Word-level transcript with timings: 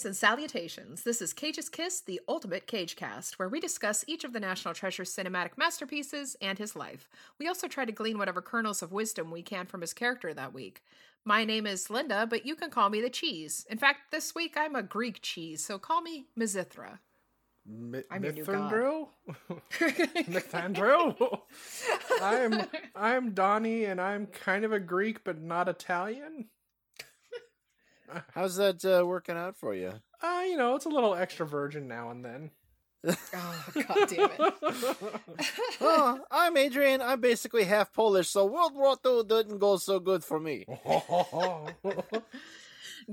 Greetings 0.00 0.18
and 0.18 0.28
salutations. 0.30 1.02
This 1.02 1.20
is 1.20 1.34
Cage's 1.34 1.68
Kiss, 1.68 2.00
the 2.00 2.22
ultimate 2.26 2.66
Cage 2.66 2.96
cast, 2.96 3.38
where 3.38 3.50
we 3.50 3.60
discuss 3.60 4.02
each 4.06 4.24
of 4.24 4.32
the 4.32 4.40
National 4.40 4.72
Treasure's 4.72 5.14
cinematic 5.14 5.58
masterpieces 5.58 6.38
and 6.40 6.58
his 6.58 6.74
life. 6.74 7.06
We 7.38 7.46
also 7.48 7.68
try 7.68 7.84
to 7.84 7.92
glean 7.92 8.16
whatever 8.16 8.40
kernels 8.40 8.80
of 8.80 8.92
wisdom 8.92 9.30
we 9.30 9.42
can 9.42 9.66
from 9.66 9.82
his 9.82 9.92
character 9.92 10.32
that 10.32 10.54
week. 10.54 10.82
My 11.26 11.44
name 11.44 11.66
is 11.66 11.90
Linda, 11.90 12.26
but 12.26 12.46
you 12.46 12.54
can 12.54 12.70
call 12.70 12.88
me 12.88 13.02
the 13.02 13.10
cheese. 13.10 13.66
In 13.68 13.76
fact, 13.76 14.10
this 14.10 14.34
week 14.34 14.54
I'm 14.56 14.74
a 14.74 14.82
Greek 14.82 15.20
cheese, 15.20 15.62
so 15.62 15.78
call 15.78 16.00
me 16.00 16.24
Mizithra. 16.38 17.00
Mi- 17.66 18.02
I'm 18.10 18.22
Mithandrill? 18.22 19.08
Mithandrill? 20.30 21.40
I'm 22.22 22.64
I'm 22.96 23.32
Donnie 23.32 23.84
and 23.84 24.00
I'm 24.00 24.28
kind 24.28 24.64
of 24.64 24.72
a 24.72 24.80
Greek 24.80 25.24
but 25.24 25.42
not 25.42 25.68
Italian. 25.68 26.46
How's 28.34 28.56
that 28.56 28.84
uh, 28.84 29.06
working 29.06 29.36
out 29.36 29.56
for 29.56 29.74
you? 29.74 29.92
Uh, 30.22 30.42
you 30.46 30.56
know, 30.56 30.74
it's 30.74 30.84
a 30.86 30.90
little 30.90 31.14
extra 31.14 31.46
virgin 31.46 31.88
now 31.88 32.10
and 32.10 32.24
then. 32.24 32.50
Oh, 33.34 33.66
god 33.74 34.08
damn 34.08 34.30
it. 34.30 34.54
oh, 35.80 36.20
I'm 36.30 36.56
Adrian. 36.56 37.00
I'm 37.00 37.20
basically 37.20 37.64
half 37.64 37.92
Polish, 37.92 38.28
so 38.28 38.44
World 38.44 38.74
War 38.74 38.96
II 39.04 39.24
didn't 39.24 39.58
go 39.58 39.76
so 39.78 39.98
good 39.98 40.22
for 40.22 40.38
me. 40.38 40.66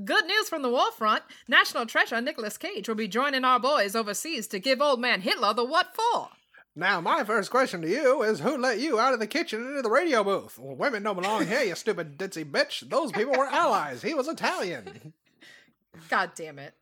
Good 0.04 0.26
news 0.26 0.50
from 0.50 0.62
the 0.62 0.70
war 0.70 0.92
front. 0.92 1.24
National 1.48 1.86
Treasure 1.86 2.20
Nicolas 2.22 2.58
Cage 2.58 2.88
will 2.88 2.96
be 2.96 3.08
joining 3.08 3.46
our 3.46 3.60
boys 3.60 3.96
overseas 3.96 4.46
to 4.48 4.60
give 4.60 4.82
old 4.82 5.00
man 5.00 5.22
Hitler 5.22 5.54
the 5.54 5.64
what 5.64 5.96
for. 5.96 6.30
Now, 6.78 7.02
my 7.02 7.24
first 7.24 7.50
question 7.50 7.82
to 7.82 7.90
you 7.90 8.22
is 8.22 8.40
who 8.40 8.56
let 8.56 8.80
you 8.80 9.00
out 9.00 9.14
of 9.14 9.20
the 9.20 9.26
kitchen 9.26 9.66
into 9.66 9.82
the 9.82 9.90
radio 9.90 10.24
booth? 10.24 10.60
Well, 10.60 10.76
women 10.76 11.02
don't 11.02 11.16
belong 11.16 11.48
here, 11.48 11.64
you 11.64 11.74
stupid 11.74 12.20
ditzy 12.20 12.46
bitch. 12.46 12.88
Those 12.88 13.12
people 13.12 13.34
were 13.34 13.48
allies. 13.48 14.04
He 14.04 14.14
was 14.14 14.28
Italian. 14.28 15.14
God 16.10 16.32
damn 16.36 16.60
it. 16.60 16.76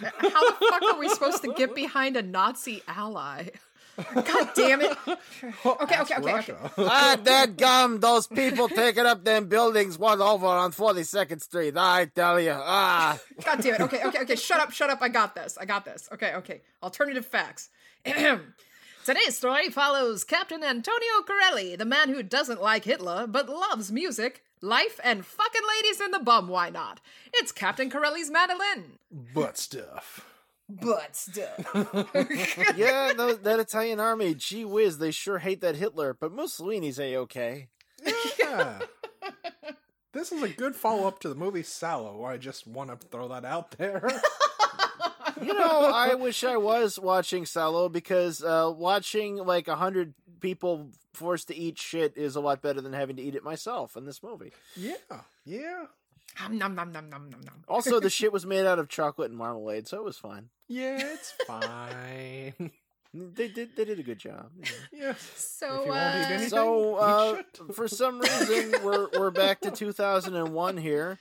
How 0.00 0.50
the 0.50 0.56
fuck 0.70 0.82
are 0.94 0.98
we 1.00 1.08
supposed 1.08 1.42
to 1.42 1.52
get 1.54 1.74
behind 1.74 2.16
a 2.16 2.22
Nazi 2.22 2.82
ally? 2.86 3.48
God 4.14 4.50
damn 4.54 4.82
it. 4.82 4.96
Okay, 5.06 5.16
okay, 5.66 5.94
Ask 5.94 6.10
okay, 6.12 6.20
okay. 6.20 6.32
Russia. 6.32 6.72
ah, 6.78 7.18
that 7.22 7.56
gum! 7.56 7.98
Those 7.98 8.28
people 8.28 8.68
taking 8.68 9.04
up 9.04 9.24
them 9.24 9.46
buildings 9.46 9.98
one 9.98 10.22
over 10.22 10.46
on 10.46 10.72
42nd 10.72 11.42
Street. 11.42 11.76
I 11.76 12.06
tell 12.06 12.40
you. 12.40 12.54
Ah. 12.54 13.18
God 13.44 13.60
damn 13.60 13.74
it. 13.74 13.80
Okay, 13.80 14.04
okay, 14.06 14.20
okay. 14.20 14.36
Shut 14.36 14.60
up, 14.60 14.70
shut 14.70 14.90
up. 14.90 15.02
I 15.02 15.08
got 15.08 15.34
this. 15.34 15.58
I 15.60 15.64
got 15.64 15.84
this. 15.84 16.08
Okay, 16.12 16.34
okay. 16.36 16.62
Alternative 16.82 17.26
facts. 17.26 17.68
Today's 19.04 19.36
story 19.36 19.70
follows 19.70 20.24
Captain 20.24 20.62
Antonio 20.62 21.22
Corelli, 21.26 21.74
the 21.76 21.84
man 21.84 22.10
who 22.10 22.22
doesn't 22.22 22.62
like 22.62 22.84
Hitler 22.84 23.26
but 23.26 23.48
loves 23.48 23.90
music, 23.90 24.44
life, 24.60 25.00
and 25.02 25.24
fucking 25.24 25.62
ladies 25.76 26.00
in 26.00 26.10
the 26.10 26.18
bum. 26.18 26.48
Why 26.48 26.70
not? 26.70 27.00
It's 27.32 27.50
Captain 27.52 27.90
Corelli's 27.90 28.30
mandolin. 28.30 28.98
Butt 29.10 29.56
stuff. 29.58 30.26
Butt 30.68 31.16
stuff. 31.16 32.06
Yeah, 32.76 33.12
tho- 33.16 33.34
that 33.34 33.58
Italian 33.60 34.00
army, 34.00 34.34
gee 34.34 34.64
whiz, 34.64 34.98
they 34.98 35.10
sure 35.10 35.38
hate 35.38 35.60
that 35.62 35.76
Hitler, 35.76 36.14
but 36.18 36.32
Mussolini's 36.32 37.00
A-okay. 37.00 37.68
Yeah. 38.38 38.80
this 40.12 40.30
is 40.30 40.42
a 40.42 40.48
good 40.48 40.76
follow 40.76 41.08
up 41.08 41.18
to 41.20 41.28
the 41.28 41.34
movie 41.34 41.62
Salo. 41.62 42.24
I 42.24 42.36
just 42.36 42.66
want 42.66 42.90
to 42.90 43.08
throw 43.08 43.28
that 43.28 43.44
out 43.44 43.72
there. 43.72 44.08
You 45.42 45.54
know, 45.54 45.90
I 45.94 46.14
wish 46.14 46.44
I 46.44 46.56
was 46.56 46.98
watching 46.98 47.46
Salo 47.46 47.88
because 47.88 48.42
uh, 48.42 48.72
watching 48.74 49.36
like 49.36 49.68
a 49.68 49.76
hundred 49.76 50.14
people 50.40 50.90
forced 51.14 51.48
to 51.48 51.56
eat 51.56 51.78
shit 51.78 52.16
is 52.16 52.36
a 52.36 52.40
lot 52.40 52.62
better 52.62 52.80
than 52.80 52.92
having 52.92 53.16
to 53.16 53.22
eat 53.22 53.34
it 53.34 53.44
myself 53.44 53.96
in 53.96 54.04
this 54.06 54.22
movie. 54.22 54.52
yeah, 54.76 54.94
yeah, 55.44 55.84
Nom, 56.40 56.56
nom, 56.58 56.74
nom, 56.74 56.92
nom, 56.92 57.10
nom, 57.10 57.28
nom, 57.30 57.40
nom. 57.40 57.64
Also, 57.68 58.00
the 58.00 58.08
shit 58.18 58.32
was 58.32 58.46
made 58.46 58.64
out 58.66 58.78
of 58.78 58.88
chocolate 58.88 59.30
and 59.30 59.38
marmalade, 59.38 59.86
so 59.88 59.98
it 59.98 60.04
was 60.04 60.16
fine. 60.16 60.48
yeah. 60.68 60.98
It's 61.00 61.32
fine. 61.46 62.70
They 63.12 63.48
did 63.48 63.74
they 63.76 63.84
did 63.84 63.98
a 63.98 64.04
good 64.04 64.18
job. 64.20 64.50
you 64.56 64.62
know. 64.62 65.06
yeah. 65.06 65.14
So, 65.34 65.80
If 65.80 65.86
you 65.86 65.90
won't 65.90 65.98
eat 65.98 65.98
uh, 65.98 66.28
anything, 66.28 66.48
So, 66.48 66.94
uh, 66.94 67.42
for 67.72 67.88
some 67.88 68.20
reason, 68.20 68.74
we're 68.84 69.08
we're 69.18 69.30
back 69.32 69.60
to 69.62 69.70
2001 69.72 70.76
here. 70.76 71.18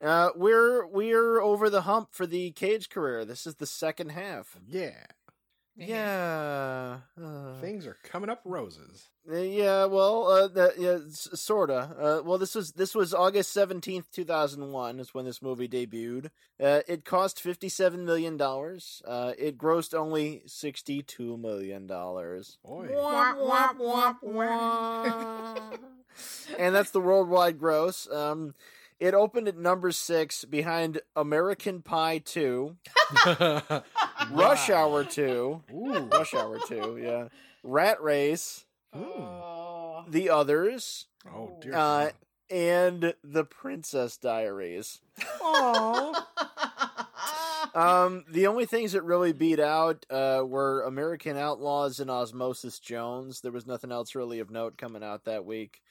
Uh, 0.00 0.30
we're 0.36 0.86
we're 0.86 1.40
over 1.40 1.68
the 1.68 1.82
hump 1.82 2.10
for 2.12 2.26
the 2.26 2.52
Cage 2.52 2.88
career. 2.88 3.24
This 3.24 3.46
is 3.46 3.56
the 3.56 3.66
second 3.66 4.10
half. 4.10 4.56
yeah, 4.68 5.06
Yeah. 5.76 6.98
Uh, 7.20 7.54
things 7.60 7.86
are 7.86 7.96
coming 8.04 8.30
up 8.30 8.40
roses. 8.44 9.08
Uh, 9.30 9.36
Yeah, 9.36 9.84
well, 9.86 10.26
uh, 10.28 10.48
that, 10.48 10.78
yeah, 10.78 10.98
sorta. 11.10 11.90
Uh, 11.98 12.22
well, 12.24 12.38
this 12.38 12.54
was 12.54 12.72
this 12.72 12.94
was 12.94 13.12
August 13.12 13.52
seventeenth, 13.52 14.10
two 14.12 14.24
thousand 14.24 14.70
one, 14.70 15.00
is 15.00 15.12
when 15.12 15.24
this 15.24 15.42
movie 15.42 15.68
debuted. 15.68 16.30
Uh, 16.62 16.80
it 16.86 17.04
cost 17.04 17.40
fifty 17.40 17.68
seven 17.68 18.04
million 18.04 18.36
dollars. 18.36 19.02
Uh, 19.04 19.32
it 19.36 19.58
grossed 19.58 19.94
only 19.94 20.42
sixty 20.46 21.02
two 21.02 21.36
million 21.36 21.88
dollars. 21.88 22.56
Boy, 22.64 22.86
and 26.58 26.74
that's 26.74 26.90
the 26.92 27.00
worldwide 27.00 27.58
gross. 27.58 28.08
Um, 28.10 28.54
it 29.00 29.14
opened 29.14 29.48
at 29.48 29.56
number 29.56 29.92
six 29.92 30.44
behind 30.44 31.00
American 31.16 31.82
Pie 31.82 32.18
two, 32.18 32.76
Rush 34.30 34.70
Hour 34.70 35.04
two, 35.04 35.62
Ooh. 35.72 36.08
Rush 36.12 36.34
Hour 36.34 36.58
two, 36.66 36.98
yeah, 37.02 37.28
Rat 37.62 38.02
Race, 38.02 38.64
Oh. 38.94 40.04
The 40.08 40.30
Others. 40.30 41.06
Oh 41.26 41.58
dear. 41.60 41.72
Uh, 41.74 41.76
God. 41.76 42.12
and 42.50 43.14
the 43.22 43.44
Princess 43.44 44.16
Diaries. 44.16 45.00
Aw. 45.42 46.26
Um, 47.74 48.24
the 48.28 48.46
only 48.46 48.64
things 48.66 48.92
that 48.92 49.02
really 49.02 49.32
beat 49.32 49.60
out 49.60 50.06
uh, 50.10 50.42
were 50.44 50.82
American 50.82 51.36
Outlaws 51.36 52.00
and 52.00 52.10
Osmosis 52.10 52.78
Jones. 52.78 53.40
There 53.42 53.52
was 53.52 53.66
nothing 53.66 53.92
else 53.92 54.14
really 54.14 54.40
of 54.40 54.50
note 54.50 54.78
coming 54.78 55.04
out 55.04 55.24
that 55.26 55.44
week. 55.44 55.82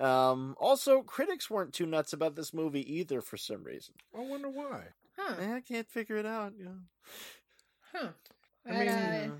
Um, 0.00 0.56
also, 0.58 1.02
critics 1.02 1.50
weren't 1.50 1.74
too 1.74 1.86
nuts 1.86 2.12
about 2.12 2.34
this 2.34 2.54
movie 2.54 2.90
either 2.98 3.20
for 3.20 3.36
some 3.36 3.62
reason. 3.62 3.94
I 4.16 4.20
wonder 4.20 4.48
why. 4.48 4.84
Huh. 5.18 5.34
Eh, 5.40 5.54
I 5.56 5.60
can't 5.60 5.88
figure 5.88 6.16
it 6.16 6.26
out. 6.26 6.54
You 6.58 6.64
know. 6.64 6.78
Huh. 7.92 8.08
I 8.66 8.70
mean, 8.72 8.88
Uh, 8.88 9.30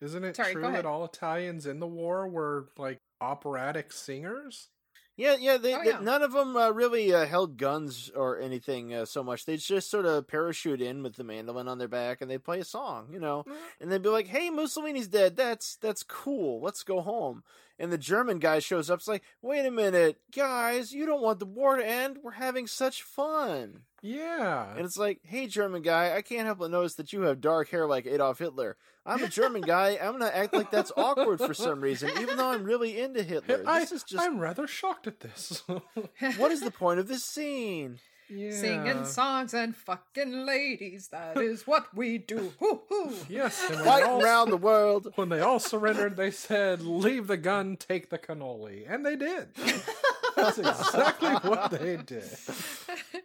Isn't 0.00 0.24
it 0.24 0.36
Sorry, 0.36 0.52
true 0.52 0.62
that 0.62 0.84
all 0.86 1.04
Italians 1.04 1.66
in 1.66 1.80
the 1.80 1.86
war 1.86 2.28
were 2.28 2.68
like 2.76 3.00
operatic 3.20 3.92
singers? 3.92 4.68
Yeah, 5.16 5.36
yeah. 5.40 5.56
They, 5.56 5.74
Oh, 5.74 5.82
they- 5.82 6.04
none 6.04 6.22
of 6.22 6.32
them 6.32 6.54
uh, 6.56 6.68
really 6.70 7.14
uh, 7.14 7.24
held 7.24 7.56
guns 7.56 8.10
or 8.14 8.38
anything 8.38 8.92
uh, 8.92 9.06
so 9.06 9.24
much. 9.24 9.46
They 9.46 9.56
just 9.56 9.90
sort 9.90 10.04
of 10.04 10.28
parachute 10.28 10.82
in 10.82 11.02
with 11.02 11.14
the 11.16 11.24
mandolin 11.24 11.68
on 11.68 11.78
their 11.78 11.88
back 11.88 12.20
and 12.20 12.30
they 12.30 12.36
play 12.36 12.60
a 12.60 12.64
song, 12.64 13.08
you 13.10 13.18
know, 13.18 13.44
and 13.80 13.90
they'd 13.90 14.02
be 14.02 14.10
like, 14.10 14.26
"Hey, 14.26 14.50
Mussolini's 14.50 15.08
dead. 15.08 15.34
That's 15.34 15.76
that's 15.76 16.02
cool. 16.02 16.60
Let's 16.60 16.82
go 16.82 17.00
home." 17.00 17.42
And 17.78 17.92
the 17.92 17.98
German 17.98 18.38
guy 18.38 18.58
shows 18.58 18.90
up. 18.90 19.00
It's 19.00 19.08
like, 19.08 19.22
"Wait 19.42 19.66
a 19.66 19.70
minute, 19.70 20.18
guys! 20.34 20.92
You 20.92 21.04
don't 21.04 21.22
want 21.22 21.38
the 21.38 21.46
war 21.46 21.76
to 21.76 21.86
end. 21.86 22.18
We're 22.22 22.32
having 22.32 22.66
such 22.66 23.02
fun." 23.02 23.82
Yeah. 24.02 24.70
And 24.76 24.84
it's 24.84 24.96
like, 24.96 25.20
"Hey, 25.24 25.46
German 25.46 25.82
guy, 25.82 26.16
I 26.16 26.22
can't 26.22 26.46
help 26.46 26.58
but 26.58 26.70
notice 26.70 26.94
that 26.94 27.12
you 27.12 27.22
have 27.22 27.40
dark 27.40 27.68
hair 27.68 27.86
like 27.86 28.06
Adolf 28.06 28.38
Hitler. 28.38 28.76
I'm 29.06 29.22
a 29.22 29.28
German 29.28 29.62
guy. 29.62 29.98
I'm 30.02 30.12
gonna 30.12 30.26
act 30.26 30.52
like 30.52 30.70
that's 30.70 30.90
awkward 30.96 31.38
for 31.38 31.54
some 31.54 31.80
reason, 31.80 32.10
even 32.20 32.36
though 32.36 32.50
I'm 32.50 32.64
really 32.64 32.98
into 32.98 33.22
Hitler. 33.22 33.62
I, 33.66 33.82
is 33.82 34.02
just... 34.02 34.18
I'm 34.18 34.40
rather 34.40 34.66
shocked 34.66 35.06
at 35.06 35.20
this. 35.20 35.62
what 36.36 36.50
is 36.50 36.60
the 36.60 36.72
point 36.72 36.98
of 36.98 37.06
this 37.06 37.24
scene? 37.24 38.00
Yeah. 38.28 38.50
Singing 38.52 39.04
songs 39.04 39.54
and 39.54 39.76
fucking 39.76 40.44
ladies. 40.44 41.08
That 41.08 41.38
is 41.38 41.66
what 41.66 41.94
we 41.94 42.18
do. 42.18 42.52
Hoo 42.60 42.80
hoo. 42.88 43.14
Yes. 43.28 43.62
And 43.70 43.84
when, 43.84 44.02
all, 44.02 44.22
around 44.22 44.50
the 44.50 44.56
world. 44.56 45.12
when 45.16 45.28
they 45.28 45.40
all 45.40 45.58
surrendered, 45.58 46.16
they 46.16 46.30
said, 46.30 46.82
"Leave 46.82 47.26
the 47.26 47.36
gun, 47.36 47.76
take 47.76 48.10
the 48.10 48.18
cannoli," 48.18 48.84
and 48.88 49.04
they 49.04 49.16
did. 49.16 49.48
That's 50.36 50.58
exactly 50.58 51.30
what 51.30 51.70
they 51.70 51.96
did. 51.96 52.24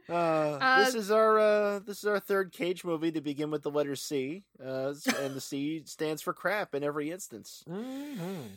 Uh, 0.09 0.83
this 0.83 0.94
is 0.94 1.09
our 1.09 1.39
uh, 1.39 1.80
this 1.80 2.00
is 2.00 2.06
our 2.06 2.19
third 2.19 2.51
Cage 2.51 2.83
movie 2.83 3.13
to 3.13 3.21
begin 3.21 3.50
with 3.50 3.63
the 3.63 3.71
letter 3.71 3.95
C, 3.95 4.44
uh, 4.62 4.94
and 5.21 5.33
the 5.33 5.39
C 5.39 5.83
stands 5.86 6.21
for 6.21 6.33
crap 6.33 6.75
in 6.75 6.83
every 6.83 7.12
instance. 7.12 7.63
Mm-hmm. 7.69 8.56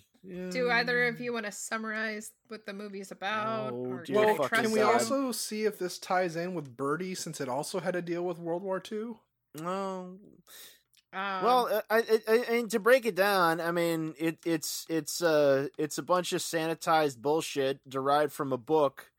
Do 0.50 0.70
either 0.70 1.06
of 1.06 1.20
you 1.20 1.32
want 1.32 1.46
to 1.46 1.52
summarize 1.52 2.32
what 2.48 2.64
the 2.66 2.72
movie's 2.72 3.10
about? 3.10 3.72
Oh, 3.72 3.76
or 3.90 4.04
dear 4.04 4.16
Well, 4.16 4.36
trust 4.36 4.54
can 4.54 4.70
we 4.72 4.80
God. 4.80 4.94
also 4.94 5.32
see 5.32 5.64
if 5.64 5.78
this 5.78 5.98
ties 5.98 6.36
in 6.36 6.54
with 6.54 6.76
Birdie, 6.76 7.14
since 7.14 7.40
it 7.40 7.48
also 7.48 7.80
had 7.80 7.92
to 7.94 8.02
deal 8.02 8.22
with 8.24 8.38
World 8.38 8.62
War 8.62 8.80
II? 8.90 9.14
Oh, 9.62 10.18
Um, 11.12 11.44
well, 11.44 11.82
I, 11.90 11.98
I, 11.98 12.20
I, 12.26 12.34
and 12.56 12.70
to 12.72 12.80
break 12.80 13.06
it 13.06 13.14
down, 13.14 13.60
I 13.60 13.70
mean, 13.70 14.14
it, 14.18 14.38
it's 14.44 14.84
it's 14.88 15.22
uh 15.22 15.68
it's 15.78 15.98
a 15.98 16.02
bunch 16.02 16.32
of 16.32 16.40
sanitized 16.40 17.18
bullshit 17.18 17.78
derived 17.88 18.32
from 18.32 18.52
a 18.52 18.58
book 18.58 19.12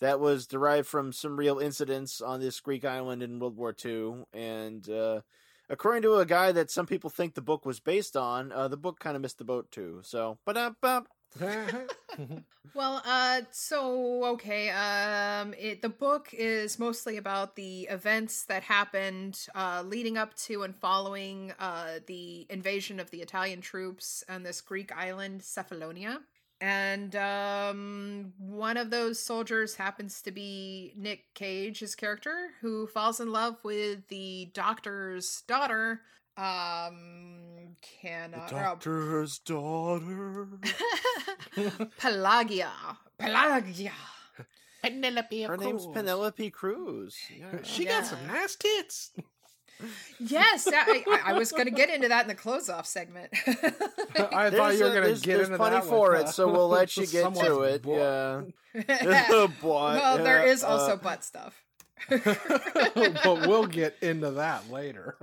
that 0.00 0.18
was 0.20 0.46
derived 0.46 0.88
from 0.88 1.12
some 1.12 1.36
real 1.36 1.58
incidents 1.58 2.20
on 2.20 2.40
this 2.40 2.60
Greek 2.60 2.84
island 2.84 3.22
in 3.22 3.38
World 3.38 3.56
War 3.56 3.74
II, 3.84 4.24
and 4.32 4.88
uh, 4.90 5.20
according 5.68 6.02
to 6.02 6.16
a 6.16 6.26
guy 6.26 6.52
that 6.52 6.70
some 6.70 6.86
people 6.86 7.10
think 7.10 7.34
the 7.34 7.42
book 7.42 7.66
was 7.66 7.80
based 7.80 8.16
on, 8.16 8.52
uh, 8.52 8.68
the 8.68 8.76
book 8.76 8.98
kind 8.98 9.16
of 9.16 9.22
missed 9.22 9.38
the 9.38 9.44
boat 9.44 9.70
too. 9.70 10.00
So, 10.02 10.38
but 10.44 10.56
uh, 10.56 11.02
Well, 12.74 13.00
uh, 13.06 13.42
so 13.52 14.24
okay, 14.34 14.68
um, 14.70 15.54
it 15.58 15.80
the 15.80 15.88
book 15.88 16.28
is 16.32 16.78
mostly 16.78 17.16
about 17.16 17.56
the 17.56 17.82
events 17.82 18.44
that 18.44 18.62
happened 18.62 19.46
uh, 19.54 19.82
leading 19.86 20.18
up 20.18 20.34
to 20.44 20.62
and 20.62 20.76
following 20.76 21.52
uh, 21.58 22.00
the 22.06 22.46
invasion 22.50 23.00
of 23.00 23.10
the 23.10 23.22
Italian 23.22 23.60
troops 23.60 24.24
on 24.28 24.42
this 24.42 24.60
Greek 24.60 24.94
island, 24.94 25.40
Cephalonia. 25.40 26.18
And 26.60 27.14
um, 27.16 28.32
one 28.38 28.76
of 28.78 28.90
those 28.90 29.20
soldiers 29.20 29.74
happens 29.74 30.22
to 30.22 30.30
be 30.30 30.92
Nick 30.96 31.34
Cage, 31.34 31.80
his 31.80 31.94
character, 31.94 32.48
who 32.62 32.86
falls 32.86 33.20
in 33.20 33.30
love 33.30 33.56
with 33.62 34.08
the 34.08 34.50
doctor's 34.54 35.42
daughter. 35.46 36.00
Um, 36.38 37.76
can 38.00 38.30
The 38.32 38.38
uh, 38.38 38.48
doctor's 38.48 39.38
daughter. 39.38 40.48
Pelagia. 41.98 42.72
Pelagia. 43.18 43.92
Penelope 44.82 45.42
Her 45.42 45.56
name's 45.56 45.86
Penelope 45.86 46.50
Cruz. 46.50 47.16
Yeah. 47.38 47.62
She 47.64 47.84
Yeah. 47.84 48.00
got 48.00 48.06
some 48.06 48.26
nice 48.28 48.56
tits. 48.56 49.10
Yes, 50.18 50.66
I, 50.72 51.04
I, 51.06 51.20
I 51.26 51.32
was 51.34 51.52
going 51.52 51.66
to 51.66 51.70
get 51.70 51.90
into 51.90 52.08
that 52.08 52.22
in 52.22 52.28
the 52.28 52.34
close-off 52.34 52.86
segment. 52.86 53.28
I 53.46 54.50
thought 54.50 54.50
There's, 54.50 54.78
you 54.78 54.84
were 54.84 54.90
uh, 54.90 54.94
going 54.94 55.14
to 55.14 55.20
get 55.20 55.36
there's 55.36 55.48
into 55.48 55.58
plenty 55.58 55.76
that 55.76 55.84
for 55.84 56.12
with, 56.12 56.20
it, 56.20 56.26
uh, 56.26 56.30
so 56.32 56.50
we'll 56.50 56.68
let 56.68 56.96
you 56.96 57.06
get 57.12 57.34
to 57.34 57.62
it. 57.62 57.82
butt. 57.82 57.94
Yeah. 57.94 58.42
But, 59.30 59.62
well, 59.62 60.18
there 60.18 60.46
is 60.46 60.62
uh, 60.62 60.66
also 60.68 60.96
butt 60.96 61.24
stuff. 61.24 61.62
but 62.10 63.46
we'll 63.46 63.66
get 63.66 63.96
into 64.02 64.32
that 64.32 64.70
later. 64.70 65.16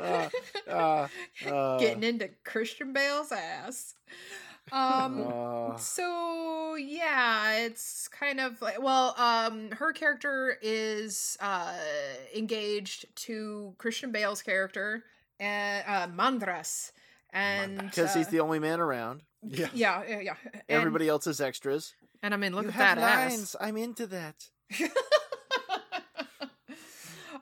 uh, 0.00 0.28
uh, 0.68 1.08
uh, 1.48 1.78
Getting 1.78 2.04
into 2.04 2.30
Christian 2.44 2.92
Bale's 2.92 3.32
ass. 3.32 3.94
Um, 4.72 5.26
uh, 5.26 5.76
so 5.76 6.76
yeah 6.76 7.58
it's 7.58 8.08
kind 8.08 8.40
of 8.40 8.60
like 8.62 8.80
well 8.80 9.14
um 9.18 9.70
her 9.72 9.92
character 9.92 10.56
is 10.62 11.36
uh 11.40 11.74
engaged 12.34 13.06
to 13.16 13.74
christian 13.78 14.12
bale's 14.12 14.42
character 14.42 15.02
and 15.38 15.84
uh 15.86 16.06
mandras 16.08 16.92
and 17.32 17.78
because 17.78 18.14
he's 18.14 18.26
uh, 18.28 18.30
the 18.30 18.40
only 18.40 18.58
man 18.58 18.80
around. 18.80 19.22
Yeah. 19.42 19.68
yeah 19.72 20.02
yeah 20.08 20.20
yeah 20.20 20.34
and, 20.44 20.62
Everybody 20.68 21.08
else 21.08 21.26
is 21.26 21.40
extras. 21.40 21.94
and 22.22 22.34
i 22.34 22.36
mean 22.36 22.54
look 22.54 22.64
you 22.64 22.68
at 22.70 22.74
have 22.74 22.98
that 22.98 23.30
lines. 23.30 23.56
I'm 23.60 23.76
into 23.76 24.06
that. 24.08 24.48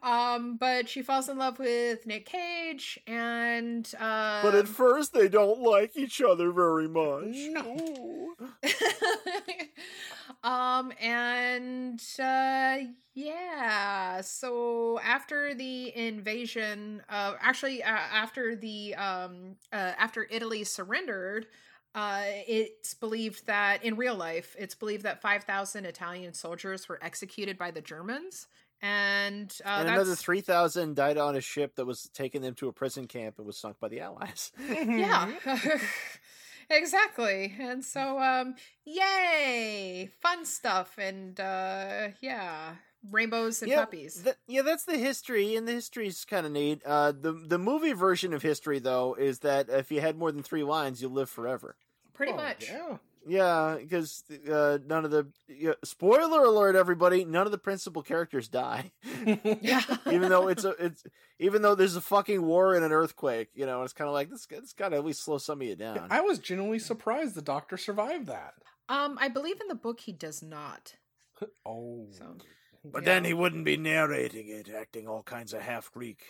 um 0.08 0.56
but 0.56 0.88
she 0.88 1.02
falls 1.02 1.28
in 1.28 1.38
love 1.38 1.58
with 1.58 2.06
nick 2.06 2.26
cage 2.26 2.99
and 3.06 3.93
uh 4.00 4.43
But 4.43 4.55
at 4.55 4.69
first, 4.69 5.12
they 5.12 5.28
don't 5.28 5.60
like 5.60 5.96
each 5.96 6.20
other 6.22 6.50
very 6.52 6.88
much. 6.88 7.34
No. 7.50 8.34
um 10.44 10.93
and 11.00 12.02
uh 12.22 12.76
yeah 13.14 14.20
so 14.20 15.00
after 15.02 15.55
the 15.55 15.96
invasion 15.96 17.02
uh 17.08 17.34
actually 17.40 17.82
uh, 17.82 17.88
after 17.88 18.54
the 18.54 18.94
um 18.94 19.56
uh, 19.72 19.93
after 19.99 20.26
italy 20.31 20.62
surrendered 20.64 21.46
uh 21.94 22.22
it's 22.46 22.94
believed 22.94 23.46
that 23.46 23.82
in 23.82 23.96
real 23.96 24.14
life 24.14 24.54
it's 24.58 24.75
believed 24.75 25.02
that 25.02 25.20
5000 25.20 25.84
italian 25.84 26.32
soldiers 26.32 26.88
were 26.88 27.00
executed 27.02 27.58
by 27.58 27.70
the 27.70 27.81
germans 27.81 28.46
and 28.80 29.58
uh 29.64 29.69
and 29.76 29.88
that's 29.88 30.02
another 30.02 30.14
3,000 30.16 30.94
died 30.96 31.19
on 31.19 31.36
a 31.36 31.40
ship 31.40 31.75
that 31.76 31.84
was 31.86 32.08
taking 32.14 32.42
them 32.42 32.54
to 32.54 32.69
a 32.69 32.72
prison 32.72 33.06
camp 33.06 33.36
and 33.38 33.46
was 33.46 33.56
sunk 33.58 33.78
by 33.80 33.88
the 33.88 34.00
Allies. 34.00 34.52
yeah 34.58 35.30
exactly 36.70 37.54
and 37.58 37.84
so 37.84 38.19
um 38.20 38.54
yay 38.84 40.10
fun 40.20 40.44
stuff 40.44 40.96
and 40.98 41.40
uh 41.40 42.08
yeah 42.20 42.75
rainbows 43.10 43.62
and 43.62 43.70
yeah, 43.70 43.84
puppies 43.84 44.22
th- 44.22 44.36
yeah, 44.46 44.62
that's 44.62 44.84
the 44.84 44.98
history, 44.98 45.54
and 45.56 45.66
the 45.69 45.72
history's 45.72 46.25
kind 46.25 46.44
of 46.46 46.52
neat. 46.52 46.82
Uh, 46.84 47.12
the 47.12 47.32
the 47.32 47.58
movie 47.58 47.92
version 47.92 48.32
of 48.32 48.42
history, 48.42 48.78
though, 48.78 49.14
is 49.14 49.40
that 49.40 49.69
if 49.69 49.90
you 49.90 50.00
had 50.00 50.16
more 50.19 50.32
than 50.32 50.42
three 50.42 50.64
lines, 50.64 51.00
you 51.00 51.08
live 51.08 51.30
forever. 51.30 51.76
pretty 52.12 52.32
Oh, 52.32 52.36
much 52.36 52.69
Yeah. 52.69 52.98
Yeah, 53.28 53.76
because 53.80 54.25
uh, 54.50 54.78
none 54.86 55.04
of 55.04 55.10
the 55.10 55.28
yeah, 55.48 55.72
spoiler 55.84 56.44
alert, 56.44 56.75
everybody, 56.76 57.25
none 57.25 57.46
of 57.46 57.52
the 57.52 57.58
principal 57.58 58.02
characters 58.02 58.48
die. 58.48 58.90
yeah 59.60 59.82
even 60.10 60.28
though 60.30 60.48
it's 60.48 60.64
a 60.64 60.70
it's 60.84 61.04
even 61.38 61.62
though 61.62 61.75
there's 61.75 61.94
a 61.96 62.00
fucking 62.00 62.42
war 62.42 62.75
and 62.75 62.84
an 62.84 62.92
earthquake, 62.92 63.50
you 63.54 63.66
know, 63.66 63.82
it's 63.82 63.92
kind 63.92 64.08
of 64.08 64.14
like 64.14 64.30
this. 64.30 64.46
It's 64.50 64.72
got 64.72 64.88
to 64.90 64.96
at 64.96 65.04
least 65.04 65.22
slow 65.25 65.38
some 65.38 65.60
of 65.60 65.66
you 65.69 65.76
down. 65.76 66.06
I 66.10 66.20
was 66.22 66.38
genuinely 66.38 66.78
surprised 66.78 67.34
the 67.34 67.42
doctor 67.42 67.76
survived 67.76 68.26
that. 68.26 68.54
um 68.88 69.19
i 69.20 69.28
believe 69.28 69.60
in 69.60 69.69
the 69.69 69.75
book 69.75 70.00
he 70.00 70.12
does 70.12 70.42
not 70.42 70.94
Oh. 71.66 72.06
so 72.10 72.36
But 72.84 73.02
yeah. 73.02 73.06
then 73.10 73.25
he 73.26 73.34
wouldn't 73.34 73.64
be 73.66 73.76
narrating 73.76 74.48
it, 74.48 74.70
acting 74.75 75.06
all 75.06 75.22
kinds 75.22 75.52
of 75.52 75.60
half 75.60 75.92
Greek. 75.92 76.20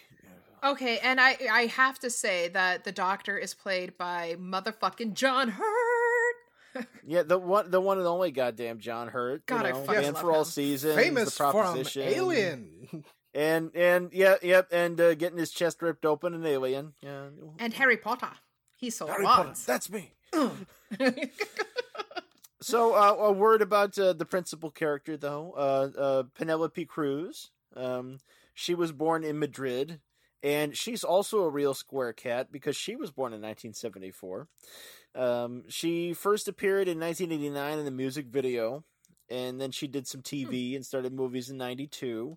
okay 0.64 0.98
and 0.98 1.20
i 1.20 1.36
i 1.52 1.62
have 1.66 1.98
to 2.00 2.10
say 2.10 2.48
that 2.48 2.82
the 2.84 2.90
doctor 2.92 3.38
is 3.38 3.54
played 3.54 3.96
by 3.96 4.34
motherfucking 4.40 5.14
john 5.14 5.48
hurt 5.50 5.87
Yeah, 7.06 7.22
the 7.22 7.38
one, 7.38 7.70
the 7.70 7.80
one 7.80 7.98
and 7.98 8.06
only 8.06 8.30
goddamn 8.30 8.78
John 8.78 9.08
Hurt. 9.08 9.46
God, 9.46 9.64
I 9.64 9.68
you 9.68 9.74
know, 9.74 9.80
fucking 9.84 10.02
man 10.02 10.12
love 10.12 10.22
for 10.22 10.32
all 10.32 10.40
him. 10.40 10.44
seasons, 10.46 10.94
Famous 10.96 11.36
the 11.36 11.50
from 11.50 11.84
Alien. 11.96 13.04
and 13.34 13.70
and 13.74 14.10
yeah, 14.12 14.36
yep, 14.42 14.68
and 14.72 15.00
uh, 15.00 15.14
getting 15.14 15.38
his 15.38 15.50
chest 15.50 15.80
ripped 15.80 16.04
open 16.04 16.34
in 16.34 16.44
Alien. 16.44 16.94
Yeah, 17.02 17.28
and 17.58 17.72
harry 17.72 17.96
potter 17.96 18.30
he 18.76 18.90
so 18.90 19.06
Harry 19.06 19.24
Potter, 19.24 19.54
that's 19.66 19.90
me. 19.90 20.12
So, 22.60 22.94
uh, 22.94 23.14
a 23.26 23.32
word 23.32 23.62
about 23.62 23.96
uh, 23.98 24.12
the 24.14 24.24
principal 24.24 24.70
character, 24.70 25.16
though, 25.16 25.54
uh, 25.56 25.98
uh, 25.98 26.22
Penelope 26.34 26.84
Cruz. 26.86 27.50
Um, 27.76 28.18
she 28.52 28.74
was 28.74 28.90
born 28.90 29.22
in 29.22 29.38
Madrid, 29.38 30.00
and 30.42 30.76
she's 30.76 31.04
also 31.04 31.42
a 31.42 31.48
real 31.48 31.72
square 31.72 32.12
cat 32.12 32.50
because 32.50 32.74
she 32.74 32.96
was 32.96 33.12
born 33.12 33.32
in 33.32 33.40
1974. 33.40 34.48
Um, 35.14 35.64
she 35.68 36.12
first 36.12 36.48
appeared 36.48 36.88
in 36.88 36.98
1989 37.00 37.78
in 37.78 37.84
the 37.84 37.90
music 37.90 38.26
video, 38.26 38.84
and 39.28 39.60
then 39.60 39.70
she 39.70 39.86
did 39.86 40.06
some 40.06 40.22
TV 40.22 40.74
and 40.76 40.84
started 40.86 41.12
movies 41.12 41.50
in 41.50 41.56
92. 41.56 42.36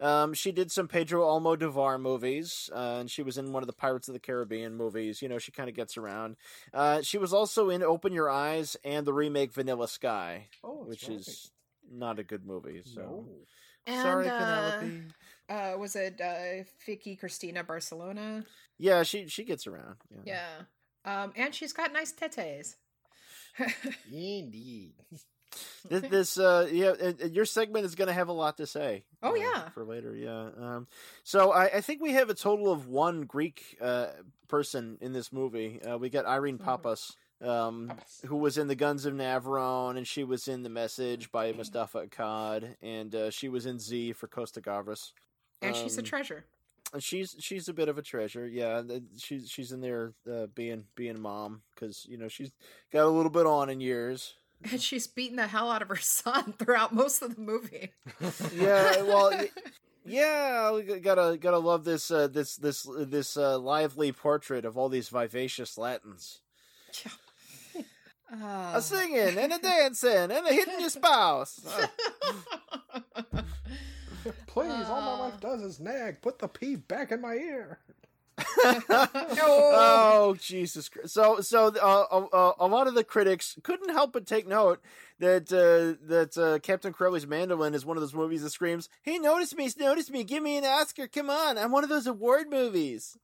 Um, 0.00 0.32
she 0.32 0.50
did 0.50 0.72
some 0.72 0.88
Pedro 0.88 1.22
Almodovar 1.26 2.00
movies, 2.00 2.70
uh, 2.74 2.98
and 3.00 3.10
she 3.10 3.22
was 3.22 3.36
in 3.36 3.52
one 3.52 3.62
of 3.62 3.66
the 3.66 3.74
Pirates 3.74 4.08
of 4.08 4.14
the 4.14 4.20
Caribbean 4.20 4.74
movies. 4.74 5.20
You 5.20 5.28
know, 5.28 5.38
she 5.38 5.52
kind 5.52 5.68
of 5.68 5.74
gets 5.74 5.98
around. 5.98 6.36
Uh, 6.72 7.02
she 7.02 7.18
was 7.18 7.34
also 7.34 7.68
in 7.68 7.82
Open 7.82 8.12
Your 8.14 8.30
Eyes 8.30 8.78
and 8.82 9.06
the 9.06 9.12
remake 9.12 9.52
Vanilla 9.52 9.88
Sky, 9.88 10.48
Oh, 10.64 10.84
which 10.86 11.06
right. 11.06 11.18
is 11.18 11.50
not 11.90 12.18
a 12.18 12.24
good 12.24 12.46
movie. 12.46 12.80
So 12.82 13.00
No. 13.02 13.26
and 13.86 14.00
sorry, 14.02 14.28
uh, 14.28 14.38
Penelope. 14.38 15.02
uh 15.50 15.76
was 15.78 15.96
it 15.96 16.18
uh 16.20 16.64
Vicky 16.86 17.16
Cristina 17.16 17.62
Barcelona? 17.62 18.46
Yeah, 18.78 19.02
she 19.02 19.26
she 19.28 19.44
gets 19.44 19.66
around. 19.66 19.96
Yeah. 20.10 20.20
Yeah. 20.24 20.62
Um 21.04 21.32
and 21.36 21.54
she's 21.54 21.72
got 21.72 21.92
nice 21.92 22.12
tetes. 22.12 22.76
Indeed. 24.12 24.94
This, 25.88 26.02
this 26.02 26.38
uh 26.38 26.68
yeah, 26.70 26.92
your 27.26 27.44
segment 27.44 27.84
is 27.84 27.96
going 27.96 28.06
to 28.06 28.14
have 28.14 28.28
a 28.28 28.32
lot 28.32 28.58
to 28.58 28.66
say. 28.68 29.02
Oh, 29.20 29.32
uh, 29.32 29.34
yeah. 29.34 29.68
for 29.70 29.84
later. 29.84 30.14
Yeah. 30.14 30.50
Um, 30.56 30.86
so 31.24 31.50
I, 31.50 31.64
I 31.64 31.80
think 31.80 32.00
we 32.00 32.12
have 32.12 32.30
a 32.30 32.34
total 32.34 32.70
of 32.70 32.86
one 32.86 33.22
Greek 33.22 33.76
uh 33.80 34.06
person 34.46 34.96
in 35.00 35.12
this 35.12 35.32
movie. 35.32 35.82
Uh, 35.82 35.98
we 35.98 36.08
got 36.08 36.24
Irene 36.24 36.56
Mhm. 36.58 36.64
Papas. 36.64 37.16
Um, 37.42 37.88
Papas. 37.88 38.20
who 38.26 38.36
was 38.36 38.58
in 38.58 38.68
the 38.68 38.76
Guns 38.76 39.06
of 39.06 39.14
Navarone, 39.14 39.96
and 39.96 40.06
she 40.06 40.22
was 40.22 40.46
in 40.46 40.62
the 40.62 40.68
Message 40.68 41.32
by 41.32 41.50
Moustapha 41.56 42.06
Akkad, 42.06 42.76
and 42.80 43.12
uh, 43.12 43.30
she 43.30 43.48
was 43.48 43.66
in 43.66 43.80
Z 43.80 44.12
for 44.12 44.28
Costa 44.28 44.60
Gavras. 44.60 45.10
and 45.62 45.74
she's 45.74 45.96
a 45.98 46.00
Um, 46.02 46.04
treasure. 46.06 46.44
And 46.92 47.02
she's 47.02 47.36
she's 47.38 47.68
a 47.68 47.72
bit 47.74 47.88
of 47.88 47.98
a 47.98 48.02
treasure. 48.02 48.46
Yeah, 48.46 48.82
she's 49.18 49.48
she's 49.48 49.72
in 49.72 49.80
there 49.80 50.12
uh, 50.30 50.46
being 50.54 50.84
being 50.94 51.20
mom 51.20 51.62
because 51.74 52.06
you 52.08 52.18
know 52.18 52.28
she's 52.28 52.50
got 52.92 53.04
a 53.04 53.08
little 53.08 53.30
bit 53.30 53.46
on 53.46 53.70
in 53.70 53.80
years. 53.80 54.34
And 54.70 54.80
she's 54.82 55.06
beating 55.06 55.36
the 55.36 55.46
hell 55.46 55.70
out 55.70 55.82
of 55.82 55.88
her 55.88 55.96
son 56.00 56.54
throughout 56.58 56.94
most 56.94 57.22
of 57.22 57.34
the 57.34 57.40
movie. 57.40 57.92
Yeah, 58.54 59.02
well, 59.02 59.32
yeah, 60.04 60.72
we 60.72 60.82
gotta 60.82 61.38
gotta 61.38 61.58
love 61.58 61.84
this 61.84 62.10
uh, 62.10 62.28
this 62.28 62.56
this 62.56 62.86
this 62.98 63.36
uh, 63.36 63.58
lively 63.58 64.12
portrait 64.12 64.64
of 64.64 64.76
all 64.76 64.88
these 64.88 65.08
vivacious 65.08 65.78
Latins, 65.78 66.40
Uh, 68.32 68.72
a 68.74 68.80
singing 68.80 69.36
and 69.38 69.52
a 69.52 69.58
dancing 69.58 70.30
and 70.30 70.46
a 70.46 70.52
hitting 70.52 70.78
your 70.80 70.90
spouse. 70.90 71.60
Uh, 74.26 74.30
Please, 74.46 74.86
all 74.88 75.00
my 75.00 75.12
Uh. 75.14 75.18
wife 75.30 75.40
does 75.40 75.62
is 75.62 75.80
nag. 75.80 76.20
Put 76.22 76.38
the 76.38 76.48
pee 76.48 76.76
back 76.76 77.12
in 77.12 77.20
my 77.20 77.34
ear. 77.34 77.78
oh 78.92 80.36
Jesus 80.40 80.88
Christ! 80.88 81.10
So 81.12 81.40
so 81.40 81.66
uh, 81.66 82.26
uh, 82.32 82.52
a 82.58 82.66
lot 82.66 82.86
of 82.86 82.94
the 82.94 83.04
critics 83.04 83.58
couldn't 83.62 83.90
help 83.90 84.12
but 84.14 84.26
take 84.26 84.46
note 84.48 84.80
that 85.18 85.52
uh, 85.52 86.00
that 86.08 86.38
uh, 86.38 86.58
Captain 86.60 86.92
Corelli's 86.92 87.26
mandolin 87.26 87.74
is 87.74 87.84
one 87.84 87.96
of 87.96 88.00
those 88.00 88.14
movies 88.14 88.42
that 88.42 88.50
screams, 88.50 88.88
"Hey, 89.02 89.18
notice 89.18 89.54
me, 89.54 89.68
notice 89.78 90.10
me, 90.10 90.24
give 90.24 90.42
me 90.42 90.56
an 90.56 90.64
Oscar! 90.64 91.06
Come 91.06 91.28
on, 91.28 91.58
I'm 91.58 91.70
one 91.72 91.84
of 91.84 91.90
those 91.90 92.06
award 92.06 92.48
movies." 92.50 93.18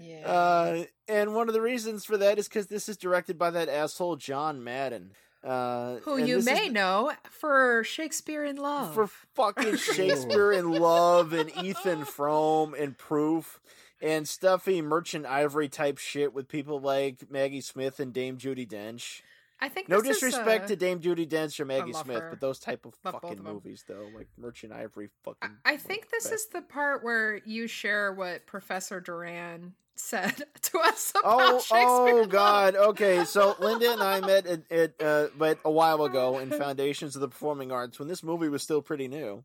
Yeah. 0.00 0.26
Uh, 0.26 0.84
and 1.08 1.34
one 1.34 1.48
of 1.48 1.54
the 1.54 1.60
reasons 1.60 2.06
for 2.06 2.16
that 2.16 2.38
is 2.38 2.48
because 2.48 2.68
this 2.68 2.88
is 2.88 2.96
directed 2.96 3.36
by 3.38 3.50
that 3.50 3.68
asshole 3.68 4.16
John 4.16 4.64
Madden. 4.64 5.10
Uh, 5.44 5.96
Who 6.04 6.18
you 6.18 6.36
this 6.36 6.46
is 6.46 6.52
may 6.52 6.68
know 6.68 7.12
for 7.30 7.82
Shakespeare 7.84 8.44
in 8.44 8.56
Love. 8.56 8.94
for 8.94 9.08
fucking 9.34 9.76
Shakespeare 9.94 10.52
in 10.52 10.70
Love 10.70 11.32
and 11.32 11.50
Ethan 11.62 12.04
Frome 12.04 12.74
and 12.74 12.96
Proof 12.96 13.60
and 14.00 14.28
stuffy 14.28 14.80
merchant 14.82 15.26
ivory 15.26 15.68
type 15.68 15.98
shit 15.98 16.32
with 16.32 16.48
people 16.48 16.80
like 16.80 17.30
Maggie 17.30 17.60
Smith 17.60 17.98
and 18.00 18.12
Dame 18.12 18.36
Judi 18.36 18.68
Dench. 18.68 19.22
I 19.64 19.68
think 19.68 19.88
No 19.88 20.00
this 20.00 20.16
is, 20.16 20.20
disrespect 20.22 20.64
uh, 20.64 20.68
to 20.68 20.76
Dame 20.76 20.98
Judi 21.00 21.26
Dench 21.28 21.60
or 21.60 21.64
Maggie 21.64 21.92
Smith, 21.92 22.20
her. 22.20 22.30
but 22.30 22.40
those 22.40 22.58
type 22.58 22.84
of 22.84 22.94
Love 23.04 23.14
fucking 23.22 23.38
of 23.38 23.44
movies 23.44 23.84
though, 23.86 24.08
like 24.16 24.26
Merchant 24.36 24.72
Ivory, 24.72 25.06
I, 25.06 25.10
fucking. 25.30 25.56
I 25.64 25.76
think 25.76 26.10
this 26.10 26.32
is 26.32 26.46
the 26.48 26.62
part 26.62 27.04
where 27.04 27.40
you 27.44 27.68
share 27.68 28.12
what 28.12 28.44
Professor 28.46 29.00
Duran 29.00 29.74
said 29.94 30.34
to 30.62 30.78
us 30.80 31.10
about 31.12 31.22
Oh, 31.24 31.58
Shakespeare. 31.58 31.78
oh 31.78 32.06
in 32.08 32.16
Love. 32.22 32.28
God. 32.30 32.74
Okay, 32.76 33.24
so 33.24 33.54
Linda 33.60 33.92
and 33.92 34.02
I 34.02 34.20
met 34.20 34.46
at, 34.46 34.72
at 34.72 35.00
uh, 35.02 35.28
but 35.38 35.58
a 35.64 35.70
while 35.70 36.02
ago 36.04 36.38
in 36.40 36.50
Foundations 36.58 37.14
of 37.14 37.20
the 37.20 37.28
Performing 37.28 37.70
Arts 37.70 37.98
when 38.00 38.08
this 38.08 38.22
movie 38.24 38.48
was 38.48 38.62
still 38.64 38.82
pretty 38.82 39.06
new. 39.06 39.44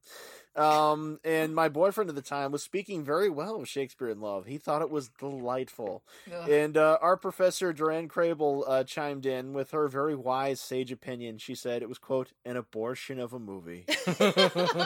Um, 0.57 1.19
and 1.23 1.53
my 1.53 1.69
boyfriend 1.69 2.09
at 2.09 2.15
the 2.15 2.21
time 2.23 2.51
was 2.51 2.63
speaking 2.63 3.03
very 3.03 3.29
well 3.29 3.57
of 3.61 3.67
Shakespeare 3.69 4.09
in 4.09 4.19
Love. 4.19 4.47
He 4.47 4.57
thought 4.57 4.81
it 4.81 4.89
was 4.89 5.09
delightful. 5.09 6.03
Ugh. 6.33 6.49
And 6.49 6.75
uh, 6.75 6.97
our 6.99 7.15
professor 7.15 7.71
Duran 7.73 8.07
Crable 8.09 8.63
uh, 8.67 8.83
chimed 8.83 9.25
in 9.27 9.53
with 9.53 9.69
her 9.71 9.87
very 9.87 10.15
wise 10.15 10.59
sage 10.59 10.91
opinion. 10.91 11.37
She 11.37 11.53
said 11.53 11.81
it 11.83 11.89
was 11.89 11.99
quote 11.99 12.31
an 12.43 12.57
abortion 12.57 13.19
of 13.19 13.33
a 13.33 13.39
movie. 13.39 13.85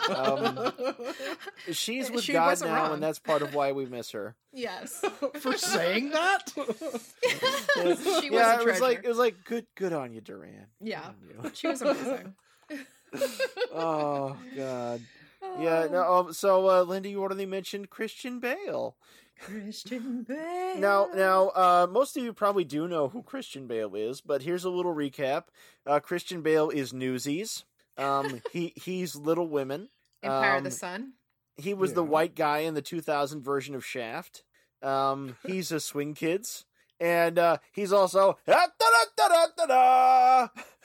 Um, 0.10 0.74
She's 1.72 2.12
with 2.12 2.24
She 2.24 2.34
God 2.34 2.60
now, 2.62 2.76
wrong. 2.76 2.94
and 2.96 3.04
that's 3.04 3.20
part 3.20 3.42
of 3.42 3.54
why 3.54 3.72
we 3.72 3.86
miss 3.86 4.12
her. 4.12 4.36
yes. 4.52 5.04
For 5.40 5.56
saying 5.58 6.10
that? 6.10 6.52
she 6.54 7.82
was 7.82 8.06
yeah, 8.30 8.60
a 8.60 8.62
it 8.62 8.66
was 8.66 8.82
like 8.82 9.02
it 9.04 9.08
was 9.08 9.18
like 9.18 9.36
good, 9.46 9.66
good 9.76 9.94
on 9.94 10.12
you, 10.14 10.22
Duran. 10.22 10.68
Yeah. 10.82 11.12
you. 11.28 11.52
She 11.54 11.68
was 11.68 11.82
amazing. 11.82 12.34
oh 13.74 14.36
God. 14.56 15.02
Yeah. 15.60 15.88
No. 15.92 16.04
Um, 16.04 16.34
so, 16.34 16.70
uh, 16.70 16.84
Linda, 16.84 17.10
you 17.10 17.22
already 17.22 17.46
mentioned 17.46 17.90
Christian 17.90 18.40
Bale. 18.40 18.96
Christian 19.40 20.24
Bale. 20.24 20.78
Now, 20.78 21.10
now, 21.16 21.50
uh, 21.50 21.88
most 21.90 22.16
of 22.16 22.24
you 22.24 22.32
probably 22.34 22.64
do 22.64 22.88
know 22.88 23.10
who 23.10 23.24
Christian 23.24 23.68
Bale 23.68 23.96
is, 23.96 24.22
but 24.22 24.44
here's 24.44 24.64
a 24.64 24.70
little 24.70 24.94
recap. 24.94 25.46
Uh, 25.86 26.00
Christian 26.00 26.42
Bale 26.42 26.70
is 26.70 26.94
Newsies. 26.94 27.66
Um, 27.98 28.42
he 28.52 28.74
he's 28.76 29.16
Little 29.16 29.48
Women. 29.48 29.90
Empire 30.24 30.58
of 30.58 30.64
the 30.64 30.70
um, 30.70 30.76
Sun. 30.76 31.14
He 31.58 31.74
was 31.74 31.94
the 31.94 32.04
white 32.04 32.36
guy 32.36 32.60
in 32.60 32.76
the 32.76 32.82
2000 32.82 33.42
version 33.42 33.76
of 33.76 33.86
Shaft. 33.86 34.44
Um, 34.82 35.38
he's 35.46 35.72
a 35.72 35.80
Swing 35.80 36.14
Kids, 36.14 36.66
and 37.02 37.38
uh, 37.40 37.58
he's 37.74 37.92
also 37.92 38.38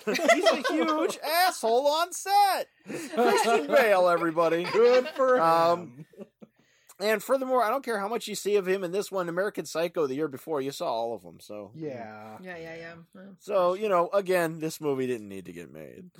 he's 0.06 0.18
a 0.44 0.62
huge 0.72 1.18
asshole 1.46 1.86
on 1.86 2.12
set. 2.12 2.68
Christian 3.14 3.66
Bale, 3.68 4.08
everybody. 4.08 4.64
Good 4.64 5.08
for 5.08 5.36
him. 5.36 5.42
Um, 5.42 6.06
And 6.98 7.22
furthermore, 7.22 7.62
I 7.62 7.68
don't 7.68 7.84
care 7.84 7.98
how 7.98 8.08
much 8.08 8.26
you 8.26 8.34
see 8.34 8.56
of 8.56 8.66
him 8.66 8.82
in 8.82 8.90
this 8.90 9.12
one, 9.12 9.28
American 9.28 9.66
Psycho, 9.66 10.06
the 10.06 10.14
year 10.14 10.28
before, 10.28 10.62
you 10.62 10.70
saw 10.70 10.86
all 10.90 11.14
of 11.14 11.22
them. 11.22 11.40
So 11.40 11.70
yeah. 11.74 12.38
Yeah, 12.42 12.56
yeah, 12.56 12.74
yeah. 12.76 12.94
Yeah. 13.14 13.20
So 13.38 13.74
you 13.74 13.90
know, 13.90 14.08
again, 14.14 14.60
this 14.60 14.80
movie 14.80 15.06
didn't 15.06 15.28
need 15.28 15.44
to 15.44 15.52
get 15.52 15.70
made. 15.70 16.10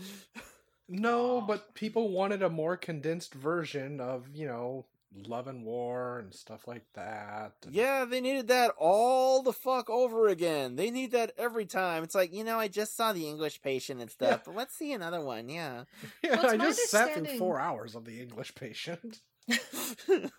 No, 0.87 1.41
but 1.47 1.75
people 1.75 2.11
wanted 2.11 2.43
a 2.43 2.51
more 2.51 2.77
condensed 2.77 3.33
version 3.33 4.01
of, 4.01 4.29
you 4.35 4.47
know, 4.47 4.85
Love 5.27 5.47
and 5.47 5.65
War 5.65 6.19
and 6.19 6.35
stuff 6.35 6.69
like 6.69 6.85
that. 6.95 7.55
Yeah, 7.71 8.05
they 8.05 8.21
needed 8.21 8.49
that 8.49 8.73
all 8.79 9.43
the 9.43 9.53
fuck 9.53 9.89
over 9.89 10.29
again. 10.29 10.77
They 10.77 10.91
need 10.91 11.13
that 11.13 11.33
every 11.39 11.67
time. 11.67 12.03
It's 12.03 12.15
like, 12.15 12.33
you 12.33 12.45
know, 12.45 12.59
I 12.59 12.69
just 12.69 12.97
saw 12.97 13.13
the 13.13 13.29
English 13.29 13.63
patient 13.63 14.01
and 14.01 14.11
stuff, 14.11 14.43
but 14.45 14.55
let's 14.55 14.75
see 14.77 14.93
another 14.93 15.21
one, 15.21 15.49
yeah. 15.49 15.85
Yeah, 16.23 16.37
Well, 16.43 16.51
I 16.51 16.57
just 16.57 16.91
sat 16.91 17.15
through 17.15 17.39
four 17.39 17.59
hours 17.59 17.95
of 17.95 18.05
the 18.05 18.21
English 18.21 18.55
patient. 18.55 19.21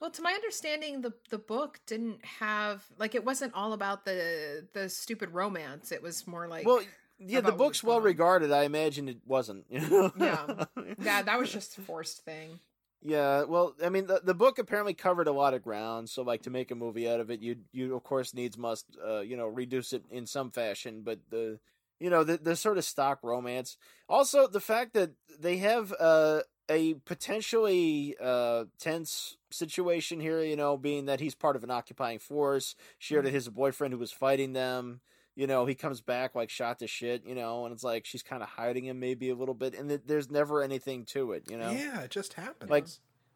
Well, 0.00 0.10
to 0.10 0.22
my 0.22 0.32
understanding, 0.32 1.00
the 1.00 1.14
the 1.30 1.38
book 1.38 1.80
didn't 1.86 2.22
have 2.22 2.84
like 2.98 3.14
it 3.14 3.24
wasn't 3.24 3.54
all 3.54 3.72
about 3.72 4.04
the 4.04 4.66
the 4.74 4.88
stupid 4.88 5.30
romance. 5.30 5.90
It 5.90 6.02
was 6.02 6.26
more 6.26 6.46
like 6.48 6.66
well, 6.66 6.82
yeah, 7.18 7.40
the 7.40 7.52
book's 7.52 7.82
well 7.82 8.00
regarded. 8.00 8.52
I 8.52 8.64
imagine 8.64 9.08
it 9.08 9.18
wasn't. 9.24 9.64
Yeah. 9.70 10.10
yeah, 11.00 11.22
that 11.22 11.38
was 11.38 11.50
just 11.50 11.78
a 11.78 11.80
forced 11.80 12.24
thing. 12.24 12.60
Yeah, 13.08 13.44
well, 13.44 13.74
I 13.84 13.88
mean, 13.88 14.06
the, 14.06 14.20
the 14.24 14.34
book 14.34 14.58
apparently 14.58 14.92
covered 14.94 15.28
a 15.28 15.32
lot 15.32 15.54
of 15.54 15.62
ground. 15.62 16.10
So, 16.10 16.22
like, 16.22 16.42
to 16.42 16.50
make 16.50 16.72
a 16.72 16.74
movie 16.74 17.08
out 17.08 17.20
of 17.20 17.30
it, 17.30 17.40
you 17.40 17.56
you 17.72 17.94
of 17.94 18.02
course 18.02 18.34
needs 18.34 18.58
must, 18.58 18.86
uh, 19.06 19.20
you 19.20 19.36
know, 19.36 19.46
reduce 19.46 19.92
it 19.92 20.02
in 20.10 20.26
some 20.26 20.50
fashion. 20.50 21.02
But 21.04 21.20
the, 21.30 21.60
you 22.00 22.10
know, 22.10 22.24
the 22.24 22.36
the 22.38 22.56
sort 22.56 22.78
of 22.78 22.84
stock 22.84 23.20
romance. 23.22 23.76
Also, 24.08 24.48
the 24.48 24.60
fact 24.60 24.94
that 24.94 25.12
they 25.38 25.58
have 25.58 25.94
uh, 26.00 26.40
a 26.68 26.94
potentially 27.04 28.16
uh, 28.20 28.64
tense 28.80 29.36
situation 29.52 30.18
here. 30.18 30.42
You 30.42 30.56
know, 30.56 30.76
being 30.76 31.06
that 31.06 31.20
he's 31.20 31.34
part 31.36 31.54
of 31.54 31.62
an 31.62 31.70
occupying 31.70 32.18
force, 32.18 32.74
shared 32.98 33.26
his 33.26 33.48
boyfriend 33.48 33.92
who 33.94 34.00
was 34.00 34.10
fighting 34.12 34.52
them. 34.52 35.00
You 35.36 35.46
know, 35.46 35.66
he 35.66 35.74
comes 35.74 36.00
back 36.00 36.34
like 36.34 36.50
shot 36.50 36.78
to 36.80 36.86
shit. 36.86 37.24
You 37.24 37.34
know, 37.34 37.64
and 37.66 37.72
it's 37.72 37.84
like 37.84 38.04
she's 38.06 38.22
kind 38.22 38.42
of 38.42 38.48
hiding 38.48 38.86
him 38.86 38.98
maybe 38.98 39.28
a 39.30 39.34
little 39.34 39.54
bit, 39.54 39.78
and 39.78 39.88
th- 39.88 40.02
there's 40.06 40.30
never 40.30 40.62
anything 40.62 41.04
to 41.06 41.32
it. 41.32 41.50
You 41.50 41.58
know, 41.58 41.70
Yeah, 41.70 42.00
it 42.00 42.10
just 42.10 42.32
happened. 42.34 42.70
Like- 42.70 42.86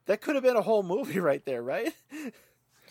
that 0.07 0.23
could 0.23 0.35
have 0.35 0.43
been 0.43 0.57
a 0.57 0.63
whole 0.63 0.83
movie 0.83 1.21
right 1.31 1.45
there, 1.45 1.63
right? 1.63 1.93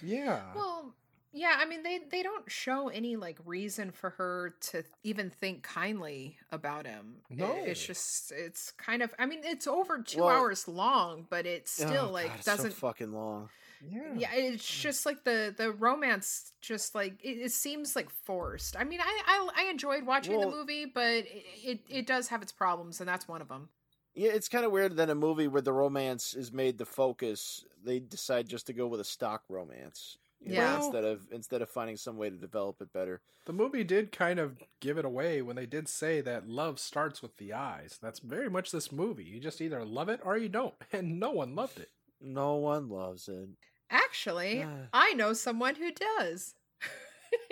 yeah. 0.01 0.41
Well, 0.55 0.93
yeah, 1.31 1.55
I 1.57 1.65
mean 1.65 1.83
they 1.83 1.99
they 2.09 2.23
don't 2.23 2.49
show 2.49 2.87
any 2.87 3.15
like 3.15 3.37
reason 3.45 3.91
for 3.91 4.11
her 4.11 4.55
to 4.71 4.83
even 5.03 5.29
think 5.29 5.63
kindly 5.63 6.37
about 6.51 6.85
him. 6.87 7.17
I- 7.31 7.35
No. 7.35 7.55
it's 7.65 7.85
just 7.85 8.31
it's 8.31 8.71
kind 8.71 9.01
of 9.01 9.13
I 9.19 9.25
mean 9.25 9.41
it's 9.43 9.67
over 9.67 10.01
two 10.01 10.19
Well- 10.23 10.29
hours 10.29 10.67
long, 10.67 11.27
but 11.29 11.45
it 11.45 11.63
oh, 11.65 11.85
still 11.87 12.05
Oh, 12.07 12.11
like 12.11 12.27
God, 12.27 12.35
it's 12.37 12.45
doesn't. 12.45 12.73
fucking 12.73 13.11
long. 13.11 13.49
Yeah. 13.87 14.13
yeah, 14.15 14.33
it's 14.33 14.65
just 14.65 15.05
like 15.05 15.23
the 15.23 15.53
the 15.55 15.71
romance, 15.71 16.53
just 16.61 16.95
like 16.95 17.13
it, 17.23 17.37
it 17.37 17.51
seems 17.51 17.95
like 17.95 18.09
forced. 18.09 18.75
I 18.77 18.83
mean, 18.83 18.99
I 19.01 19.21
I, 19.27 19.63
I 19.65 19.69
enjoyed 19.69 20.05
watching 20.05 20.37
Well- 20.37 20.49
the 20.51 20.55
movie, 20.57 20.85
but 20.85 21.25
it, 21.25 21.45
it 21.63 21.79
it 21.89 22.07
does 22.07 22.27
have 22.29 22.41
its 22.41 22.51
problems, 22.51 22.99
and 22.99 23.07
that's 23.07 23.27
one 23.27 23.41
of 23.41 23.47
them. 23.47 23.69
Yeah, 24.15 24.31
it's 24.31 24.49
kind 24.49 24.65
of 24.65 24.71
weird 24.71 24.97
that 24.97 25.09
a 25.09 25.15
movie 25.15 25.47
where 25.47 25.61
the 25.61 25.71
romance 25.71 26.33
is 26.33 26.51
made 26.51 26.77
the 26.77 26.85
focus, 26.85 27.63
they 27.85 27.99
decide 27.99 28.49
just 28.49 28.67
to 28.67 28.73
go 28.73 28.87
with 28.87 28.99
a 28.99 29.05
stock 29.05 29.43
romance. 29.47 30.17
you 30.41 30.53
know, 30.53 30.55
Yeah. 30.55 30.77
Well- 30.77 30.85
instead 30.87 31.03
of 31.05 31.27
instead 31.31 31.61
of 31.61 31.69
finding 31.69 31.95
some 31.97 32.17
way 32.17 32.29
to 32.29 32.35
develop 32.35 32.81
it 32.81 32.91
better. 32.93 33.21
The 33.45 33.53
movie 33.53 33.83
did 33.83 34.11
kind 34.11 34.37
of 34.37 34.57
give 34.79 34.97
it 34.99 35.05
away 35.05 35.41
when 35.41 35.55
they 35.55 35.65
did 35.65 35.87
say 35.87 36.21
that 36.21 36.47
love 36.47 36.77
starts 36.79 37.21
with 37.23 37.37
the 37.37 37.51
eyes. 37.53 37.97
That's 38.01 38.19
very 38.19 38.47
much 38.49 38.69
this 38.71 38.91
movie. 38.91 39.23
You 39.23 39.39
just 39.39 39.59
either 39.61 39.83
love 39.83 40.07
it 40.09 40.19
or 40.23 40.37
you 40.37 40.49
don't, 40.49 40.75
and 40.93 41.19
no 41.19 41.31
one 41.31 41.55
loved 41.55 41.79
it. 41.79 41.89
No 42.21 42.55
one 42.55 42.89
loves 42.89 43.27
it. 43.29 43.47
Actually, 43.89 44.63
Ah. 44.63 44.87
I 44.93 45.13
know 45.13 45.33
someone 45.33 45.75
who 45.75 45.91
does. 45.91 46.53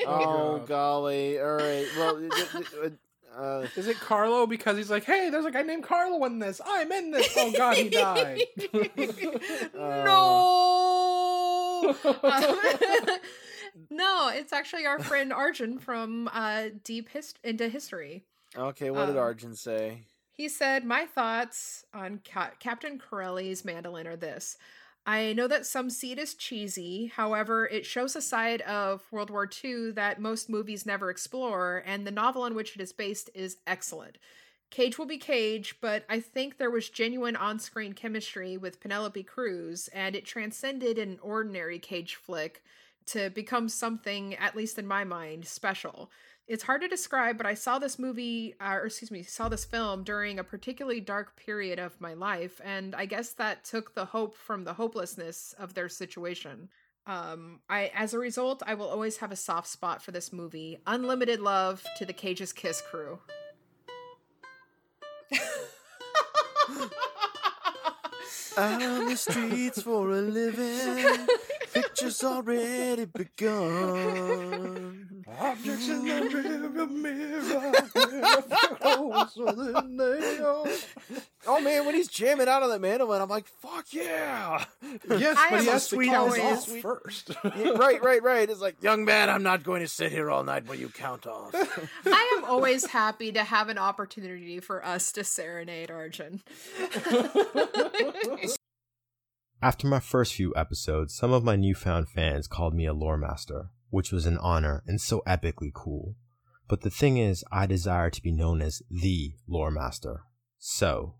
Oh 0.07 0.59
golly! 0.67 1.39
All 1.39 1.55
right. 1.55 1.87
Well, 1.97 2.17
it- 2.17 2.31
it- 2.33 2.73
it- 2.83 2.93
uh, 3.35 3.67
Is 3.75 3.87
it 3.87 3.99
Carlo 3.99 4.47
because 4.47 4.77
he's 4.77 4.89
like, 4.89 5.03
hey, 5.03 5.29
there's 5.29 5.45
a 5.45 5.51
guy 5.51 5.61
named 5.61 5.83
Carlo 5.83 6.23
in 6.25 6.39
this. 6.39 6.59
I'm 6.65 6.91
in 6.91 7.11
this. 7.11 7.31
Oh 7.37 7.51
God, 7.51 7.77
he 7.77 7.89
died. 7.89 8.41
no. 9.75 11.95
Um, 12.23 12.57
no, 13.91 14.29
it's 14.33 14.51
actually 14.53 14.85
our 14.87 14.97
friend 14.99 15.31
Arjun 15.31 15.77
from 15.79 16.27
uh, 16.33 16.69
Deep 16.83 17.09
Hist- 17.09 17.37
into 17.43 17.69
History. 17.69 18.23
okay, 18.57 18.89
what 18.89 19.05
did 19.05 19.17
Um, 19.17 19.23
Arjun 19.23 19.55
say? 19.55 20.01
He 20.37 20.49
said, 20.49 20.85
My 20.85 21.07
thoughts 21.07 21.83
on 21.95 22.21
Ca- 22.23 22.51
Captain 22.59 22.99
Corelli's 22.99 23.65
mandolin 23.65 24.05
are 24.05 24.15
this. 24.15 24.55
I 25.03 25.33
know 25.33 25.47
that 25.47 25.65
some 25.65 25.89
see 25.89 26.11
it 26.11 26.19
as 26.19 26.35
cheesy, 26.35 27.07
however, 27.07 27.65
it 27.65 27.87
shows 27.87 28.15
a 28.15 28.21
side 28.21 28.61
of 28.61 29.11
World 29.11 29.31
War 29.31 29.49
II 29.63 29.93
that 29.93 30.21
most 30.21 30.47
movies 30.47 30.85
never 30.85 31.09
explore, 31.09 31.81
and 31.87 32.05
the 32.05 32.11
novel 32.11 32.43
on 32.43 32.53
which 32.53 32.75
it 32.75 32.81
is 32.81 32.93
based 32.93 33.31
is 33.33 33.57
excellent. 33.65 34.19
Cage 34.69 34.99
will 34.99 35.05
be 35.07 35.17
Cage, 35.17 35.77
but 35.81 36.05
I 36.07 36.19
think 36.19 36.57
there 36.57 36.69
was 36.69 36.89
genuine 36.89 37.37
on 37.37 37.57
screen 37.57 37.93
chemistry 37.93 38.57
with 38.57 38.79
Penelope 38.79 39.23
Cruz, 39.23 39.87
and 39.91 40.15
it 40.15 40.25
transcended 40.25 40.99
an 40.99 41.17
ordinary 41.23 41.79
Cage 41.79 42.13
flick 42.15 42.61
to 43.07 43.31
become 43.31 43.69
something, 43.69 44.35
at 44.35 44.55
least 44.55 44.77
in 44.77 44.85
my 44.85 45.03
mind, 45.03 45.47
special 45.47 46.11
it's 46.47 46.63
hard 46.63 46.81
to 46.81 46.87
describe, 46.87 47.37
but 47.37 47.45
I 47.45 47.55
saw 47.55 47.77
this 47.77 47.99
movie, 47.99 48.55
uh, 48.61 48.75
or 48.75 48.85
excuse 48.85 49.11
me, 49.11 49.23
saw 49.23 49.49
this 49.49 49.65
film 49.65 50.03
during 50.03 50.39
a 50.39 50.43
particularly 50.43 51.01
dark 51.01 51.35
period 51.35 51.77
of 51.77 51.99
my 51.99 52.13
life, 52.13 52.61
and 52.63 52.95
I 52.95 53.05
guess 53.05 53.33
that 53.33 53.65
took 53.65 53.95
the 53.95 54.05
hope 54.05 54.35
from 54.35 54.63
the 54.63 54.73
hopelessness 54.73 55.53
of 55.59 55.73
their 55.73 55.89
situation. 55.89 56.69
Um, 57.05 57.59
I, 57.69 57.91
as 57.93 58.13
a 58.13 58.19
result, 58.19 58.63
I 58.65 58.75
will 58.75 58.87
always 58.87 59.17
have 59.17 59.31
a 59.31 59.35
soft 59.35 59.67
spot 59.67 60.01
for 60.01 60.11
this 60.11 60.31
movie. 60.31 60.79
Unlimited 60.87 61.41
love 61.41 61.83
to 61.97 62.05
the 62.05 62.13
Cage's 62.13 62.53
Kiss 62.53 62.81
crew. 62.81 63.19
Out 68.57 68.81
on 68.81 69.05
the 69.05 69.15
streets 69.15 69.83
for 69.83 70.09
a 70.09 70.21
living, 70.21 71.27
pictures 71.73 72.23
already 72.23 73.05
begun. 73.05 74.56
Objects 76.11 76.49
in 76.49 76.61
the 76.61 76.67
rearview 76.69 76.91
mirror 76.91 77.71
get 78.51 78.79
closer 78.79 79.51
than 79.53 79.97
they 79.97 80.37
are. 80.39 80.65
Oh 81.49 81.61
man, 81.61 81.85
when 81.85 81.95
he's 81.95 82.07
jamming 82.09 82.47
out 82.47 82.61
on 82.63 82.69
the 82.69 82.79
mandolin, 82.79 83.21
I'm 83.21 83.29
like, 83.29 83.47
fuck 83.47 83.85
yeah! 83.91 84.65
Yes, 85.09 85.37
I 85.39 85.49
but 85.49 85.61
he 85.61 85.67
am 85.67 85.73
has 85.73 85.87
to 85.89 85.95
sweet 85.95 86.07
count 86.09 86.37
always- 86.37 86.41
off 86.41 86.63
sweet- 86.67 86.81
first. 86.81 87.31
Yeah, 87.57 87.69
right, 87.71 88.03
right, 88.03 88.21
right. 88.21 88.49
It's 88.49 88.59
like, 88.61 88.81
young 88.83 89.05
man, 89.05 89.29
I'm 89.29 89.43
not 89.43 89.63
going 89.63 89.81
to 89.81 89.87
sit 89.87 90.11
here 90.11 90.29
all 90.29 90.43
night 90.43 90.67
while 90.67 90.77
you 90.77 90.89
count 90.89 91.25
off. 91.25 91.55
I 92.05 92.35
am 92.37 92.43
always 92.45 92.85
happy 92.87 93.31
to 93.31 93.43
have 93.43 93.69
an 93.69 93.77
opportunity 93.77 94.59
for 94.59 94.85
us 94.85 95.11
to 95.13 95.23
serenade 95.23 95.89
Arjun. 95.89 96.41
After 99.61 99.87
my 99.87 99.99
first 99.99 100.35
few 100.35 100.53
episodes, 100.55 101.15
some 101.15 101.31
of 101.33 101.43
my 101.43 101.55
newfound 101.55 102.09
fans 102.09 102.47
called 102.47 102.75
me 102.75 102.85
a 102.85 102.93
lore 102.93 103.17
master, 103.17 103.69
which 103.89 104.11
was 104.11 104.25
an 104.25 104.37
honor 104.37 104.83
and 104.85 104.99
so 104.99 105.21
epically 105.27 105.71
cool. 105.73 106.15
But 106.67 106.81
the 106.81 106.89
thing 106.89 107.17
is, 107.17 107.45
I 107.51 107.65
desire 107.65 108.09
to 108.09 108.21
be 108.21 108.31
known 108.31 108.61
as 108.61 108.81
the 108.89 109.33
lore 109.47 109.71
master. 109.71 110.23
So, 110.59 111.15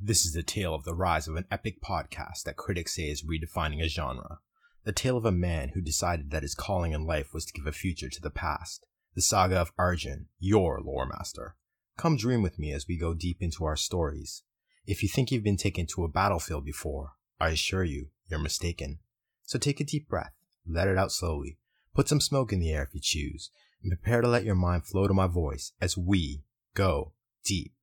this 0.00 0.24
is 0.24 0.32
the 0.32 0.42
tale 0.42 0.74
of 0.74 0.84
the 0.84 0.94
rise 0.94 1.28
of 1.28 1.36
an 1.36 1.46
epic 1.50 1.82
podcast 1.82 2.44
that 2.44 2.56
critics 2.56 2.96
say 2.96 3.10
is 3.10 3.24
redefining 3.24 3.82
a 3.82 3.88
genre. 3.88 4.38
The 4.84 4.92
tale 4.92 5.16
of 5.16 5.24
a 5.26 5.32
man 5.32 5.70
who 5.74 5.82
decided 5.82 6.30
that 6.30 6.42
his 6.42 6.54
calling 6.54 6.92
in 6.92 7.04
life 7.04 7.34
was 7.34 7.44
to 7.46 7.52
give 7.52 7.66
a 7.66 7.72
future 7.72 8.08
to 8.08 8.20
the 8.20 8.30
past. 8.30 8.86
The 9.14 9.22
saga 9.22 9.56
of 9.56 9.72
Arjun, 9.76 10.28
your 10.38 10.80
lore 10.80 11.06
master. 11.06 11.56
Come 11.98 12.16
dream 12.16 12.42
with 12.42 12.58
me 12.58 12.72
as 12.72 12.86
we 12.88 12.96
go 12.96 13.12
deep 13.12 13.42
into 13.42 13.64
our 13.64 13.76
stories. 13.76 14.42
If 14.86 15.02
you 15.02 15.08
think 15.08 15.30
you've 15.30 15.44
been 15.44 15.58
taken 15.58 15.86
to 15.88 16.04
a 16.04 16.08
battlefield 16.08 16.64
before, 16.64 17.12
I 17.38 17.50
assure 17.50 17.84
you, 17.84 18.08
you're 18.28 18.40
mistaken. 18.40 19.00
So 19.42 19.58
take 19.58 19.80
a 19.80 19.84
deep 19.84 20.08
breath, 20.08 20.32
let 20.66 20.88
it 20.88 20.96
out 20.96 21.12
slowly, 21.12 21.58
put 22.00 22.08
some 22.08 22.18
smoke 22.18 22.50
in 22.50 22.60
the 22.60 22.72
air 22.72 22.84
if 22.84 22.94
you 22.94 23.00
choose, 23.02 23.50
and 23.82 23.90
prepare 23.90 24.22
to 24.22 24.26
let 24.26 24.42
your 24.42 24.54
mind 24.54 24.86
flow 24.86 25.06
to 25.06 25.12
my 25.12 25.26
voice 25.26 25.72
as 25.82 25.98
we 25.98 26.42
go 26.72 27.12
deep. 27.44 27.74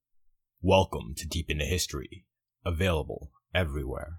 Welcome 0.59 1.13
to 1.17 1.27
Deep 1.27 1.51
into 1.51 1.65
History, 1.65 2.25
available 2.65 3.29
everywhere. 3.53 4.13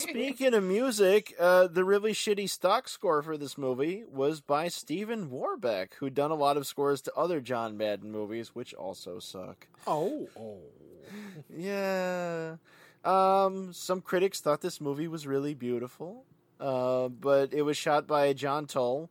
Speaking 0.00 0.54
of 0.54 0.64
music, 0.64 1.36
uh, 1.38 1.68
the 1.68 1.84
really 1.84 2.12
shitty 2.12 2.50
stock 2.50 2.88
score 2.88 3.22
for 3.22 3.36
this 3.38 3.56
movie 3.56 4.02
was 4.10 4.40
by 4.40 4.66
Stephen 4.66 5.30
Warbeck, 5.30 5.94
who'd 6.00 6.14
done 6.14 6.32
a 6.32 6.34
lot 6.34 6.56
of 6.56 6.66
scores 6.66 7.00
to 7.02 7.14
other 7.14 7.40
John 7.40 7.76
Madden 7.76 8.10
movies, 8.10 8.56
which 8.56 8.74
also 8.74 9.20
suck. 9.20 9.68
Oh, 9.86 10.28
oh. 10.36 10.62
Yeah. 11.48 12.56
Um, 13.04 13.72
some 13.72 14.00
critics 14.00 14.40
thought 14.40 14.62
this 14.62 14.80
movie 14.80 15.06
was 15.06 15.28
really 15.28 15.54
beautiful, 15.54 16.24
uh, 16.58 17.06
but 17.06 17.54
it 17.54 17.62
was 17.62 17.76
shot 17.76 18.08
by 18.08 18.32
John 18.32 18.66
Toll, 18.66 19.10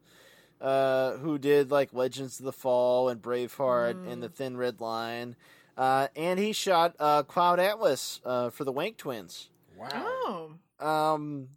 uh, 0.63 1.17
who 1.17 1.37
did 1.37 1.69
like 1.69 1.93
Legends 1.93 2.39
of 2.39 2.45
the 2.45 2.53
Fall 2.53 3.09
and 3.09 3.21
Braveheart 3.21 4.11
and 4.11 4.23
The 4.23 4.29
Thin 4.29 4.55
Red 4.55 4.79
Line, 4.79 5.35
uh, 5.77 6.07
and 6.15 6.39
he 6.39 6.53
shot 6.53 6.95
uh, 6.99 7.23
Cloud 7.23 7.59
Atlas 7.59 8.21
uh, 8.25 8.49
for 8.49 8.63
the 8.63 8.71
Wank 8.71 8.97
Twins. 8.97 9.49
Wow. 9.77 9.89
Oh. 10.79 10.85
Um, 10.85 11.49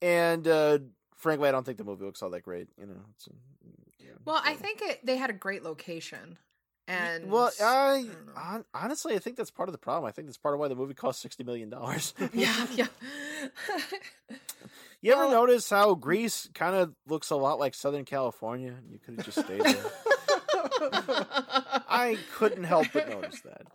and 0.00 0.48
uh, 0.48 0.78
frankly, 1.14 1.48
I 1.48 1.52
don't 1.52 1.64
think 1.64 1.78
the 1.78 1.84
movie 1.84 2.04
looks 2.04 2.22
all 2.22 2.30
that 2.30 2.42
great. 2.42 2.68
You 2.80 2.86
know. 2.86 3.00
It's, 3.14 3.28
Well, 4.24 4.40
I 4.42 4.54
think 4.54 4.80
it, 4.82 5.04
they 5.04 5.16
had 5.16 5.30
a 5.30 5.34
great 5.34 5.62
location. 5.62 6.38
And 6.86 7.30
well, 7.30 7.50
I, 7.62 8.04
don't 8.06 8.26
know. 8.26 8.32
hon- 8.34 8.64
honestly, 8.74 9.14
I 9.14 9.18
think 9.18 9.36
that's 9.36 9.50
part 9.50 9.68
of 9.68 9.72
the 9.72 9.78
problem. 9.78 10.06
I 10.06 10.12
think 10.12 10.28
that's 10.28 10.36
part 10.36 10.54
of 10.54 10.60
why 10.60 10.68
the 10.68 10.74
movie 10.74 10.92
cost 10.92 11.20
sixty 11.20 11.42
million 11.42 11.70
dollars. 11.70 12.12
yeah, 12.34 12.66
yeah. 12.74 12.86
You 15.04 15.12
ever 15.12 15.26
Well- 15.26 15.32
notice 15.46 15.68
how 15.68 15.94
Greece 15.94 16.48
kind 16.54 16.74
of 16.74 16.94
looks 17.06 17.28
a 17.30 17.36
lot 17.36 17.58
like 17.58 17.74
Southern 17.74 18.04
California? 18.06 18.74
You 18.90 18.98
could 18.98 19.16
have 19.16 19.26
just 19.26 19.38
stayed 19.44 19.60
there. 19.60 19.90
I 21.88 22.18
couldn't 22.34 22.64
help 22.64 22.86
but 22.92 23.08
notice 23.08 23.40
that. 23.42 23.66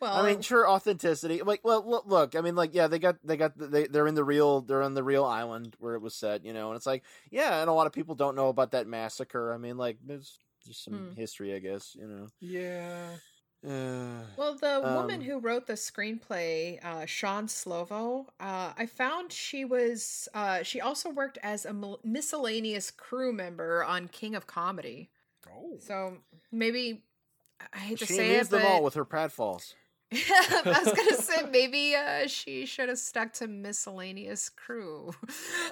well, 0.00 0.12
I 0.14 0.26
mean, 0.26 0.40
sure, 0.40 0.68
authenticity. 0.68 1.42
Like, 1.42 1.60
well, 1.64 1.84
look, 1.86 2.06
look. 2.06 2.34
I 2.34 2.40
mean, 2.40 2.54
like, 2.56 2.74
yeah, 2.74 2.86
they 2.86 2.98
got, 2.98 3.16
they 3.22 3.36
got, 3.36 3.52
they, 3.58 3.86
they're 3.86 4.06
in 4.06 4.14
the 4.14 4.24
real, 4.24 4.62
they're 4.62 4.82
on 4.82 4.94
the 4.94 5.04
real 5.04 5.24
island 5.24 5.76
where 5.78 5.94
it 5.94 6.00
was 6.02 6.14
set, 6.14 6.44
you 6.44 6.52
know. 6.52 6.68
And 6.68 6.76
it's 6.76 6.86
like, 6.86 7.04
yeah, 7.30 7.60
and 7.60 7.68
a 7.68 7.72
lot 7.74 7.86
of 7.86 7.92
people 7.92 8.14
don't 8.14 8.34
know 8.36 8.48
about 8.48 8.70
that 8.72 8.86
massacre. 8.86 9.52
I 9.52 9.58
mean, 9.58 9.76
like, 9.76 9.98
there's 10.04 10.38
just 10.66 10.82
some 10.84 10.94
Hmm. 10.94 11.14
history, 11.14 11.54
I 11.54 11.58
guess, 11.58 11.94
you 11.98 12.06
know. 12.06 12.26
Yeah. 12.40 13.16
Uh, 13.64 14.24
Well, 14.36 14.54
the 14.54 14.80
woman 14.82 15.20
Um, 15.20 15.26
who 15.26 15.38
wrote 15.38 15.66
the 15.66 15.74
screenplay, 15.74 16.84
uh, 16.84 17.06
Shawn 17.06 17.46
Slovo, 17.46 18.26
uh, 18.40 18.72
I 18.76 18.86
found 18.86 19.32
she 19.32 19.64
was 19.64 20.28
uh, 20.34 20.62
she 20.62 20.80
also 20.80 21.10
worked 21.10 21.38
as 21.42 21.64
a 21.64 21.72
miscellaneous 22.02 22.90
crew 22.90 23.32
member 23.32 23.84
on 23.84 24.08
King 24.08 24.34
of 24.34 24.46
Comedy. 24.46 25.10
Oh. 25.48 25.76
So 25.80 26.18
maybe 26.50 27.04
I 27.72 27.78
hate 27.78 27.98
to 27.98 28.06
she 28.06 28.14
say 28.14 28.26
it, 28.30 28.32
amused 28.32 28.50
them 28.50 28.62
but 28.62 28.68
all 28.68 28.82
with 28.82 28.94
her 28.94 29.04
pratfalls. 29.04 29.74
I 30.30 30.62
was 30.84 30.92
gonna 30.92 31.16
say 31.22 31.42
maybe 31.50 31.94
uh, 31.94 32.26
she 32.26 32.66
should 32.66 32.88
have 32.88 32.98
stuck 32.98 33.32
to 33.34 33.46
miscellaneous 33.48 34.48
crew. 34.48 35.12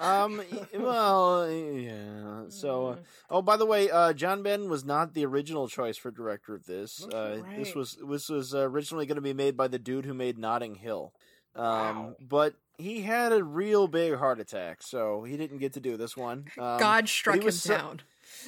Um, 0.00 0.40
well, 0.78 1.50
yeah. 1.50 2.44
So, 2.48 2.86
uh, 2.88 2.96
oh, 3.30 3.42
by 3.42 3.56
the 3.56 3.66
way, 3.66 3.90
uh, 3.90 4.12
John 4.12 4.42
Ben 4.42 4.68
was 4.70 4.84
not 4.84 5.14
the 5.14 5.26
original 5.26 5.68
choice 5.68 5.96
for 5.96 6.10
director 6.10 6.54
of 6.54 6.64
this. 6.66 6.98
That's 6.98 7.14
Uh, 7.14 7.42
This 7.56 7.74
was 7.74 7.98
this 8.08 8.28
was 8.28 8.54
originally 8.54 9.06
going 9.06 9.16
to 9.16 9.22
be 9.22 9.34
made 9.34 9.56
by 9.56 9.68
the 9.68 9.78
dude 9.78 10.04
who 10.06 10.14
made 10.14 10.38
Notting 10.38 10.76
Hill. 10.76 11.12
Um, 11.54 11.64
Wow. 11.64 12.14
but 12.20 12.54
he 12.78 13.02
had 13.02 13.32
a 13.32 13.42
real 13.44 13.88
big 13.88 14.14
heart 14.16 14.40
attack, 14.40 14.82
so 14.82 15.24
he 15.24 15.36
didn't 15.36 15.58
get 15.58 15.72
to 15.74 15.80
do 15.80 15.96
this 15.96 16.16
one. 16.16 16.46
Um, 16.58 16.78
God 16.78 17.08
struck 17.08 17.36
him 17.38 17.44
was 17.44 17.60
so- 17.62 17.76
down. 17.76 18.00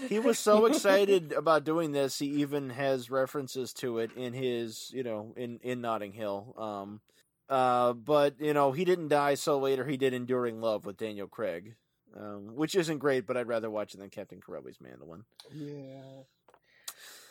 He 0.09 0.19
was 0.19 0.39
so 0.39 0.67
excited 0.67 1.33
about 1.33 1.65
doing 1.65 1.93
this, 1.93 2.19
he 2.19 2.27
even 2.27 2.71
has 2.71 3.11
references 3.11 3.73
to 3.75 3.99
it 3.99 4.13
in 4.17 4.33
his, 4.33 4.91
you 4.93 5.03
know, 5.03 5.33
in 5.37 5.59
in 5.63 5.81
Notting 5.81 6.13
Hill. 6.13 6.55
Um, 6.57 7.01
uh, 7.49 7.93
but 7.93 8.41
you 8.41 8.55
know, 8.55 8.73
he 8.73 8.85
didn't 8.85 9.09
die 9.09 9.35
so 9.35 9.59
later. 9.59 9.85
He 9.85 9.97
did 9.97 10.15
Enduring 10.15 10.61
Love 10.61 10.87
with 10.87 10.97
Daniel 10.97 11.27
Craig, 11.27 11.75
um, 12.17 12.55
which 12.55 12.75
isn't 12.75 12.99
great, 12.99 13.27
but 13.27 13.37
I'd 13.37 13.49
rather 13.49 13.71
watch 13.71 13.95
it 13.95 13.99
than 14.01 14.11
Captain 14.11 14.41
Corelli's 14.41 14.81
Mandolin. 14.81 15.25
Yeah. 15.53 16.23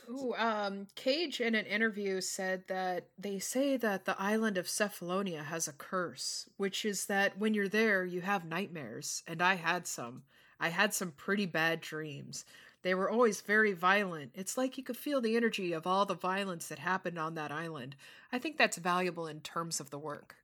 Ooh, 0.10 0.34
um, 0.38 0.88
Cage 0.96 1.40
in 1.40 1.56
an 1.56 1.66
interview 1.66 2.22
said 2.22 2.64
that 2.68 3.08
they 3.18 3.40
say 3.40 3.78
that 3.78 4.06
the 4.06 4.20
island 4.20 4.58
of 4.58 4.66
Cephalonia 4.66 5.46
has 5.46 5.68
a 5.68 5.74
curse, 5.74 6.50
which 6.58 6.84
is 6.84 7.06
that 7.06 7.38
when 7.38 7.54
you're 7.54 7.70
there, 7.70 8.04
you 8.04 8.22
have 8.22 8.44
nightmares. 8.44 9.24
And 9.28 9.42
I 9.42 9.56
had 9.56 9.88
some. 9.88 10.24
I 10.62 10.70
had 10.70 10.94
some 10.94 11.12
pretty 11.12 11.48
bad 11.48 11.82
dreams. 11.82 12.46
They 12.84 12.94
were 12.96 13.10
always 13.10 13.42
very 13.42 13.74
violent. 13.74 14.32
It's 14.36 14.58
like 14.58 14.78
you 14.78 14.84
could 14.84 14.98
feel 14.98 15.20
the 15.22 15.36
energy 15.36 15.74
of 15.74 15.86
all 15.86 16.06
the 16.06 16.16
violence 16.16 16.68
that 16.68 16.80
happened 16.80 17.20
on 17.20 17.36
that 17.36 17.52
island. 17.52 17.96
I 18.32 18.40
think 18.40 18.58
that's 18.58 18.78
valuable 18.78 19.28
in 19.28 19.42
terms 19.42 19.80
of 19.80 19.90
the 19.90 20.00
work. 20.00 20.36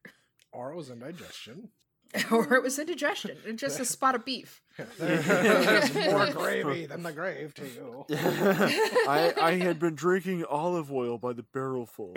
Or 0.52 0.72
it 0.72 0.76
was 0.76 0.90
indigestion. 0.90 1.70
or 2.32 2.54
it 2.54 2.64
was 2.64 2.80
indigestion, 2.80 3.38
and 3.46 3.60
just 3.60 3.80
a 3.80 3.86
spot 3.98 4.16
of 4.16 4.24
beef. 4.24 4.62
There's 4.98 5.94
more 5.94 6.28
gravy 6.32 6.86
than 6.86 7.04
the 7.04 7.12
grave 7.12 7.54
to 7.56 7.64
you. 7.66 8.06
I 8.10 9.34
I 9.40 9.52
had 9.56 9.78
been 9.80 9.96
drinking 9.96 10.46
olive 10.46 10.92
oil 10.92 11.18
by 11.18 11.34
the 11.34 11.44
barrelful. 11.44 12.14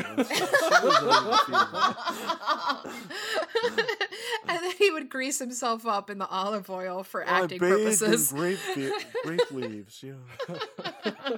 And 4.48 4.58
then 4.62 4.72
he 4.78 4.90
would 4.90 5.08
grease 5.10 5.38
himself 5.38 5.86
up 5.86 6.10
in 6.10 6.18
the 6.18 6.26
olive 6.28 6.68
oil 6.70 7.02
for 7.04 7.22
I 7.26 7.42
acting 7.42 7.58
bathed 7.58 8.00
purposes. 8.00 8.30
in 8.32 8.36
grape, 8.38 8.58
fi- 8.74 8.92
grape 9.24 9.50
leaves. 9.50 10.02
Yeah. 10.02 10.14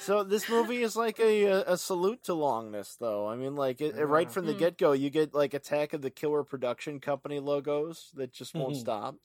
So 0.00 0.22
this 0.22 0.48
movie 0.48 0.82
is 0.82 0.94
like 0.94 1.18
a, 1.18 1.44
a, 1.46 1.72
a 1.72 1.76
salute 1.76 2.22
to 2.24 2.32
longness, 2.32 2.96
though. 2.98 3.26
I 3.28 3.34
mean, 3.34 3.56
like 3.56 3.80
it, 3.80 3.96
right 4.06 4.30
from 4.30 4.46
the 4.46 4.54
Mm. 4.54 4.58
get 4.58 4.78
go, 4.78 4.92
you 4.92 5.10
get 5.10 5.34
like 5.34 5.52
Attack 5.52 5.94
of 5.94 6.00
the 6.02 6.10
Killer 6.10 6.44
Production 6.44 7.00
Company 7.00 7.40
logos 7.40 8.10
that 8.14 8.32
just 8.32 8.54
won't 8.54 8.74
Mhm. 8.74 8.80
stop. 8.80 9.16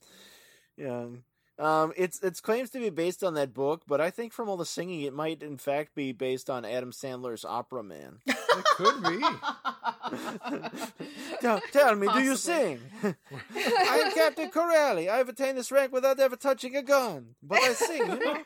Yeah. 0.76 1.06
Um, 1.58 1.92
it's 1.96 2.22
it's 2.22 2.40
claims 2.40 2.70
to 2.70 2.78
be 2.78 2.90
based 2.90 3.22
on 3.22 3.34
that 3.34 3.52
book, 3.52 3.82
but 3.86 4.00
I 4.00 4.08
think 4.10 4.32
from 4.32 4.48
all 4.48 4.56
the 4.56 4.64
singing, 4.64 5.02
it 5.02 5.12
might 5.12 5.42
in 5.42 5.58
fact 5.58 5.94
be 5.94 6.12
based 6.12 6.48
on 6.48 6.64
Adam 6.64 6.92
Sandler's 6.92 7.44
Opera 7.44 7.82
Man. 7.82 8.20
It 8.54 8.66
could 8.76 9.02
be. 9.02 9.18
tell, 11.40 11.58
tell 11.72 11.96
me, 11.96 12.06
do 12.12 12.20
you 12.20 12.36
sing? 12.36 12.80
I'm 13.02 13.14
Captain 14.12 14.50
Corelli. 14.50 15.08
I've 15.08 15.30
attained 15.30 15.56
this 15.56 15.72
rank 15.72 15.90
without 15.90 16.20
ever 16.20 16.36
touching 16.36 16.76
a 16.76 16.82
gun, 16.82 17.34
but 17.42 17.62
I 17.62 17.72
sing. 17.72 18.10
You 18.10 18.18
know? 18.18 18.42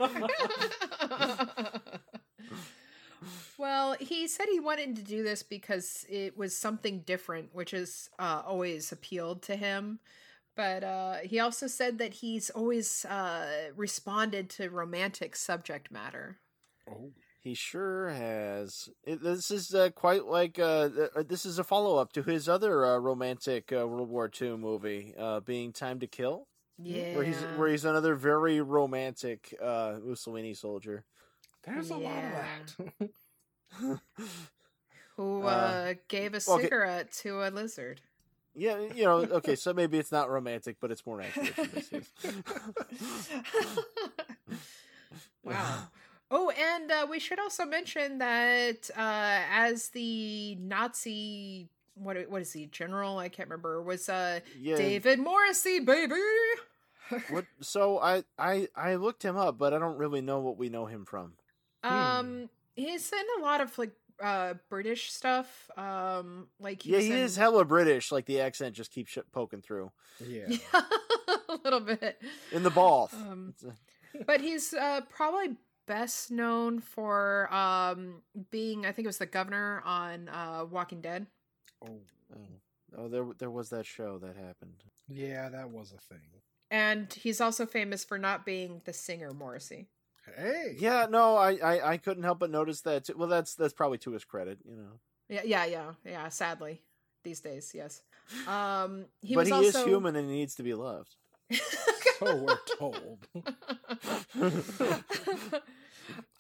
well, 3.59 3.97
he 3.99 4.29
said 4.29 4.47
he 4.49 4.61
wanted 4.61 4.95
to 4.95 5.03
do 5.03 5.25
this 5.25 5.43
because 5.43 6.07
it 6.09 6.39
was 6.39 6.57
something 6.57 7.01
different, 7.01 7.53
which 7.53 7.73
has 7.73 8.09
uh, 8.21 8.43
always 8.47 8.93
appealed 8.93 9.43
to 9.43 9.57
him. 9.57 9.99
But 10.57 10.83
uh, 10.85 11.17
he 11.23 11.39
also 11.39 11.67
said 11.67 11.99
that 11.99 12.15
he's 12.15 12.51
always 12.51 13.05
uh, 13.05 13.71
responded 13.77 14.49
to 14.51 14.71
romantic 14.71 15.37
subject 15.37 15.91
matter. 15.91 16.39
Oh. 16.91 17.13
He 17.41 17.55
sure 17.55 18.09
has. 18.09 18.89
It, 19.05 19.23
this 19.23 19.53
is 19.53 19.73
uh, 19.73 19.91
quite 19.91 20.25
like 20.27 20.59
uh, 20.59 20.89
uh, 21.15 21.23
this 21.29 21.47
is 21.47 21.61
a 21.61 21.65
follow 21.65 21.97
up 21.97 22.13
to 22.15 22.23
his 22.25 22.49
other 22.49 22.85
uh, 22.85 22.99
romantic 22.99 23.73
uh, 23.73 23.87
World 23.87 24.09
War 24.09 24.29
II 24.41 24.57
movie, 24.57 25.15
uh, 25.17 25.41
being 25.41 25.73
Time 25.73 26.01
to 26.01 26.09
Kill. 26.09 26.49
Yeah. 26.79 27.15
where 27.15 27.25
he's 27.25 27.41
where 27.57 27.69
he's 27.69 27.85
another 27.85 28.17
very 28.17 28.61
romantic 28.61 29.55
uh, 29.63 29.99
Mussolini 30.03 30.55
soldier. 30.55 31.05
There's 31.63 31.91
a 31.91 31.97
lot 31.97 32.25
of 32.25 32.33
that. 32.33 33.11
Who 35.17 35.43
Uh, 35.43 35.47
uh, 35.47 35.95
gave 36.09 36.35
a 36.35 36.41
okay. 36.49 36.63
cigarette 36.63 37.13
to 37.23 37.43
a 37.43 37.51
lizard. 37.51 38.01
Yeah, 38.57 38.79
you 38.95 39.05
know, 39.05 39.19
okay, 39.19 39.55
so 39.55 39.75
maybe 39.75 39.99
it's 39.99 40.11
not 40.11 40.31
romantic, 40.31 40.77
but 40.81 40.91
it's 40.91 41.05
more 41.05 41.21
accurate. 41.21 41.55
wow. 45.45 45.89
Oh, 46.31 46.51
and 46.51 46.91
uh, 46.91 47.07
we 47.09 47.21
should 47.21 47.39
also 47.39 47.67
mention 47.67 48.19
that 48.19 48.91
uh, 48.97 49.41
as 49.53 49.91
the 49.91 50.57
Nazi, 50.57 51.69
what 51.95 52.17
what 52.31 52.41
is 52.41 52.53
he, 52.53 52.67
general? 52.67 53.19
I 53.19 53.29
can't 53.29 53.49
remember. 53.49 53.83
Was 53.83 54.09
uh, 54.09 54.41
Yeah. 54.59 54.77
David 54.77 55.19
Morrissey, 55.19 55.81
baby. 55.81 56.15
What? 57.31 57.45
So 57.61 58.01
I 58.01 58.25
I 58.37 58.67
I 58.75 58.97
looked 58.97 59.23
him 59.23 59.37
up, 59.37 59.59
but 59.59 59.73
I 59.73 59.79
don't 59.79 59.97
really 59.97 60.21
know 60.21 60.41
what 60.41 60.59
we 60.59 60.69
know 60.71 60.87
him 60.87 61.05
from. 61.05 61.35
Um, 61.85 62.49
he's 62.75 63.13
in 63.13 63.25
a 63.39 63.43
lot 63.45 63.61
of 63.61 63.79
like 63.79 63.93
uh 64.23 64.55
British 64.69 65.13
stuff. 65.13 65.71
Um, 65.77 66.49
like 66.59 66.85
Yeah, 66.85 66.99
he 67.01 67.13
in... 67.13 67.19
is 67.19 67.37
hella 67.37 67.65
British. 67.65 68.11
Like 68.13 68.27
the 68.27 68.41
accent 68.41 68.75
just 68.75 68.91
keeps 68.91 69.11
sh- 69.13 69.19
poking 69.33 69.61
through 69.63 69.91
yeah. 70.27 70.47
a 71.49 71.59
little 71.65 71.81
bit. 71.81 72.21
in 72.53 72.63
the 72.63 72.71
ball. 72.71 73.11
Um, 73.13 73.55
but 74.27 74.41
he's 74.41 74.73
uh, 74.73 75.03
probably 75.11 75.57
best 75.87 76.31
known 76.31 76.81
for 76.81 77.53
um, 77.55 78.23
being, 78.51 78.85
I 78.87 78.93
think 78.93 79.05
it 79.05 79.09
was 79.09 79.19
the 79.19 79.27
governor 79.27 79.83
on 79.85 80.29
uh, 80.29 80.65
Walking 80.69 81.01
Dead. 81.01 81.27
Oh, 81.85 82.01
oh, 82.35 82.39
oh, 82.99 83.09
there 83.09 83.27
there 83.39 83.51
was 83.51 83.69
that 83.71 83.87
show 83.87 84.19
that 84.19 84.37
happened. 84.37 84.83
yeah, 85.09 85.49
that 85.51 85.71
was 85.71 85.93
a 85.93 85.99
thing. 86.13 86.23
And 86.71 87.13
he's 87.13 87.41
also 87.41 87.65
famous 87.67 88.05
for 88.05 88.19
not 88.19 88.45
being 88.45 88.81
the 88.87 88.93
singer 88.93 89.33
Morrissey. 89.33 89.87
Hey. 90.37 90.75
Yeah, 90.79 91.07
no, 91.09 91.37
I, 91.37 91.57
I 91.63 91.91
I 91.93 91.97
couldn't 91.99 92.25
help 92.25 92.41
but 92.41 92.51
notice 92.51 92.81
that. 92.83 93.05
Too. 93.05 93.15
Well, 93.17 93.29
that's 93.29 93.55
that's 93.55 93.75
probably 93.75 93.99
to 93.99 94.13
his 94.13 94.25
credit, 94.25 94.59
you 94.65 94.77
know. 94.77 94.99
Yeah, 95.29 95.43
yeah, 95.45 95.67
yeah, 95.67 95.93
yeah. 96.05 96.29
Sadly, 96.29 96.81
these 97.23 97.41
days, 97.41 97.73
yes. 97.75 98.03
Um, 98.49 99.07
he 99.23 99.35
but 99.35 99.41
was 99.41 99.49
he 99.49 99.55
also... 99.55 99.79
is 99.79 99.85
human 99.85 100.17
and 100.17 100.29
he 100.29 100.37
needs 100.37 100.55
to 100.57 100.63
be 100.63 100.75
loved. 100.75 101.15
So 102.19 102.35
we're 102.35 102.59
told. 102.79 103.19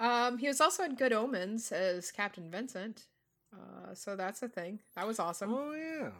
um, 0.00 0.38
he 0.38 0.48
was 0.48 0.60
also 0.60 0.84
in 0.84 0.94
Good 0.94 1.12
Omens 1.12 1.70
as 1.70 2.10
Captain 2.10 2.50
Vincent. 2.50 3.02
Uh, 3.52 3.94
so 3.94 4.16
that's 4.16 4.42
a 4.42 4.48
thing. 4.48 4.80
That 4.94 5.06
was 5.06 5.18
awesome. 5.18 5.52
oh 5.52 5.74
yeah. 5.74 6.10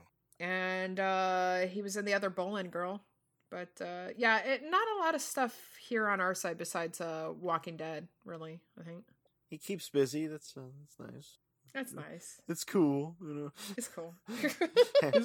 and 0.44 1.00
uh 1.00 1.60
he 1.60 1.82
was 1.82 1.96
in 1.96 2.04
the 2.04 2.14
other 2.14 2.30
Boleyn 2.30 2.68
girl. 2.68 3.02
But 3.50 3.70
uh 3.80 4.08
yeah, 4.16 4.38
it, 4.44 4.62
not 4.68 4.86
a 4.96 5.00
lot 5.00 5.14
of 5.14 5.20
stuff 5.22 5.75
here 5.88 6.08
on 6.08 6.20
our 6.20 6.34
side 6.34 6.58
besides 6.58 7.00
uh 7.00 7.32
Walking 7.40 7.76
Dead, 7.76 8.08
really. 8.24 8.60
I 8.78 8.82
think 8.84 9.04
He 9.48 9.58
keeps 9.58 9.88
busy. 9.88 10.26
That's 10.26 10.54
uh, 10.56 10.60
that's 10.80 10.98
nice. 11.14 11.38
that's 11.74 11.92
nice. 11.92 12.40
It's 12.48 12.64
cool, 12.64 13.16
you 13.20 13.34
know. 13.34 13.52
It's 13.76 13.88
cool. 13.88 14.14
He's 14.40 14.54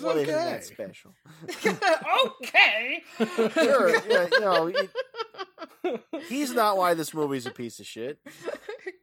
What 0.04 0.18
isn't 0.18 0.18
okay. 0.18 0.26
that 0.32 0.64
special? 0.66 1.14
okay. 2.44 3.04
Sure, 3.54 3.90
yeah, 4.10 4.28
you 4.32 4.40
know, 4.42 4.66
he- 5.84 6.28
he's 6.28 6.52
not 6.54 6.78
why 6.78 6.94
this 6.94 7.14
movie's 7.14 7.46
a 7.46 7.52
piece 7.52 7.80
of 7.80 7.86
shit. 7.88 8.20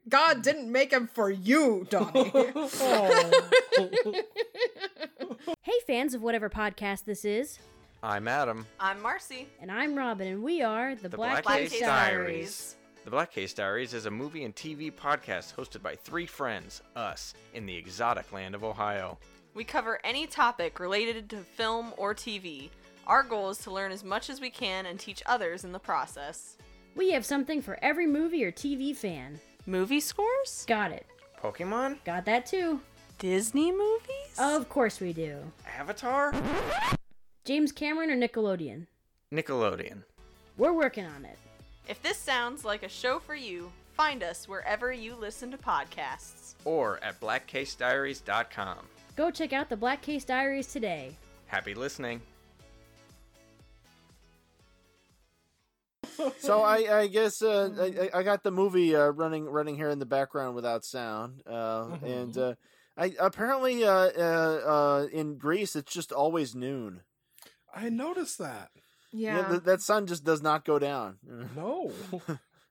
God 0.08 0.42
didn't 0.42 0.70
make 0.72 0.92
him 0.92 1.06
for 1.12 1.30
you, 1.30 1.86
Donnie. 1.90 2.32
Hey, 5.62 5.72
fans 5.86 6.14
of 6.14 6.22
whatever 6.22 6.48
podcast 6.48 7.04
this 7.04 7.24
is, 7.24 7.58
I'm 8.02 8.28
Adam. 8.28 8.64
I'm 8.78 9.02
Marcy. 9.02 9.48
and 9.60 9.72
I'm 9.72 9.96
Robin, 9.96 10.28
and 10.28 10.42
we 10.42 10.62
are 10.62 10.94
the, 10.94 11.08
Black, 11.08 11.42
Black 11.42 11.58
Case 11.58 11.72
Case 11.72 11.80
Diaries. 11.80 12.76
The 13.04 13.10
Black 13.10 13.32
Case 13.32 13.52
Diaries 13.52 13.92
is 13.92 14.06
a 14.06 14.10
movie 14.10 14.44
and 14.44 14.54
TV 14.54 14.92
podcast 14.92 15.54
hosted 15.56 15.82
by 15.82 15.96
three 15.96 16.26
friends, 16.26 16.80
us, 16.94 17.34
in 17.54 17.66
the 17.66 17.74
exotic 17.74 18.32
land 18.32 18.54
of 18.54 18.62
Ohio. 18.62 19.18
We 19.54 19.64
cover 19.64 19.98
any 20.04 20.28
topic 20.28 20.78
related 20.78 21.28
to 21.30 21.38
film 21.38 21.92
or 21.96 22.14
TV. 22.14 22.70
Our 23.08 23.24
goal 23.24 23.50
is 23.50 23.58
to 23.58 23.72
learn 23.72 23.90
as 23.90 24.04
much 24.04 24.30
as 24.30 24.40
we 24.40 24.50
can 24.50 24.86
and 24.86 25.00
teach 25.00 25.20
others 25.26 25.64
in 25.64 25.72
the 25.72 25.78
process. 25.80 26.56
We 26.94 27.10
have 27.10 27.26
something 27.26 27.60
for 27.60 27.78
every 27.82 28.06
movie 28.06 28.44
or 28.44 28.52
TV 28.52 28.94
fan. 28.94 29.40
Movie 29.66 30.00
scores? 30.00 30.64
Got 30.68 30.92
it. 30.92 31.06
Pokemon? 31.42 32.04
Got 32.04 32.26
that 32.26 32.46
too. 32.46 32.80
Disney 33.18 33.72
movies? 33.72 34.38
Of 34.38 34.68
course 34.68 35.00
we 35.00 35.12
do. 35.12 35.40
Avatar? 35.76 36.32
James 37.48 37.72
Cameron 37.72 38.10
or 38.10 38.14
Nickelodeon? 38.14 38.88
Nickelodeon. 39.32 40.02
We're 40.58 40.74
working 40.74 41.06
on 41.06 41.24
it. 41.24 41.38
If 41.88 42.02
this 42.02 42.18
sounds 42.18 42.62
like 42.62 42.82
a 42.82 42.90
show 42.90 43.18
for 43.18 43.34
you, 43.34 43.72
find 43.94 44.22
us 44.22 44.46
wherever 44.46 44.92
you 44.92 45.14
listen 45.14 45.50
to 45.52 45.56
podcasts. 45.56 46.56
Or 46.66 47.02
at 47.02 47.18
blackcasediaries.com. 47.22 48.80
Go 49.16 49.30
check 49.30 49.54
out 49.54 49.70
the 49.70 49.78
Black 49.78 50.02
Case 50.02 50.26
Diaries 50.26 50.66
today. 50.66 51.16
Happy 51.46 51.72
listening. 51.72 52.20
So 56.40 56.60
I, 56.60 56.98
I 56.98 57.06
guess 57.06 57.40
uh, 57.40 57.70
I, 58.14 58.18
I 58.18 58.22
got 58.24 58.42
the 58.42 58.50
movie 58.50 58.94
uh, 58.94 59.08
running 59.08 59.46
running 59.46 59.76
here 59.76 59.88
in 59.88 59.98
the 59.98 60.04
background 60.04 60.54
without 60.54 60.84
sound, 60.84 61.40
uh, 61.46 61.96
and 62.04 62.36
uh, 62.36 62.54
I 62.98 63.14
apparently 63.18 63.84
uh, 63.84 64.10
uh, 64.18 64.60
uh, 64.66 65.06
in 65.12 65.38
Greece 65.38 65.76
it's 65.76 65.92
just 65.94 66.12
always 66.12 66.54
noon. 66.56 67.02
I 67.74 67.88
noticed 67.90 68.38
that. 68.38 68.70
yeah. 69.12 69.48
th- 69.48 69.62
that 69.64 69.80
sun 69.82 70.06
just 70.06 70.24
does 70.24 70.42
not 70.42 70.64
go 70.64 70.78
down. 70.78 71.18
No. 71.56 71.92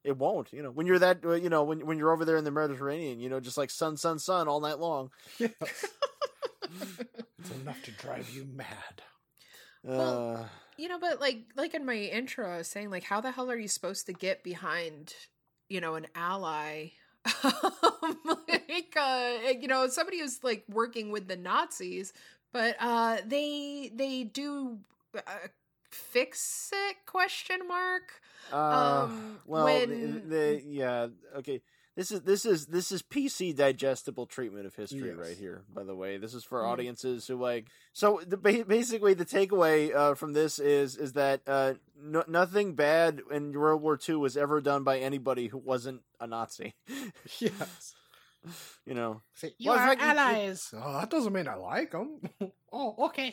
It 0.04 0.18
won't. 0.18 0.54
You 0.54 0.64
know, 0.64 0.72
when 0.72 0.88
you're 0.88 1.00
that, 1.00 1.20
uh, 1.26 1.34
you 1.34 1.50
know, 1.50 1.64
when 1.64 1.86
when 1.86 1.98
you're 1.98 2.14
over 2.14 2.24
there 2.24 2.38
in 2.38 2.46
the 2.46 2.52
Mediterranean, 2.52 3.20
you 3.20 3.28
know, 3.30 3.42
just 3.42 3.58
like 3.58 3.70
sun, 3.70 3.98
sun, 3.98 4.20
sun 4.20 4.48
all 4.48 4.62
night 4.62 4.80
long. 4.80 5.10
yeah. 5.38 5.50
it's 5.60 7.52
enough 7.62 7.82
to 7.84 7.92
drive 7.92 8.30
you 8.30 8.46
mad. 8.46 9.02
Well, 9.84 10.36
Uh, 10.38 10.46
You 10.78 10.88
know, 10.88 11.00
but 11.00 11.20
like 11.20 11.46
like 11.58 11.74
in 11.74 11.86
my 11.86 11.96
intro, 11.96 12.50
I 12.50 12.58
was 12.60 12.68
saying 12.70 12.90
like, 12.90 13.04
how 13.04 13.20
the 13.20 13.32
hell 13.32 13.52
are 13.52 13.58
you 13.58 13.68
supposed 13.68 14.06
to 14.06 14.14
get 14.14 14.44
behind, 14.44 15.14
you 15.68 15.82
know, 15.82 15.96
an 15.96 16.08
ally? 16.16 16.90
like, 18.26 18.96
uh, 18.96 19.38
you 19.60 19.68
know, 19.68 19.88
somebody 19.88 20.20
who's 20.20 20.44
like 20.44 20.64
working 20.70 21.12
with 21.12 21.28
the 21.28 21.36
Nazis, 21.36 22.14
but 22.52 22.76
uh, 22.80 23.18
they 23.26 23.92
they 23.94 24.24
do 24.24 24.80
uh, 25.16 25.22
fix 25.92 26.72
it? 26.74 26.98
Question 27.06 27.68
mark. 27.68 28.22
uh, 28.52 29.06
Um, 29.06 29.40
well, 29.46 29.66
when- 29.80 29.90
the, 30.30 30.36
the 30.36 30.62
yeah, 30.66 31.08
okay. 31.38 31.62
This 31.96 32.12
is 32.12 32.22
this 32.22 32.46
is 32.46 32.68
this 32.68 32.92
is 32.92 33.02
PC 33.02 33.54
digestible 33.54 34.28
treatment 34.28 34.68
of 34.68 34.76
history 34.76 35.08
Yes. 35.10 35.18
right 35.18 35.36
here. 35.38 35.64
By 35.74 35.84
the 35.84 35.96
way, 35.96 36.18
this 36.18 36.36
is 36.36 36.44
for 36.44 36.62
Mm. 36.62 36.68
audiences 36.68 37.26
who 37.26 37.38
like. 37.38 37.68
So 37.92 38.22
the, 38.26 38.38
basically, 38.38 39.16
the 39.16 39.26
takeaway 39.26 39.96
uh, 39.96 40.14
from 40.14 40.34
this 40.34 40.60
is 40.60 40.96
is 40.96 41.14
that 41.14 41.42
uh, 41.48 41.74
no, 42.00 42.24
nothing 42.28 42.76
bad 42.76 43.22
in 43.32 43.52
World 43.52 43.82
War 43.82 43.98
II 43.98 44.18
was 44.18 44.38
ever 44.38 44.62
done 44.62 44.84
by 44.84 45.00
anybody 45.00 45.48
who 45.48 45.58
wasn't 45.58 46.04
a 46.20 46.28
Nazi. 46.28 46.76
Yes. 47.40 47.96
you 48.86 48.94
know, 48.94 49.22
Say, 49.34 49.54
you 49.58 49.70
Well, 49.72 49.78
in 49.80 49.84
are 49.84 49.88
fact, 49.90 50.02
it- 50.02 50.06
it- 50.06 50.10
allies. 50.10 50.74
Oh, 50.76 50.94
that 51.00 51.10
doesn't 51.10 51.34
mean 51.34 51.48
I 51.48 51.56
like 51.56 51.92
them. 51.92 52.20
oh, 52.72 53.06
okay. 53.08 53.32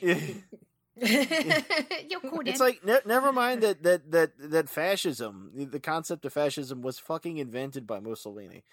you 0.96 2.20
couldn't. 2.20 2.46
It's 2.48 2.61
like 2.61 2.85
ne- 2.85 3.00
never 3.05 3.33
mind 3.33 3.62
that 3.62 3.83
that 3.83 4.11
that 4.12 4.31
that 4.38 4.68
fascism, 4.68 5.50
the- 5.55 5.64
the 5.64 5.81
concept 5.81 6.24
of 6.24 6.33
fascism 6.33 6.83
was 6.83 6.98
fucking 6.98 7.38
invented 7.38 7.87
by 7.87 8.00
Mussolini. 8.00 8.64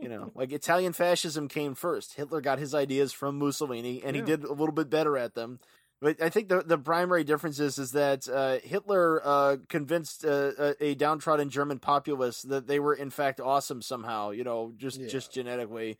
You 0.00 0.10
know, 0.10 0.30
like 0.34 0.52
Italian 0.52 0.92
fascism 0.92 1.48
came 1.48 1.74
first. 1.74 2.14
Hitler 2.14 2.42
got 2.42 2.58
his 2.58 2.74
ideas 2.74 3.12
from 3.14 3.38
Mussolini, 3.38 4.02
and 4.04 4.14
Yeah. 4.14 4.22
he 4.22 4.26
did 4.26 4.44
a 4.44 4.52
little 4.52 4.72
bit 4.74 4.90
better 4.90 5.16
at 5.16 5.34
them. 5.34 5.58
But 6.00 6.20
I 6.22 6.28
think 6.28 6.48
the 6.48 6.62
the 6.62 6.76
primary 6.78 7.24
difference 7.24 7.58
is 7.58 7.78
is 7.78 7.92
that 7.92 8.28
uh, 8.28 8.58
Hitler 8.62 9.20
uh, 9.24 9.56
convinced 9.68 10.24
uh, 10.24 10.52
a, 10.58 10.84
a 10.84 10.94
downtrodden 10.94 11.48
German 11.48 11.78
populace 11.78 12.42
that 12.42 12.66
they 12.66 12.78
were 12.78 12.94
in 12.94 13.10
fact 13.10 13.40
awesome 13.40 13.80
somehow. 13.80 14.30
You 14.30 14.44
know, 14.44 14.72
just 14.76 15.00
Yeah. 15.00 15.08
just 15.08 15.32
genetically, 15.32 15.98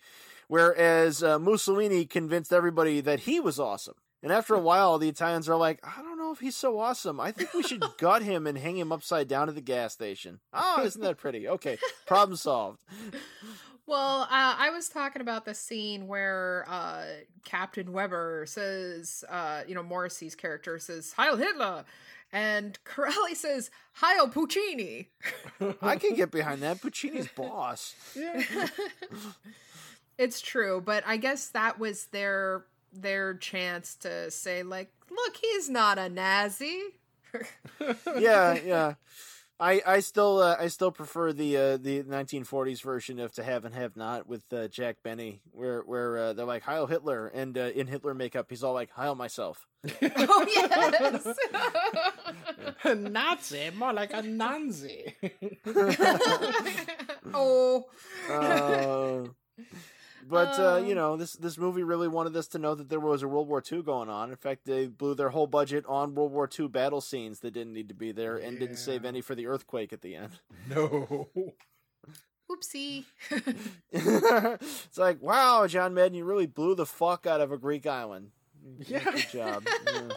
whereas 0.49 1.23
uh, 1.23 1.39
Mussolini 1.39 2.05
convinced 2.05 2.53
everybody 2.53 3.01
that 3.01 3.21
he 3.21 3.41
was 3.41 3.59
awesome. 3.59 3.95
And 4.23 4.33
after 4.33 4.55
a 4.55 4.61
while, 4.71 4.99
the 4.99 5.09
Italians 5.09 5.49
are 5.49 5.57
like, 5.57 5.81
I 5.83 6.03
don't 6.03 6.19
know 6.19 6.33
if 6.33 6.41
he's 6.41 6.57
so 6.57 6.79
awesome. 6.79 7.19
I 7.21 7.33
think 7.33 7.55
we 7.55 7.63
should 7.63 7.83
gut 7.99 8.23
him 8.23 8.47
and 8.47 8.59
hang 8.59 8.77
him 8.77 8.93
upside 8.93 9.29
down 9.29 9.49
at 9.49 9.55
the 9.55 9.61
gas 9.63 9.93
station. 9.95 10.41
Oh, 10.53 10.83
isn't 10.85 11.01
that 11.03 11.17
pretty? 11.17 11.49
Okay, 11.49 11.79
problem 12.07 12.37
solved. 12.37 12.81
Well, 13.87 14.23
uh, 14.23 14.29
I 14.31 14.71
was 14.71 14.89
talking 14.89 15.23
about 15.23 15.45
the 15.45 15.55
scene 15.55 16.09
where 16.09 16.65
uh, 16.69 17.05
Captain 17.45 17.93
Weber 17.93 18.45
says, 18.49 19.23
uh, 19.29 19.63
you 19.69 19.75
know, 19.77 19.83
Morrissey's 19.83 20.35
character 20.35 20.79
says, 20.81 21.13
Heil 21.13 21.37
Hitler! 21.37 21.85
And 22.33 22.77
Corelli 22.85 23.35
says, 23.37 23.71
Heil 23.95 24.29
Puccini! 24.29 25.11
I 25.83 25.97
can 25.97 26.15
get 26.17 26.33
behind 26.33 26.63
that. 26.63 26.81
Puccini's 26.81 27.29
boss. 27.29 27.95
Yeah. 28.17 28.67
it's 30.19 30.41
true, 30.41 30.83
but 30.85 31.05
I 31.07 31.17
guess 31.17 31.49
that 31.51 31.79
was 31.79 32.07
their 32.07 32.65
their 32.93 33.35
chance 33.35 33.95
to 33.97 34.31
say, 34.31 34.63
like, 34.63 34.91
look, 35.11 35.37
he's 35.37 35.69
not 35.69 35.99
a 35.99 36.09
Nazi. 36.09 36.81
yeah, 38.19 38.55
yeah. 38.55 38.95
I 39.59 39.81
I 39.87 40.01
still 40.01 40.39
uh, 40.39 40.57
I 40.59 40.69
still 40.69 40.91
prefer 40.91 41.33
the 41.33 41.57
uh, 41.57 41.77
the 41.79 42.03
1940s 42.03 42.83
version 42.83 43.19
of 43.19 43.33
To 43.33 43.43
Have 43.43 43.65
and 43.65 43.75
Have 43.75 43.97
Not 43.97 44.29
with 44.29 44.43
uh, 44.53 44.69
Jack 44.69 44.99
Benny, 45.03 45.41
where 45.51 45.81
where 45.81 46.19
uh, 46.19 46.33
they're 46.35 46.45
like 46.45 46.63
Heil 46.63 46.87
Hitler, 46.87 47.29
and 47.29 47.57
uh, 47.57 47.71
in 47.75 47.87
Hitler 47.87 48.13
makeup 48.13 48.47
he's 48.51 48.63
all 48.63 48.75
like 48.75 48.91
Heil 48.91 49.15
myself. 49.15 49.67
oh 50.03 50.47
yes. 50.47 51.27
Nazi, 52.97 53.71
more 53.75 53.93
like 53.95 54.13
a 54.13 54.23
Nazi. 54.23 55.15
oh. 57.35 57.87
But 60.29 60.59
uh, 60.59 60.77
you 60.85 60.91
Um. 60.93 60.97
know 60.97 61.17
this 61.17 61.35
this 61.35 61.57
movie 61.57 61.83
really 61.85 62.09
wanted 62.09 62.37
us 62.37 62.47
to 62.49 62.59
know 62.59 62.75
that 62.75 62.89
there 62.89 62.99
was 63.01 63.23
a 63.23 63.29
World 63.29 63.49
War 63.49 63.63
II 63.71 63.83
going 63.83 64.09
on. 64.09 64.31
In 64.31 64.37
fact, 64.37 64.65
they 64.65 64.87
blew 64.89 65.15
their 65.15 65.29
whole 65.31 65.47
budget 65.47 65.85
on 65.87 66.15
World 66.15 66.33
War 66.33 66.49
II 66.59 66.69
battle 66.69 67.01
scenes 67.01 67.41
that 67.41 67.53
didn't 67.53 67.73
need 67.73 67.89
to 67.89 67.95
be 67.95 68.11
there, 68.13 68.37
and 68.37 68.59
didn't 68.59 68.77
save 68.79 69.05
any 69.05 69.21
for 69.21 69.35
the 69.35 69.47
earthquake 69.47 69.93
at 69.93 70.03
the 70.03 70.17
end. 70.17 70.41
no. 70.69 71.29
Oopsie. 72.51 73.05
it's 73.93 74.99
like, 74.99 75.21
wow, 75.23 75.67
John 75.67 75.95
Madden, 75.95 76.15
you 76.15 76.25
really 76.25 76.47
blew 76.47 76.75
the 76.75 76.87
fuck 76.87 77.27
out 77.27 77.41
of 77.41 77.53
a 77.53 77.59
Greek 77.59 77.87
island. 77.87 78.31
Yeah. 78.87 79.05
Good 79.05 79.27
job. 79.33 79.67
Yeah. 79.87 80.09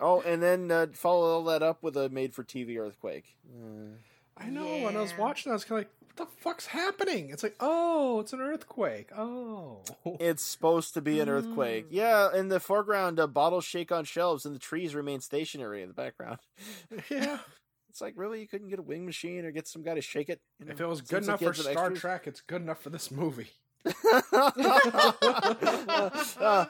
Oh, 0.00 0.20
and 0.22 0.42
then 0.42 0.70
uh, 0.70 0.86
follow 0.92 1.26
all 1.34 1.44
that 1.44 1.62
up 1.62 1.82
with 1.82 1.96
a 1.96 2.08
made-for-TV 2.08 2.78
earthquake. 2.78 3.36
Uh, 3.48 3.96
I 4.36 4.48
know. 4.50 4.64
When 4.84 4.96
I 4.96 5.00
was 5.00 5.12
Yeah. 5.12 5.18
watching, 5.20 5.50
I 5.50 5.54
was 5.54 5.64
kind 5.64 5.80
of 5.82 5.84
like, 5.86 5.92
"What 6.00 6.03
the 6.16 6.26
fuck's 6.26 6.66
happening?" 6.66 7.30
It's 7.30 7.42
like, 7.42 7.56
"Oh, 7.60 8.20
it's 8.20 8.32
an 8.32 8.40
earthquake." 8.40 9.10
Oh. 9.16 9.82
it's 10.20 10.42
supposed 10.42 10.94
to 10.94 11.00
be 11.00 11.20
an 11.20 11.28
earthquake. 11.28 11.86
Yeah, 11.90 12.34
in 12.34 12.48
the 12.48 12.60
foreground, 12.60 13.20
uh, 13.20 13.26
bottles 13.26 13.64
shake 13.64 13.92
on 13.92 14.04
shelves, 14.04 14.44
and 14.44 14.54
the 14.54 14.58
trees 14.60 14.94
remain 14.94 15.20
stationary 15.20 15.82
in 15.82 15.88
the 15.88 15.94
background. 15.94 16.38
yeah. 17.10 17.38
It's 17.90 18.00
like, 18.00 18.14
really, 18.16 18.40
you 18.40 18.48
couldn't 18.48 18.70
get 18.70 18.80
a 18.80 18.82
wing 18.82 19.06
machine 19.06 19.44
or 19.44 19.52
get 19.52 19.68
some 19.68 19.84
guy 19.84 19.94
to 19.94 20.00
shake 20.00 20.28
it? 20.28 20.40
You 20.58 20.66
If 20.68 20.80
it 20.80 20.86
was 20.88 21.00
good 21.00 21.22
enough 21.22 21.38
for 21.40 21.54
Star 21.54 21.70
extras. 21.70 22.00
Trek, 22.00 22.26
it's 22.26 22.40
good 22.40 22.60
enough 22.60 22.82
for 22.82 22.90
this 22.90 23.12
movie. 23.12 23.50
Uh, 23.84 23.90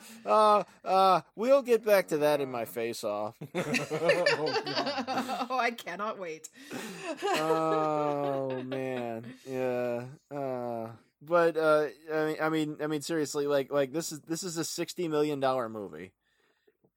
uh, 0.26 0.64
uh, 0.84 1.20
we'll 1.36 1.62
get 1.62 1.84
back 1.84 2.08
to 2.08 2.18
that 2.18 2.40
in 2.40 2.50
my 2.50 2.64
face 2.64 3.04
off. 3.04 3.36
oh, 3.54 5.46
oh, 5.50 5.58
I 5.58 5.70
cannot 5.70 6.18
wait. 6.18 6.48
oh 7.22 8.62
man, 8.64 9.24
yeah. 9.48 10.04
Uh, 10.30 10.88
but 11.22 11.56
uh, 11.56 11.86
I 12.12 12.26
mean, 12.26 12.36
I 12.40 12.48
mean, 12.48 12.76
I 12.82 12.86
mean, 12.86 13.02
seriously, 13.02 13.46
like, 13.46 13.72
like 13.72 13.92
this 13.92 14.12
is 14.12 14.20
this 14.20 14.42
is 14.42 14.56
a 14.56 14.64
sixty 14.64 15.08
million 15.08 15.40
dollar 15.40 15.68
movie 15.68 16.12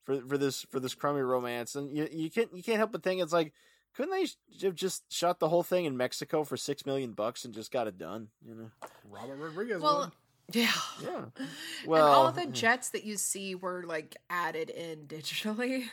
for 0.04 0.20
for 0.22 0.38
this 0.38 0.62
for 0.70 0.80
this 0.80 0.94
crummy 0.94 1.20
romance, 1.20 1.74
and 1.74 1.96
you 1.96 2.08
you 2.10 2.30
can't 2.30 2.54
you 2.54 2.62
can't 2.62 2.78
help 2.78 2.92
but 2.92 3.02
think 3.02 3.22
it's 3.22 3.32
like, 3.32 3.52
couldn't 3.98 4.12
they 4.12 4.64
have 4.64 4.76
just 4.76 5.12
shot 5.12 5.40
the 5.40 5.48
whole 5.48 5.64
thing 5.64 5.84
in 5.84 5.96
Mexico 5.96 6.44
for 6.44 6.56
six 6.56 6.86
million 6.86 7.14
bucks 7.14 7.44
and 7.44 7.52
just 7.52 7.72
got 7.72 7.88
it 7.88 7.98
done? 7.98 8.28
You 8.46 8.54
know? 8.54 8.70
Robert 9.10 9.34
Rodriguez. 9.34 9.82
well, 9.82 10.12
would. 10.46 10.56
yeah. 10.56 10.70
Yeah. 11.02 11.24
and 11.36 11.48
Well, 11.84 12.06
all 12.06 12.30
the 12.30 12.42
hmm. 12.42 12.52
jets 12.52 12.90
that 12.90 13.02
you 13.02 13.16
see 13.16 13.56
were 13.56 13.82
like 13.84 14.16
added 14.30 14.70
in 14.70 15.08
digitally 15.08 15.86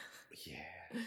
Yeah. 0.46 1.00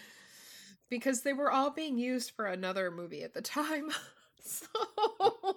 because 0.90 1.22
they 1.22 1.32
were 1.32 1.52
all 1.52 1.70
being 1.70 1.98
used 1.98 2.32
for 2.32 2.46
another 2.46 2.90
movie 2.90 3.22
at 3.22 3.32
the 3.32 3.42
time. 3.42 3.90
so 4.44 4.66
oh 4.74 5.56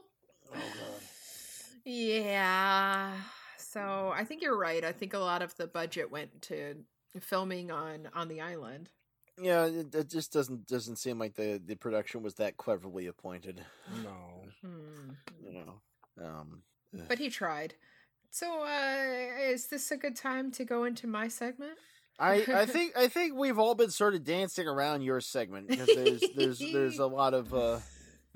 god. 0.54 0.62
Yeah. 1.86 3.14
So 3.58 4.14
I 4.14 4.26
think 4.26 4.44
you're 4.44 4.60
right. 4.60 4.86
I 4.86 4.92
think 4.92 5.16
a 5.16 5.20
lot 5.20 5.42
of 5.42 5.56
the 5.56 5.66
budget 5.66 6.12
went 6.12 6.44
to 6.44 6.76
filming 7.20 7.72
on 7.72 8.10
on 8.14 8.28
the 8.28 8.42
island. 8.42 8.92
Yeah, 9.42 9.66
it, 9.66 9.94
it 9.96 10.10
just 10.10 10.32
doesn't 10.32 10.68
doesn't 10.68 10.98
seem 10.98 11.18
like 11.20 11.36
the 11.36 11.60
the 11.66 11.76
production 11.76 12.22
was 12.22 12.36
that 12.36 12.58
cleverly 12.58 13.08
appointed. 13.08 13.64
No. 14.04 14.44
Hmm. 14.62 15.12
You 15.44 15.54
know. 15.54 15.82
Um. 16.24 16.62
But 17.08 17.18
he 17.18 17.30
tried. 17.30 17.74
So 18.30 18.64
uh 18.64 19.42
is 19.50 19.68
this 19.68 19.90
a 19.92 19.98
good 19.98 20.16
time 20.16 20.52
to 20.52 20.64
go 20.66 20.84
into 20.84 21.08
my 21.08 21.28
segment? 21.30 21.78
I, 22.20 22.46
I 22.48 22.66
think 22.68 22.96
I 22.96 23.08
think 23.08 23.34
we've 23.36 23.58
all 23.58 23.74
been 23.74 23.90
sort 23.90 24.14
of 24.14 24.24
dancing 24.24 24.68
around 24.68 25.02
your 25.02 25.20
segment 25.22 25.68
because 25.68 25.88
there's 25.88 26.24
there's 26.36 26.60
there's 26.60 27.00
a 27.00 27.08
lot 27.22 27.34
of 27.34 27.52
uh, 27.54 27.80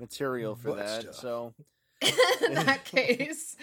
material 0.00 0.56
for 0.56 0.70
Butt 0.70 0.78
that. 0.78 1.02
stuff. 1.02 1.14
So 1.14 1.54
In 2.46 2.54
that 2.54 2.84
case, 2.84 3.56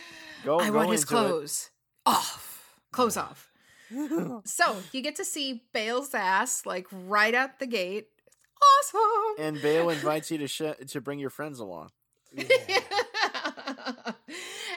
go. 0.46 0.60
I 0.60 0.70
go 0.70 0.78
want 0.78 0.92
his 0.92 1.02
into 1.02 1.14
it. 1.16 1.18
clothes 1.18 1.70
off. 2.06 2.78
Clothes 2.92 3.18
off. 3.18 3.52
So 4.46 4.78
you 4.92 5.02
get 5.02 5.16
to 5.18 5.26
see 5.26 5.64
Bale's 5.74 6.14
ass 6.14 6.66
like 6.66 6.88
right 6.92 7.34
out 7.34 7.60
the 7.60 7.68
gate. 7.68 8.08
Awesome. 8.80 9.36
and 9.46 9.62
Bale 9.62 9.90
invites 9.98 10.32
you 10.32 10.38
to 10.40 10.48
sh- 10.48 10.88
to 10.88 11.02
bring 11.02 11.20
your 11.20 11.30
friends 11.30 11.60
along. 11.60 11.92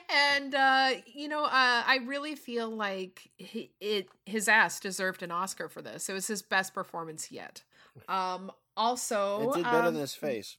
and 0.08 0.54
uh, 0.54 0.90
you 1.06 1.28
know, 1.28 1.44
uh, 1.44 1.48
I 1.86 2.00
really 2.04 2.34
feel 2.34 2.68
like 2.68 3.30
he, 3.36 3.70
it 3.80 4.08
his 4.24 4.48
ass 4.48 4.80
deserved 4.80 5.22
an 5.22 5.30
Oscar 5.30 5.68
for 5.68 5.82
this. 5.82 6.08
It 6.08 6.12
was 6.12 6.26
his 6.26 6.42
best 6.42 6.74
performance 6.74 7.30
yet. 7.30 7.62
Um, 8.10 8.52
also, 8.76 9.52
It 9.52 9.54
did 9.54 9.64
better 9.64 9.78
um, 9.78 9.94
than 9.94 10.02
his 10.02 10.12
face. 10.14 10.58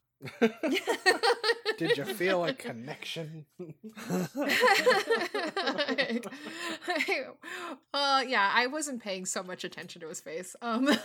Did 1.78 1.98
you 1.98 2.06
feel 2.06 2.44
a 2.46 2.54
connection? 2.54 3.46
uh 7.94 8.24
yeah 8.28 8.52
i 8.54 8.68
wasn't 8.68 9.02
paying 9.02 9.26
so 9.26 9.44
much 9.44 9.64
attention 9.64 10.02
to 10.02 10.08
his 10.08 10.20
face 10.20 10.56
um 10.62 10.88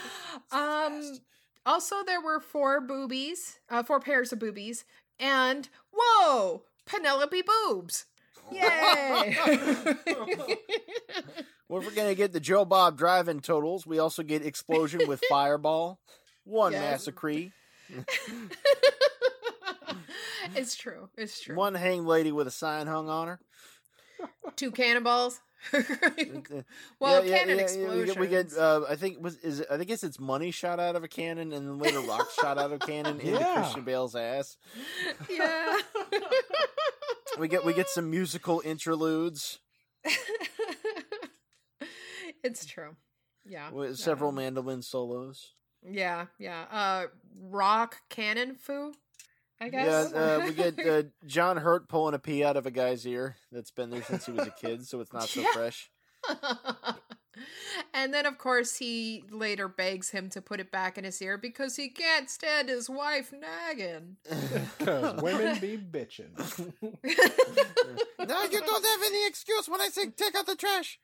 um 0.52 1.18
also 1.66 1.96
there 2.04 2.20
were 2.20 2.40
four 2.40 2.80
boobies 2.80 3.58
uh 3.68 3.82
four 3.82 4.00
pairs 4.00 4.32
of 4.32 4.38
boobies 4.38 4.84
and 5.18 5.68
whoa 5.94 6.62
penelope 6.86 7.42
boobs 7.42 8.06
yay 8.52 9.36
Well, 11.68 11.80
if 11.80 11.86
we're 11.86 11.94
gonna 11.94 12.16
get 12.16 12.32
the 12.32 12.40
Joe 12.40 12.64
Bob 12.64 12.98
drive-in 12.98 13.38
totals, 13.40 13.86
we 13.86 14.00
also 14.00 14.24
get 14.24 14.44
explosion 14.44 15.06
with 15.06 15.20
fireball, 15.28 16.00
one 16.42 16.72
Yes. 16.72 16.80
massacre, 16.80 17.52
it's 20.54 20.74
true 20.76 21.08
it's 21.16 21.40
true 21.40 21.54
one 21.56 21.74
hang 21.74 22.04
lady 22.06 22.32
with 22.32 22.46
a 22.46 22.50
sign 22.50 22.86
hung 22.86 23.08
on 23.08 23.28
her. 23.28 23.40
two 24.56 24.70
cannonballs 24.70 25.40
Uh, 25.74 25.80
well 27.00 27.22
yeah, 27.24 27.30
yeah, 27.30 27.38
cannon 27.38 27.56
yeah, 27.58 27.62
explosions 27.64 28.14
yeah, 28.14 28.20
We 28.20 28.26
get, 28.28 28.46
we 28.46 28.50
get 28.52 28.56
uh, 28.58 28.80
I 28.88 28.96
think 28.96 29.22
was 29.22 29.36
is 29.38 29.60
it, 29.60 29.66
I 29.70 29.76
think 29.76 29.90
it's 29.90 30.02
it's 30.02 30.18
money 30.18 30.50
shot 30.50 30.80
out 30.80 30.96
of 30.96 31.04
a 31.04 31.08
cannon 31.08 31.52
and 31.52 31.66
then 31.68 31.78
later 31.78 32.00
rocks 32.00 32.34
shot 32.40 32.56
out 32.58 32.72
of 32.72 32.72
a 32.72 32.78
cannon 32.78 33.20
into 33.20 33.32
Yeah. 33.32 33.54
Christian 33.60 33.84
Bale's 33.84 34.16
ass. 34.16 34.56
yeah 35.28 35.76
We 37.38 37.46
get 37.48 37.64
we 37.64 37.74
get 37.74 37.88
some 37.88 38.10
musical 38.10 38.60
interludes 38.64 39.58
it's 42.42 42.64
true 42.64 42.96
yeah 43.44 43.70
with 43.70 43.98
several 43.98 44.30
Um, 44.30 44.36
mandolin 44.36 44.80
solos. 44.82 45.52
Yeah, 45.88 46.26
yeah. 46.38 46.64
Uh 46.70 47.06
rock 47.42 48.02
cannon 48.08 48.54
foo, 48.54 48.92
I 49.60 49.66
Yeah, 49.66 50.04
guess. 50.04 50.12
uh, 50.14 50.42
we 50.46 50.52
get 50.54 50.78
uh, 50.86 51.02
John 51.26 51.56
Hurt 51.58 51.88
pulling 51.88 52.14
a 52.14 52.18
pea 52.18 52.44
out 52.44 52.56
of 52.56 52.66
a 52.66 52.70
guy's 52.70 53.06
ear 53.06 53.36
that's 53.52 53.70
been 53.70 53.90
there 53.90 54.02
since 54.02 54.26
he 54.26 54.32
was 54.32 54.46
a 54.46 54.50
kid, 54.50 54.86
so 54.86 55.00
it's 55.00 55.12
not 55.14 55.28
so 55.28 55.40
Yeah. 55.40 55.52
fresh. 55.52 55.90
and 57.94 58.12
then 58.12 58.26
of 58.26 58.36
course 58.36 58.76
he 58.76 59.24
later 59.30 59.68
begs 59.68 60.10
him 60.10 60.28
to 60.28 60.42
put 60.42 60.60
it 60.60 60.70
back 60.70 60.98
in 60.98 61.04
his 61.04 61.22
ear 61.22 61.38
because 61.38 61.76
he 61.76 61.88
can't 61.88 62.28
stand 62.28 62.68
his 62.68 62.90
wife 62.90 63.32
nagging. 63.32 64.16
Because 64.78 65.22
women 65.22 65.58
be 65.60 65.78
bitching. 65.78 66.36
now 68.18 68.42
you 68.44 68.60
don't 68.60 68.84
have 68.84 69.00
any 69.06 69.26
excuse 69.26 69.66
when 69.68 69.80
I 69.80 69.88
say 69.88 70.10
take 70.10 70.34
out 70.34 70.46
the 70.46 70.56
trash. 70.56 71.00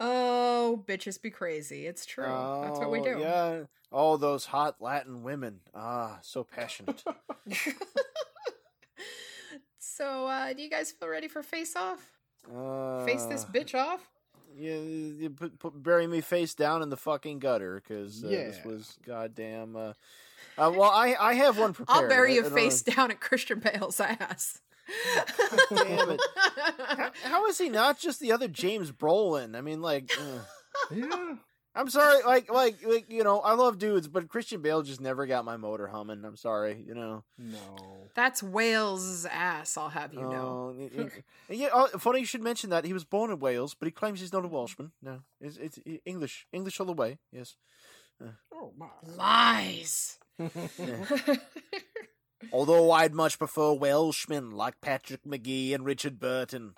Oh, 0.00 0.84
bitches 0.86 1.20
be 1.20 1.30
crazy. 1.30 1.86
It's 1.86 2.04
true. 2.06 2.24
That's 2.24 2.78
what 2.78 2.90
we 2.90 3.00
Oh, 3.00 3.04
do. 3.04 3.18
Yeah. 3.20 3.60
Oh, 3.90 4.16
those 4.16 4.44
hot 4.46 4.76
Latin 4.80 5.22
women. 5.22 5.60
Ah, 5.74 6.18
so 6.22 6.44
passionate. 6.44 7.02
so, 9.78 10.26
uh, 10.26 10.52
do 10.52 10.62
you 10.62 10.70
guys 10.70 10.92
feel 10.92 11.08
ready 11.08 11.28
for 11.28 11.42
face 11.42 11.74
off? 11.76 12.10
Uh, 12.54 13.04
Face 13.04 13.24
this 13.24 13.44
bitch 13.44 13.74
off? 13.74 14.08
Yeah, 14.56 14.76
you 14.76 15.30
put, 15.30 15.58
put 15.58 15.82
bury 15.82 16.06
me 16.06 16.20
face 16.20 16.54
down 16.54 16.82
in 16.82 16.88
the 16.88 16.96
fucking 16.96 17.38
gutter 17.38 17.80
because 17.86 18.24
uh, 18.24 18.28
this 18.28 18.64
was 18.64 18.96
goddamn. 19.06 19.76
Uh, 19.76 19.92
uh, 20.56 20.72
well, 20.74 20.90
I 20.90 21.14
I 21.20 21.34
have 21.34 21.58
one 21.58 21.72
prepared. 21.74 22.04
I'll 22.04 22.08
bury 22.08 22.32
I- 22.32 22.34
you 22.36 22.40
I 22.40 22.44
don't 22.44 22.54
face 22.54 22.82
down 22.82 23.10
at 23.10 23.20
Christian 23.20 23.60
Bale's 23.60 24.00
ass. 24.00 24.60
Damn 25.70 26.10
it! 26.10 26.20
How, 26.88 27.10
how 27.22 27.46
is 27.46 27.58
he 27.58 27.68
not 27.68 27.98
just 27.98 28.20
the 28.20 28.32
other 28.32 28.48
James 28.48 28.90
Brolin? 28.92 29.56
I 29.56 29.60
mean, 29.60 29.80
like, 29.82 30.10
uh, 30.18 30.40
yeah. 30.94 31.34
I'm 31.74 31.88
sorry, 31.90 32.22
like, 32.24 32.50
like, 32.50 32.76
like, 32.84 33.04
you 33.08 33.22
know, 33.22 33.38
I 33.40 33.52
love 33.54 33.78
dudes, 33.78 34.08
but 34.08 34.28
Christian 34.28 34.62
Bale 34.62 34.82
just 34.82 35.00
never 35.00 35.26
got 35.26 35.44
my 35.44 35.56
motor 35.56 35.86
humming. 35.86 36.24
I'm 36.24 36.34
sorry, 36.36 36.82
you 36.84 36.94
know. 36.94 37.22
No. 37.38 38.08
That's 38.14 38.42
Wales' 38.42 39.26
ass, 39.26 39.76
I'll 39.76 39.90
have 39.90 40.12
you 40.12 40.20
know. 40.22 40.74
Oh, 40.74 40.74
y- 40.76 40.90
y- 40.96 41.10
yeah, 41.54 41.68
oh, 41.72 41.86
funny 41.98 42.20
you 42.20 42.26
should 42.26 42.42
mention 42.42 42.70
that. 42.70 42.84
He 42.84 42.92
was 42.92 43.04
born 43.04 43.30
in 43.30 43.38
Wales, 43.38 43.74
but 43.74 43.86
he 43.86 43.92
claims 43.92 44.20
he's 44.20 44.32
not 44.32 44.44
a 44.44 44.48
Welshman. 44.48 44.90
No, 45.02 45.20
it's, 45.40 45.56
it's 45.56 45.78
English, 46.04 46.46
English 46.52 46.80
all 46.80 46.86
the 46.86 46.92
way. 46.94 47.18
Yes. 47.30 47.54
Oh 48.52 48.72
my. 48.76 48.88
Lies. 49.16 50.18
Although 52.52 52.90
I'd 52.92 53.14
much 53.14 53.38
prefer 53.38 53.72
Welshmen 53.72 54.52
like 54.52 54.80
Patrick 54.80 55.24
McGee 55.24 55.74
and 55.74 55.84
Richard 55.84 56.18
Burton. 56.18 56.74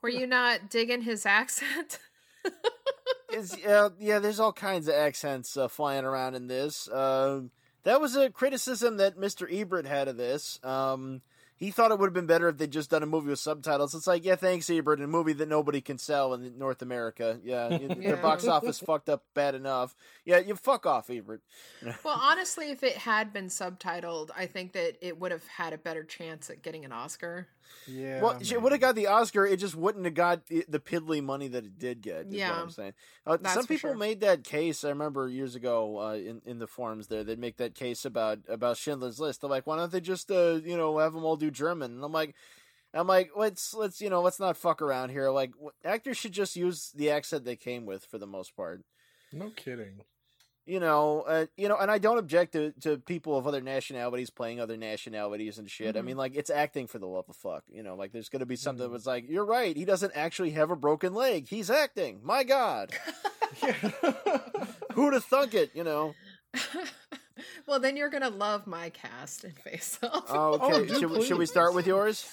Were 0.00 0.08
you 0.08 0.26
not 0.26 0.70
digging 0.70 1.02
his 1.02 1.26
accent? 1.26 1.98
Uh, 3.66 3.88
yeah, 3.98 4.18
there's 4.18 4.38
all 4.38 4.52
kinds 4.52 4.88
of 4.88 4.94
accents 4.94 5.56
uh, 5.56 5.66
flying 5.66 6.04
around 6.04 6.34
in 6.34 6.48
this. 6.48 6.86
Um 6.92 7.50
that 7.84 8.00
was 8.00 8.14
a 8.16 8.30
criticism 8.30 8.98
that 8.98 9.16
Mr. 9.16 9.46
Ebert 9.50 9.86
had 9.86 10.08
of 10.08 10.16
this. 10.16 10.60
Um, 10.62 11.22
he 11.62 11.70
thought 11.70 11.92
it 11.92 11.98
would 12.00 12.06
have 12.08 12.12
been 12.12 12.26
better 12.26 12.48
if 12.48 12.58
they'd 12.58 12.72
just 12.72 12.90
done 12.90 13.04
a 13.04 13.06
movie 13.06 13.28
with 13.28 13.38
subtitles. 13.38 13.94
It's 13.94 14.08
like, 14.08 14.24
yeah, 14.24 14.34
thanks, 14.34 14.68
Ebert, 14.68 15.00
a 15.00 15.06
movie 15.06 15.32
that 15.34 15.48
nobody 15.48 15.80
can 15.80 15.96
sell 15.96 16.34
in 16.34 16.58
North 16.58 16.82
America. 16.82 17.38
Yeah, 17.44 17.68
Yeah. 17.80 17.94
their 17.94 18.16
box 18.16 18.48
office 18.48 18.80
fucked 18.80 19.08
up 19.08 19.22
bad 19.32 19.54
enough. 19.54 19.94
Yeah, 20.24 20.38
you 20.38 20.56
fuck 20.56 20.86
off, 20.86 21.08
Ebert. 21.08 21.40
well, 22.04 22.18
honestly, 22.20 22.72
if 22.72 22.82
it 22.82 22.96
had 22.96 23.32
been 23.32 23.46
subtitled, 23.46 24.30
I 24.36 24.46
think 24.46 24.72
that 24.72 24.96
it 25.00 25.20
would 25.20 25.30
have 25.30 25.46
had 25.46 25.72
a 25.72 25.78
better 25.78 26.02
chance 26.02 26.50
at 26.50 26.62
getting 26.62 26.84
an 26.84 26.90
Oscar. 26.90 27.46
Yeah. 27.86 28.20
Well, 28.22 28.38
it 28.40 28.62
would 28.62 28.72
have 28.72 28.80
got 28.80 28.94
the 28.94 29.08
Oscar. 29.08 29.46
It 29.46 29.58
just 29.58 29.74
wouldn't 29.74 30.04
have 30.04 30.14
got 30.14 30.46
the 30.46 30.78
piddly 30.80 31.22
money 31.22 31.48
that 31.48 31.64
it 31.64 31.78
did 31.78 32.00
get. 32.02 32.26
Is 32.26 32.34
Yeah. 32.34 32.50
what 32.50 32.58
I'm 32.60 32.70
saying. 32.70 32.94
Uh, 33.26 33.36
That's 33.40 33.54
some 33.54 33.66
people 33.66 33.90
sure. 33.90 33.96
made 33.96 34.20
that 34.20 34.44
case. 34.44 34.84
I 34.84 34.90
remember 34.90 35.28
years 35.28 35.54
ago 35.54 35.98
uh, 36.00 36.14
in 36.14 36.42
in 36.44 36.58
the 36.58 36.66
forums 36.66 37.08
there, 37.08 37.24
they'd 37.24 37.38
make 37.38 37.56
that 37.58 37.74
case 37.74 38.04
about 38.04 38.40
about 38.48 38.76
Schindler's 38.76 39.20
List. 39.20 39.40
They're 39.40 39.50
like, 39.50 39.66
why 39.66 39.76
don't 39.76 39.90
they 39.92 40.00
just 40.00 40.30
uh, 40.30 40.60
you 40.64 40.76
know 40.76 40.98
have 40.98 41.12
them 41.12 41.24
all 41.24 41.36
do 41.36 41.50
German? 41.50 41.92
And 41.92 42.04
I'm 42.04 42.12
like. 42.12 42.34
I'm 42.94 43.06
like, 43.06 43.30
let's 43.34 43.72
let's 43.72 44.02
you 44.02 44.10
know, 44.10 44.20
let's 44.20 44.38
not 44.38 44.54
fuck 44.54 44.82
around 44.82 45.08
here. 45.08 45.30
Like, 45.30 45.52
actors 45.82 46.18
should 46.18 46.32
just 46.32 46.56
use 46.56 46.92
the 46.94 47.08
accent 47.08 47.46
they 47.46 47.56
came 47.56 47.86
with 47.86 48.04
for 48.04 48.18
the 48.18 48.26
most 48.26 48.54
part. 48.54 48.82
No 49.32 49.48
kidding. 49.48 50.02
You 50.64 50.78
know, 50.78 51.22
uh, 51.22 51.46
you 51.56 51.68
know, 51.68 51.76
and 51.76 51.90
I 51.90 51.98
don't 51.98 52.18
object 52.18 52.52
to, 52.52 52.70
to 52.82 52.96
people 52.98 53.36
of 53.36 53.48
other 53.48 53.60
nationalities 53.60 54.30
playing 54.30 54.60
other 54.60 54.76
nationalities 54.76 55.58
and 55.58 55.68
shit. 55.68 55.96
I 55.96 56.00
Mhm. 56.00 56.04
mean, 56.04 56.16
like 56.16 56.36
it's 56.36 56.50
acting 56.50 56.86
for 56.86 57.00
the 57.00 57.06
love 57.08 57.24
of 57.28 57.34
fuck. 57.34 57.64
You 57.68 57.82
know, 57.82 57.96
like 57.96 58.12
there's 58.12 58.28
gonna 58.28 58.46
be 58.46 58.54
something 58.54 58.88
Mhm. 58.88 58.92
that's 58.92 59.06
like, 59.06 59.28
you're 59.28 59.44
right, 59.44 59.76
he 59.76 59.84
doesn't 59.84 60.12
actually 60.14 60.50
have 60.50 60.70
a 60.70 60.76
broken 60.76 61.14
leg. 61.14 61.48
He's 61.48 61.68
acting. 61.68 62.20
My 62.22 62.44
God, 62.44 62.92
who'd 64.92 65.14
have 65.14 65.24
thunk 65.24 65.54
it? 65.54 65.70
You 65.74 65.84
know. 65.84 66.14
well, 67.66 67.80
then 67.80 67.96
you're 67.96 68.10
gonna 68.10 68.30
love 68.30 68.66
my 68.66 68.90
cast 68.90 69.44
in 69.44 69.52
Face 69.52 69.98
Off. 70.02 70.30
Okay, 70.62 70.86
do 70.86 70.98
should, 71.00 71.10
we- 71.10 71.24
should 71.26 71.38
we 71.38 71.46
start 71.46 71.74
with 71.74 71.86
yours? 71.86 72.24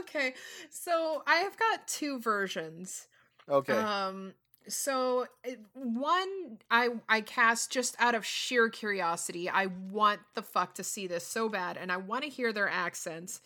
okay, 0.00 0.34
so 0.70 1.22
I 1.26 1.36
have 1.36 1.56
got 1.58 1.86
two 1.88 2.20
versions. 2.20 3.08
Okay. 3.48 3.72
Um, 3.72 4.34
so 4.68 5.26
one 5.74 6.58
I 6.70 6.90
I 7.08 7.20
cast 7.20 7.70
just 7.70 7.96
out 7.98 8.14
of 8.14 8.24
sheer 8.24 8.68
curiosity. 8.68 9.48
I 9.48 9.66
want 9.90 10.20
the 10.34 10.42
fuck 10.42 10.74
to 10.74 10.84
see 10.84 11.06
this 11.06 11.26
so 11.26 11.48
bad, 11.48 11.76
and 11.76 11.90
I 11.92 11.96
want 11.96 12.24
to 12.24 12.30
hear 12.30 12.52
their 12.52 12.68
accents. 12.68 13.40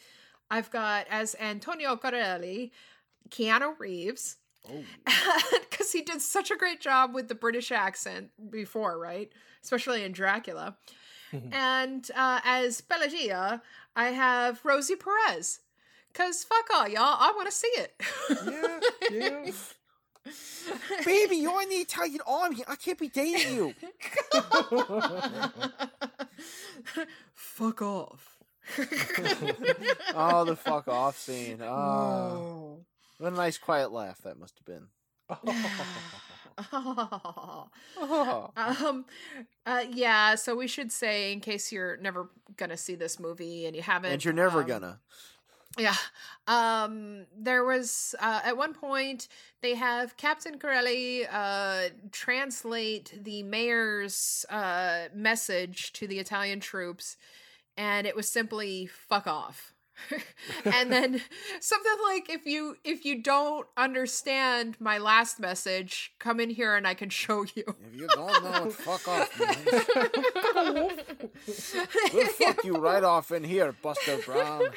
I've 0.50 0.70
got 0.70 1.06
as 1.10 1.36
Antonio 1.38 1.96
Corelli, 1.96 2.72
Keanu 3.30 3.78
Reeves, 3.78 4.36
Oh. 4.70 4.84
because 5.70 5.92
he 5.92 6.02
did 6.02 6.20
such 6.20 6.50
a 6.50 6.56
great 6.56 6.80
job 6.80 7.14
with 7.14 7.28
the 7.28 7.34
British 7.34 7.72
accent 7.72 8.30
before, 8.50 8.98
right? 8.98 9.30
Especially 9.62 10.04
in 10.04 10.12
Dracula. 10.12 10.76
and 11.52 12.10
uh, 12.14 12.40
as 12.44 12.80
Pelagia, 12.80 13.62
I 13.94 14.08
have 14.08 14.64
Rosie 14.64 14.96
Perez. 14.96 15.60
Cause 16.14 16.42
fuck 16.42 16.66
all 16.74 16.88
y'all, 16.88 17.16
I 17.20 17.32
want 17.36 17.48
to 17.48 17.54
see 17.54 17.68
it. 17.68 17.94
Yeah, 18.46 18.80
yeah. 19.10 19.52
Baby, 21.04 21.36
you're 21.36 21.62
in 21.62 21.68
the 21.68 21.76
Italian 21.76 22.20
army. 22.26 22.64
I 22.66 22.76
can't 22.76 22.98
be 22.98 23.08
dating 23.08 23.54
you. 23.54 23.74
fuck 27.34 27.82
off. 27.82 28.38
Oh, 30.14 30.44
the 30.44 30.56
fuck 30.56 30.88
off 30.88 31.18
scene. 31.18 31.60
Oh, 31.62 32.80
what 33.18 33.32
a 33.32 33.36
nice 33.36 33.58
quiet 33.58 33.92
laugh 33.92 34.18
that 34.22 34.38
must 34.38 34.58
have 34.58 34.66
been. 34.66 34.88
Oh. 35.30 35.38
um 38.56 39.04
uh 39.64 39.84
yeah 39.90 40.34
so 40.34 40.56
we 40.56 40.66
should 40.66 40.90
say 40.90 41.32
in 41.32 41.38
case 41.38 41.70
you're 41.70 41.96
never 41.98 42.30
gonna 42.56 42.76
see 42.76 42.96
this 42.96 43.20
movie 43.20 43.66
and 43.66 43.76
you 43.76 43.82
haven't 43.82 44.12
And 44.12 44.24
you're 44.24 44.34
never 44.34 44.62
um, 44.62 44.66
gonna. 44.66 44.98
Yeah 45.78 45.94
um 46.46 47.24
there 47.36 47.64
was 47.64 48.14
uh 48.20 48.40
at 48.44 48.56
one 48.56 48.74
point 48.74 49.28
they 49.62 49.74
have 49.74 50.16
captain 50.16 50.58
corelli 50.58 51.26
uh 51.30 51.88
translate 52.10 53.12
the 53.22 53.42
mayor's 53.42 54.44
uh 54.50 55.04
message 55.14 55.92
to 55.92 56.06
the 56.06 56.18
italian 56.18 56.60
troops 56.60 57.16
and 57.78 58.06
it 58.06 58.16
was 58.16 58.28
simply 58.28 58.86
fuck 58.86 59.26
off. 59.26 59.72
And 60.64 60.92
then 60.92 61.20
something 61.60 61.96
like 62.06 62.30
if 62.30 62.46
you 62.46 62.76
if 62.84 63.04
you 63.04 63.20
don't 63.22 63.66
understand 63.76 64.76
my 64.80 64.98
last 64.98 65.40
message 65.40 66.12
come 66.20 66.38
in 66.38 66.50
here 66.50 66.76
and 66.76 66.86
i 66.86 66.94
can 66.94 67.08
show 67.08 67.44
you. 67.54 67.64
If 67.66 68.00
you 68.00 68.06
don't 68.06 68.44
know 68.44 68.70
fuck 68.70 69.08
off 69.08 69.40
means, 69.40 69.64
we'll 72.14 72.26
fuck 72.26 72.64
you 72.64 72.76
right 72.76 73.02
off 73.02 73.32
in 73.32 73.42
here, 73.42 73.72
Buster 73.82 74.18
Brown. 74.18 74.68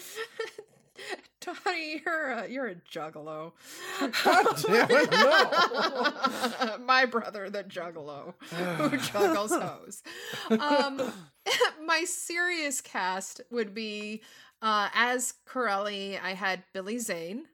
Donnie, 1.40 2.02
you're 2.04 2.30
a, 2.30 2.48
you're 2.48 2.66
a 2.68 2.74
juggalo. 2.74 3.52
God 4.00 4.46
damn 4.66 4.90
it, 4.90 5.10
no. 5.10 6.78
My 6.84 7.04
brother, 7.04 7.50
the 7.50 7.62
juggalo, 7.64 8.34
who 8.50 8.96
juggles 9.12 9.52
hoes. 9.52 10.02
Um, 10.50 11.12
my 11.86 12.04
serious 12.04 12.80
cast 12.80 13.40
would 13.50 13.74
be 13.74 14.22
uh, 14.62 14.88
as 14.94 15.34
Corelli. 15.44 16.18
I 16.18 16.32
had 16.34 16.64
Billy 16.72 16.98
Zane. 16.98 17.44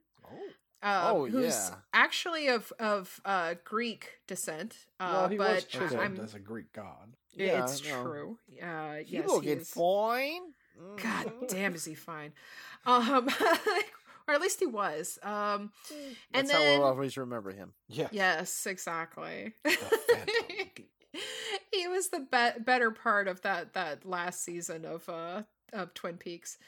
Uh, 0.83 1.13
Oh, 1.15 1.27
who's 1.27 1.55
yeah. 1.71 1.77
actually 1.93 2.49
of 2.49 2.73
of 2.81 3.21
uh, 3.25 3.55
Greek 3.65 4.19
descent. 4.27 4.75
Uh, 4.99 5.11
well, 5.13 5.29
he 5.29 5.37
but 5.37 5.55
was 5.55 5.65
chiseled 5.65 6.01
I'm, 6.01 6.19
as 6.19 6.35
a 6.35 6.41
Greek 6.41 6.73
god. 6.73 7.15
Yeah, 7.35 7.63
it's 7.63 7.85
no. 7.89 8.03
true. 8.03 8.39
Uh, 8.61 8.97
yes, 9.07 9.07
he 9.07 9.23
looking 9.23 9.59
is. 9.61 9.69
fine. 9.71 10.41
God 11.03 11.33
damn, 11.49 11.75
is 11.75 11.85
he 11.85 11.95
fine? 11.95 12.33
Um, 12.87 13.29
or 14.29 14.35
at 14.35 14.41
least 14.41 14.61
he 14.61 14.67
was. 14.67 15.19
Um, 15.23 15.73
and 16.33 16.49
That's 16.49 16.53
then 16.53 16.75
how 16.75 16.81
we'll 16.81 16.89
always 16.89 17.17
remember 17.17 17.51
him. 17.53 17.73
Yeah. 17.89 18.09
yes, 18.13 18.67
exactly. 18.67 19.53
he 21.73 21.89
was 21.89 22.09
the 22.09 22.21
be- 22.21 22.63
better 22.63 22.91
part 22.91 23.29
of 23.29 23.43
that 23.43 23.75
that 23.75 24.05
last 24.07 24.43
season 24.45 24.85
of 24.85 25.09
uh 25.09 25.43
of 25.73 25.95
Twin 25.95 26.17
Peaks. 26.17 26.59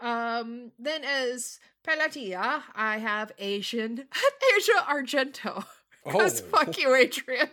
Um, 0.00 0.72
then 0.78 1.04
as 1.04 1.60
Pelagia, 1.84 2.64
I 2.74 2.98
have 2.98 3.32
Asian 3.38 4.04
Asia 4.56 4.72
Argento. 4.88 5.64
Because 6.04 6.42
Oh. 6.42 6.44
fuck 6.58 6.76
you, 6.78 6.94
Adrian. 6.94 7.48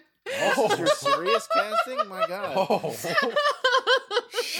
Oh, 0.55 0.71
is 0.71 0.79
your 0.79 0.87
serious 0.87 1.47
casting? 1.53 2.07
My 2.09 2.27
God. 2.27 2.53
Oh, 2.69 2.95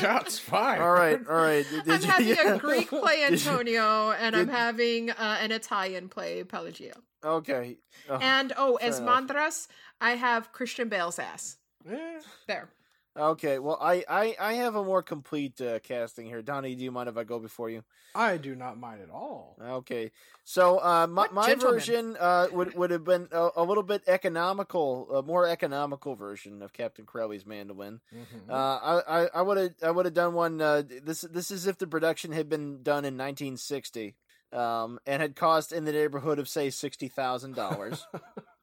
shots 0.01 0.39
fired. 0.39 0.81
All 0.81 0.91
right, 0.91 1.19
all 1.29 1.35
right. 1.35 1.65
Did 1.69 1.89
I'm 1.89 2.01
you- 2.01 2.07
having 2.07 2.27
yeah. 2.45 2.55
a 2.55 2.59
Greek 2.59 2.89
play 2.89 3.17
Did 3.29 3.43
you- 3.43 3.49
Antonio, 3.51 4.11
and 4.11 4.35
I'm 4.35 4.47
having 4.49 5.09
uh, 5.11 5.37
an 5.41 5.51
Italian 5.51 6.09
play 6.09 6.43
Pelagia. 6.43 6.95
Okay. 7.23 7.77
Oh, 8.09 8.17
And 8.17 8.51
oh, 8.57 8.75
as 8.77 8.97
fair 8.99 9.07
enough. 9.07 9.27
Mandras, 9.27 9.67
I 9.99 10.11
have 10.11 10.51
Christian 10.51 10.89
Bale's 10.89 11.19
ass. 11.19 11.57
Eh, 11.89 12.19
There. 12.47 12.69
Okay. 13.17 13.59
Well, 13.59 13.77
I, 13.81 14.03
I, 14.09 14.35
I 14.39 14.53
have 14.53 14.75
a 14.75 14.83
more 14.83 15.03
complete 15.03 15.59
uh, 15.59 15.79
casting 15.79 16.27
here. 16.27 16.41
Donnie, 16.41 16.75
do 16.75 16.83
you 16.83 16.91
mind 16.91 17.09
if 17.09 17.17
I 17.17 17.23
go 17.23 17.39
before 17.39 17.69
you? 17.69 17.83
I 18.15 18.37
do 18.37 18.55
not 18.55 18.77
mind 18.77 19.01
at 19.01 19.09
all. 19.09 19.57
Okay. 19.61 20.11
So 20.43 20.79
uh, 20.79 21.07
my, 21.07 21.27
my 21.31 21.47
gentleman. 21.47 21.75
version 21.75 22.17
uh, 22.19 22.47
would 22.51 22.73
would 22.75 22.91
have 22.91 23.03
been 23.03 23.27
a, 23.31 23.49
a 23.57 23.63
little 23.63 23.83
bit 23.83 24.03
economical, 24.07 25.09
a 25.15 25.23
more 25.23 25.47
economical 25.47 26.15
version 26.15 26.61
of 26.61 26.73
Captain 26.73 27.05
Corelli's 27.05 27.45
mandolin. 27.45 28.01
Mhm. 28.13 28.49
Uh, 28.49 29.01
I 29.07 29.29
I 29.33 29.41
would 29.41 29.57
have 29.57 29.71
I 29.83 29.91
would 29.91 30.05
have 30.05 30.13
done 30.13 30.33
one. 30.33 30.61
Uh, 30.61 30.83
this 31.03 31.21
this 31.21 31.51
is 31.51 31.67
if 31.67 31.77
the 31.77 31.87
production 31.87 32.31
had 32.31 32.49
been 32.49 32.83
done 32.83 33.05
in 33.05 33.17
1960, 33.17 34.15
um, 34.51 34.99
and 35.05 35.21
had 35.21 35.35
cost 35.35 35.71
in 35.71 35.85
the 35.85 35.93
neighborhood 35.93 36.39
of 36.39 36.49
say 36.49 36.69
sixty 36.69 37.07
thousand 37.07 37.55
dollars, 37.55 38.05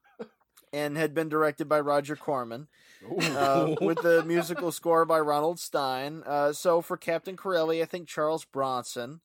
and 0.73 0.97
had 0.97 1.13
been 1.13 1.29
directed 1.29 1.67
by 1.67 1.79
Roger 1.79 2.15
Corman, 2.15 2.67
uh, 3.21 3.75
with 3.81 3.99
the 4.01 4.23
musical 4.27 4.71
score 4.71 5.05
by 5.05 5.19
Ronald 5.19 5.59
Stein. 5.59 6.23
Uh, 6.25 6.53
so 6.53 6.81
for 6.81 6.97
Captain 6.97 7.35
Corelli, 7.35 7.81
I 7.81 7.85
think 7.85 8.07
Charles 8.07 8.45
Bronson. 8.45 9.21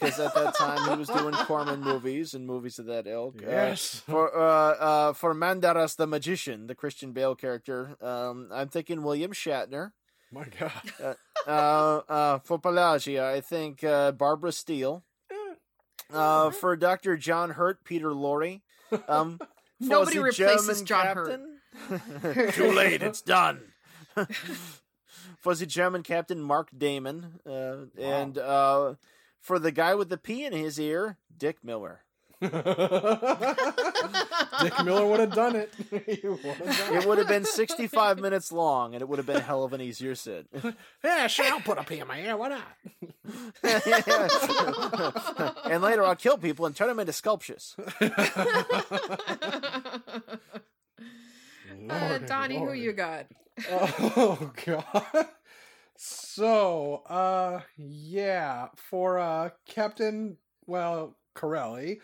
because 0.00 0.18
at 0.18 0.34
that 0.34 0.54
time 0.56 0.90
he 0.90 0.96
was 0.96 1.08
doing 1.08 1.32
Corman 1.32 1.80
movies 1.80 2.34
and 2.34 2.44
movies 2.46 2.78
of 2.80 2.86
that 2.86 3.06
ilk. 3.06 3.36
Uh, 3.40 3.46
Yes. 3.48 4.02
for 4.04 4.36
uh, 4.36 4.42
uh, 4.74 5.12
for 5.12 5.32
Mandras 5.34 5.96
the 5.96 6.06
magician, 6.08 6.66
the 6.66 6.74
Christian 6.74 7.12
Bale 7.12 7.36
character, 7.36 7.96
um, 8.02 8.48
I'm 8.52 8.68
thinking 8.68 9.02
William 9.02 9.32
Shatner. 9.32 9.92
My 10.32 10.44
God. 10.58 11.16
Uh, 11.46 11.50
uh, 12.08 12.38
for 12.40 12.58
Pelagia, 12.58 13.30
I 13.32 13.40
think 13.40 13.82
uh, 13.84 14.12
Barbara 14.12 14.52
Steele. 14.52 15.04
Uh, 16.12 16.50
for 16.50 16.74
Doctor 16.76 17.16
John 17.16 17.50
Hurt, 17.50 17.84
Peter 17.84 18.08
Lorre. 18.10 18.62
Um, 19.08 19.38
Nobody 19.80 20.18
replaces 20.18 20.82
German 20.82 20.86
John 20.86 21.06
Hurt. 21.16 21.28
captain- 21.30 22.52
Too 22.52 22.72
late, 22.72 23.02
it's 23.02 23.22
done. 23.22 23.60
fuzzy 25.38 25.64
the 25.64 25.70
German 25.70 26.02
captain, 26.02 26.40
Mark 26.42 26.68
Damon, 26.76 27.40
uh, 27.46 27.86
and 27.98 28.36
uh, 28.38 28.94
for 29.40 29.58
the 29.58 29.72
guy 29.72 29.94
with 29.94 30.08
the 30.08 30.18
P 30.18 30.44
in 30.44 30.52
his 30.52 30.78
ear, 30.78 31.16
Dick 31.36 31.64
Miller. 31.64 32.00
Dick 32.40 32.52
Miller 34.84 35.06
would 35.06 35.20
have 35.20 35.34
done 35.34 35.56
it. 35.56 35.72
He 36.06 36.26
would 36.26 36.40
have 36.40 36.58
done 36.58 36.96
It 36.96 37.04
would 37.06 37.18
have 37.18 37.28
been 37.28 37.44
65 37.44 38.18
minutes 38.18 38.50
long, 38.50 38.94
and 38.94 39.02
it 39.02 39.08
would 39.08 39.18
have 39.18 39.26
been 39.26 39.36
a 39.36 39.40
hell 39.40 39.62
of 39.62 39.74
an 39.74 39.80
easier 39.82 40.14
sit. 40.14 40.46
Yeah, 41.04 41.26
sure, 41.26 41.44
I'll 41.46 41.60
put 41.60 41.76
a 41.78 41.84
P 41.84 41.98
in 41.98 42.08
my 42.08 42.20
ear. 42.20 42.36
Why 42.36 42.48
not? 42.48 42.62
and 45.64 45.82
later, 45.82 46.04
I'll 46.04 46.16
kill 46.16 46.38
people 46.38 46.66
and 46.66 46.74
turn 46.74 46.88
them 46.88 46.98
into 47.00 47.12
sculptures. 47.12 47.76
uh, 48.00 48.10
Lordy, 51.78 52.26
Donnie, 52.26 52.58
who 52.58 52.72
you 52.72 52.92
got? 52.92 53.26
Oh 53.70 54.52
god. 54.64 55.26
So, 55.96 57.02
uh 57.08 57.60
yeah, 57.76 58.68
for 58.76 59.18
uh 59.18 59.50
Captain 59.66 60.36
well, 60.66 61.16
Corelli, 61.34 62.00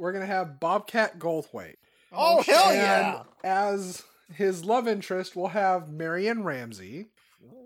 we're 0.00 0.12
going 0.12 0.26
to 0.26 0.32
have 0.32 0.58
Bobcat 0.58 1.18
Goldthwait. 1.18 1.76
Oh, 2.10 2.42
hell 2.42 2.74
yeah! 2.74 3.22
As 3.44 4.02
his 4.34 4.64
love 4.64 4.88
interest, 4.88 5.36
we'll 5.36 5.48
have 5.48 5.88
Marion 5.88 6.42
Ramsey. 6.42 7.06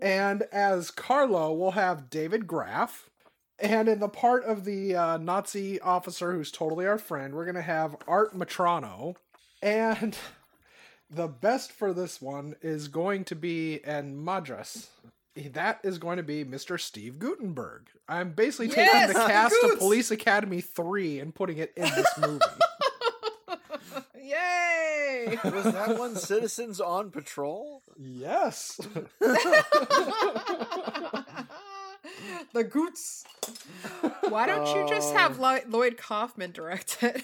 And 0.01 0.43
as 0.51 0.91
Carlo, 0.91 1.51
we'll 1.53 1.71
have 1.71 2.09
David 2.09 2.45
Graf. 2.45 3.09
And 3.57 3.87
in 3.87 3.99
the 3.99 4.09
part 4.09 4.43
of 4.43 4.65
the 4.65 4.95
uh, 4.95 5.17
Nazi 5.17 5.79
officer 5.79 6.33
who's 6.33 6.51
totally 6.51 6.85
our 6.85 6.97
friend, 6.97 7.33
we're 7.33 7.45
going 7.45 7.55
to 7.55 7.61
have 7.61 7.95
Art 8.07 8.37
Metrano. 8.37 9.15
And 9.61 10.17
the 11.09 11.27
best 11.27 11.71
for 11.71 11.93
this 11.93 12.21
one 12.21 12.55
is 12.61 12.89
going 12.89 13.23
to 13.25 13.35
be 13.35 13.81
an 13.85 14.23
Mandras. 14.23 14.87
That 15.53 15.79
is 15.83 15.97
going 15.97 16.17
to 16.17 16.23
be 16.23 16.45
Mr. 16.45 16.79
Steve 16.79 17.19
Guttenberg. 17.19 17.89
I'm 18.07 18.31
basically 18.31 18.69
taking 18.69 18.85
Yes, 18.85 19.07
the 19.09 19.13
cast 19.19 19.53
Goots! 19.61 19.73
of 19.73 19.79
Police 19.79 20.09
Academy 20.11 20.61
3 20.61 21.19
and 21.19 21.35
putting 21.35 21.57
it 21.57 21.73
in 21.75 21.83
this 21.83 22.07
movie. 22.19 22.39
Yay! 24.21 25.37
Was 25.43 25.65
that 25.65 25.97
one 25.97 26.15
Citizens 26.15 26.79
on 26.79 27.11
Patrol? 27.11 27.81
yes. 27.99 28.79
the 32.53 32.63
Goots. 32.63 33.25
Why 34.29 34.45
don't 34.45 34.67
you 34.75 34.87
just 34.87 35.13
have 35.13 35.41
uh, 35.41 35.59
Lloyd 35.67 35.97
Kaufman 35.97 36.51
direct 36.51 36.99
it? 37.03 37.23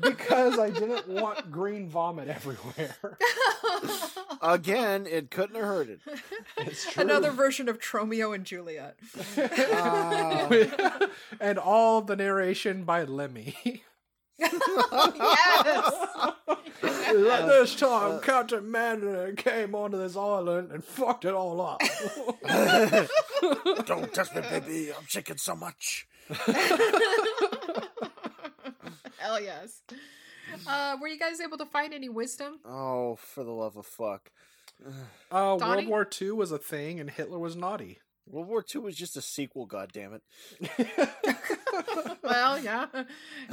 Because 0.00 0.58
I 0.58 0.70
didn't 0.70 1.08
want 1.08 1.50
green 1.50 1.88
vomit 1.88 2.28
everywhere. 2.28 2.96
Again, 4.42 5.06
it 5.06 5.30
couldn't 5.30 5.56
have 5.56 5.64
hurt 5.64 5.88
it. 5.88 6.00
It's 6.58 6.90
true. 6.92 7.02
Another 7.02 7.30
version 7.30 7.68
of 7.68 7.78
Tromeo 7.78 8.34
and 8.34 8.44
Juliet. 8.44 8.96
Ah. 9.38 11.08
and 11.40 11.58
all 11.58 12.00
the 12.02 12.16
narration 12.16 12.84
by 12.84 13.04
Lemmy. 13.04 13.82
yes! 14.38 15.94
Like 16.82 17.46
this 17.46 17.76
time, 17.76 18.20
Captain 18.22 18.70
Mandarin 18.70 19.36
came 19.36 19.74
onto 19.74 19.98
this 19.98 20.16
island 20.16 20.72
and 20.72 20.82
fucked 20.82 21.24
it 21.26 21.34
all 21.34 21.60
up. 21.60 21.80
Don't 23.86 24.12
touch 24.14 24.34
me, 24.34 24.40
baby. 24.40 24.90
I'm 24.92 25.06
shaking 25.06 25.36
so 25.36 25.54
much. 25.54 26.08
Hell 29.22 29.40
yes. 29.40 29.82
Uh, 30.66 30.96
were 31.00 31.06
you 31.06 31.18
guys 31.18 31.40
able 31.40 31.56
to 31.58 31.64
find 31.64 31.94
any 31.94 32.08
wisdom? 32.08 32.58
Oh, 32.64 33.14
for 33.14 33.44
the 33.44 33.52
love 33.52 33.76
of 33.76 33.86
fuck. 33.86 34.30
Uh, 35.30 35.56
Donnie? 35.56 35.86
World 35.86 35.88
War 35.88 36.08
II 36.20 36.32
was 36.32 36.52
a 36.52 36.58
thing, 36.58 37.00
and 37.00 37.08
Hitler 37.08 37.38
was 37.38 37.56
naughty. 37.56 38.00
World 38.26 38.48
War 38.48 38.64
II 38.74 38.82
was 38.82 38.96
just 38.96 39.16
a 39.16 39.22
sequel, 39.22 39.66
goddammit. 39.66 40.20
well, 42.22 42.58
yeah, 42.58 42.86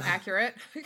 accurate. 0.00 0.54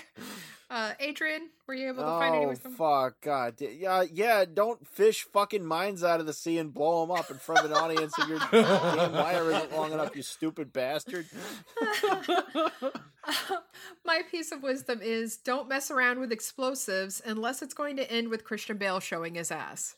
Uh, 0.71 0.93
Adrian, 0.99 1.51
were 1.69 1.75
you 1.75 1.89
able 1.89 2.03
to 2.03 2.09
find 2.09 2.35
any 2.35 2.47
Oh, 2.47 2.49
wisdom? 2.49 2.73
fuck, 2.73 3.21
god. 3.21 3.55
Yeah, 3.61 4.03
yeah, 4.11 4.45
don't 4.53 4.85
fish 4.89 5.23
fucking 5.33 5.65
mines 5.65 6.03
out 6.03 6.19
of 6.19 6.27
the 6.27 6.33
sea 6.33 6.59
and 6.59 6.73
blow 6.75 7.03
them 7.07 7.15
up 7.17 7.31
in 7.31 7.37
front 7.37 7.65
of 7.65 7.71
an 7.71 7.77
audience 7.77 8.13
if 8.19 8.27
your 8.27 8.39
damn 8.51 9.13
wire 9.13 9.53
isn't 9.53 9.77
long 9.77 9.93
enough, 9.93 10.17
you 10.17 10.23
stupid 10.23 10.73
bastard. 10.73 11.27
My 14.05 14.23
piece 14.31 14.51
of 14.53 14.63
wisdom 14.63 15.01
is 15.03 15.37
don't 15.37 15.69
mess 15.69 15.91
around 15.91 16.19
with 16.19 16.33
explosives 16.33 17.23
unless 17.25 17.63
it's 17.63 17.75
going 17.75 17.97
to 17.99 18.11
end 18.11 18.29
with 18.29 18.43
Christian 18.43 18.77
Bale 18.77 19.01
showing 19.01 19.35
his 19.37 19.51
ass. 19.53 19.95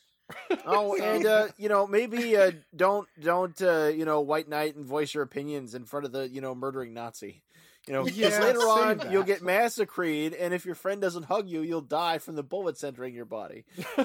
Oh, 0.65 0.95
and 0.95 1.25
uh, 1.25 1.47
you 1.57 1.69
know, 1.69 1.87
maybe 1.87 2.35
uh, 2.35 2.51
don't 2.75 3.07
don't 3.19 3.59
uh, 3.61 3.85
you 3.85 4.03
know 4.05 4.21
white 4.21 4.49
knight 4.49 4.75
and 4.75 4.85
voice 4.85 5.13
your 5.13 5.23
opinions 5.23 5.73
in 5.75 5.85
front 5.85 6.05
of 6.05 6.11
the 6.11 6.27
you 6.27 6.41
know 6.41 6.53
murdering 6.55 6.93
Nazi. 6.93 7.43
You 7.87 7.93
know, 7.93 8.03
'cause 8.03 8.17
Yeah, 8.17 8.41
later 8.41 8.59
on 8.59 8.97
that. 8.97 9.11
you'll 9.11 9.23
get 9.23 9.41
massacred, 9.41 10.33
and 10.33 10.53
if 10.53 10.65
your 10.65 10.75
friend 10.75 10.99
doesn't 11.01 11.23
hug 11.23 11.47
you, 11.47 11.61
you'll 11.61 11.79
die 11.79 12.17
from 12.17 12.35
the 12.35 12.43
bullets 12.43 12.83
entering 12.83 13.13
your 13.15 13.23
body. 13.25 13.63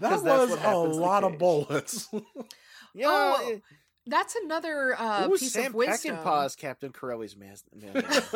That 0.00 0.22
was 0.22 0.50
a 0.50 0.76
lot 0.76 1.24
of 1.24 1.38
bullets. 1.38 2.08
Yeah, 2.94 3.06
Oh, 3.10 3.50
it- 3.52 3.62
That's 4.06 4.34
another 4.36 4.94
uh, 4.98 5.26
Ooh, 5.28 5.36
piece 5.36 5.52
Sam 5.52 5.66
of 5.66 5.74
wisdom. 5.74 6.16
Captain 6.56 6.92
Corelli's 6.92 7.36
man. 7.36 7.56
man. 7.74 7.92
This 7.92 8.32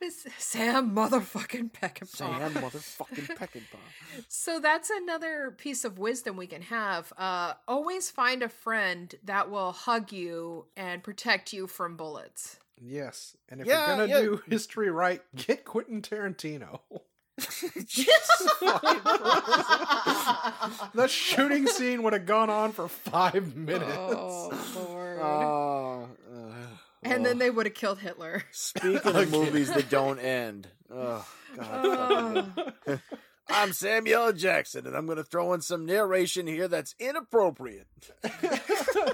Sam 0.38 0.94
motherfucking 0.94 1.72
Peckinpah. 1.72 2.06
Sam 2.08 2.54
motherfucking 2.54 3.36
Peckinpah. 3.36 4.24
So 4.28 4.58
that's 4.60 4.90
another 4.90 5.54
piece 5.56 5.84
of 5.84 5.98
wisdom 5.98 6.36
we 6.36 6.46
can 6.46 6.62
have. 6.62 7.12
Uh, 7.18 7.54
always 7.68 8.10
find 8.10 8.42
a 8.42 8.48
friend 8.48 9.14
that 9.24 9.50
will 9.50 9.72
hug 9.72 10.12
you 10.12 10.66
and 10.76 11.02
protect 11.02 11.52
you 11.52 11.66
from 11.66 11.96
bullets. 11.96 12.58
yes, 12.80 13.36
and 13.48 13.60
if 13.60 13.66
Yeah, 13.66 13.86
you're 13.88 13.96
gonna 14.06 14.08
yeah. 14.08 14.20
do 14.20 14.42
history 14.48 14.90
right, 14.90 15.22
get 15.36 15.64
Quentin 15.64 16.00
Tarantino. 16.02 16.80
The 20.94 21.06
shooting 21.08 21.66
scene 21.66 22.02
would 22.02 22.12
have 22.12 22.26
gone 22.26 22.50
on 22.50 22.72
for 22.72 22.88
five 22.88 23.54
minutes. 23.56 23.92
oh 23.96 24.50
lord! 24.76 25.18
Oh, 25.20 26.08
uh, 26.34 26.54
and 27.02 27.24
then 27.24 27.38
they 27.38 27.50
would 27.50 27.66
have 27.66 27.74
killed 27.74 27.98
Hitler. 27.98 28.42
Speaking 28.50 28.96
of 29.16 29.30
movies 29.30 29.72
that 29.72 29.90
don't 29.90 30.18
end. 30.18 30.68
Oh, 30.92 31.26
God. 31.56 32.52
fucking. 32.54 33.00
I'm 33.52 33.72
Samuel 33.72 34.26
L. 34.26 34.32
Jackson, 34.32 34.86
and 34.86 34.96
I'm 34.96 35.06
going 35.06 35.18
to 35.18 35.24
throw 35.24 35.52
in 35.54 35.60
some 35.60 35.84
narration 35.84 36.46
here 36.46 36.68
that's 36.68 36.94
inappropriate. 37.00 37.88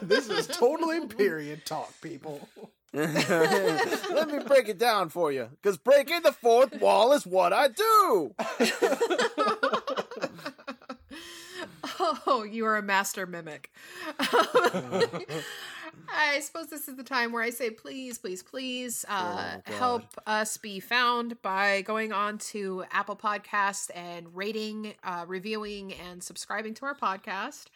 this 0.03 0.29
is 0.29 0.47
totally 0.47 1.07
period 1.07 1.65
talk, 1.65 1.91
people. 2.03 2.47
Let 2.93 4.31
me 4.31 4.41
break 4.47 4.69
it 4.69 4.77
down 4.77 5.09
for 5.09 5.33
you, 5.33 5.49
because 5.53 5.79
breaking 5.79 6.21
the 6.23 6.33
fourth 6.33 6.79
wall 6.83 7.15
is 7.15 7.27
what 7.27 7.55
I 7.55 7.69
do. 7.69 8.35
Oh, 11.99 12.45
you 12.45 12.67
are 12.67 12.77
a 12.77 12.83
master 12.83 13.27
mimic. 13.27 13.71
I 16.09 16.41
suppose 16.41 16.69
this 16.69 16.89
is 16.89 16.97
the 16.97 17.03
time 17.03 17.33
where 17.33 17.43
I 17.43 17.51
say, 17.51 17.71
please, 17.71 18.19
please, 18.19 18.43
please 18.43 19.05
uh, 19.09 19.59
Oh, 19.67 19.73
help 19.73 20.05
us 20.27 20.57
be 20.57 20.81
found 20.81 21.41
by 21.43 21.83
going 21.83 22.13
on 22.13 22.39
to 22.39 22.85
Apple 22.91 23.17
Podcast 23.17 23.91
and 23.95 24.35
rating, 24.35 24.95
uh, 25.03 25.25
reviewing, 25.27 25.93
and 25.95 26.23
subscribing 26.23 26.75
to 26.75 26.87
our 26.87 26.95
podcast. 26.95 27.67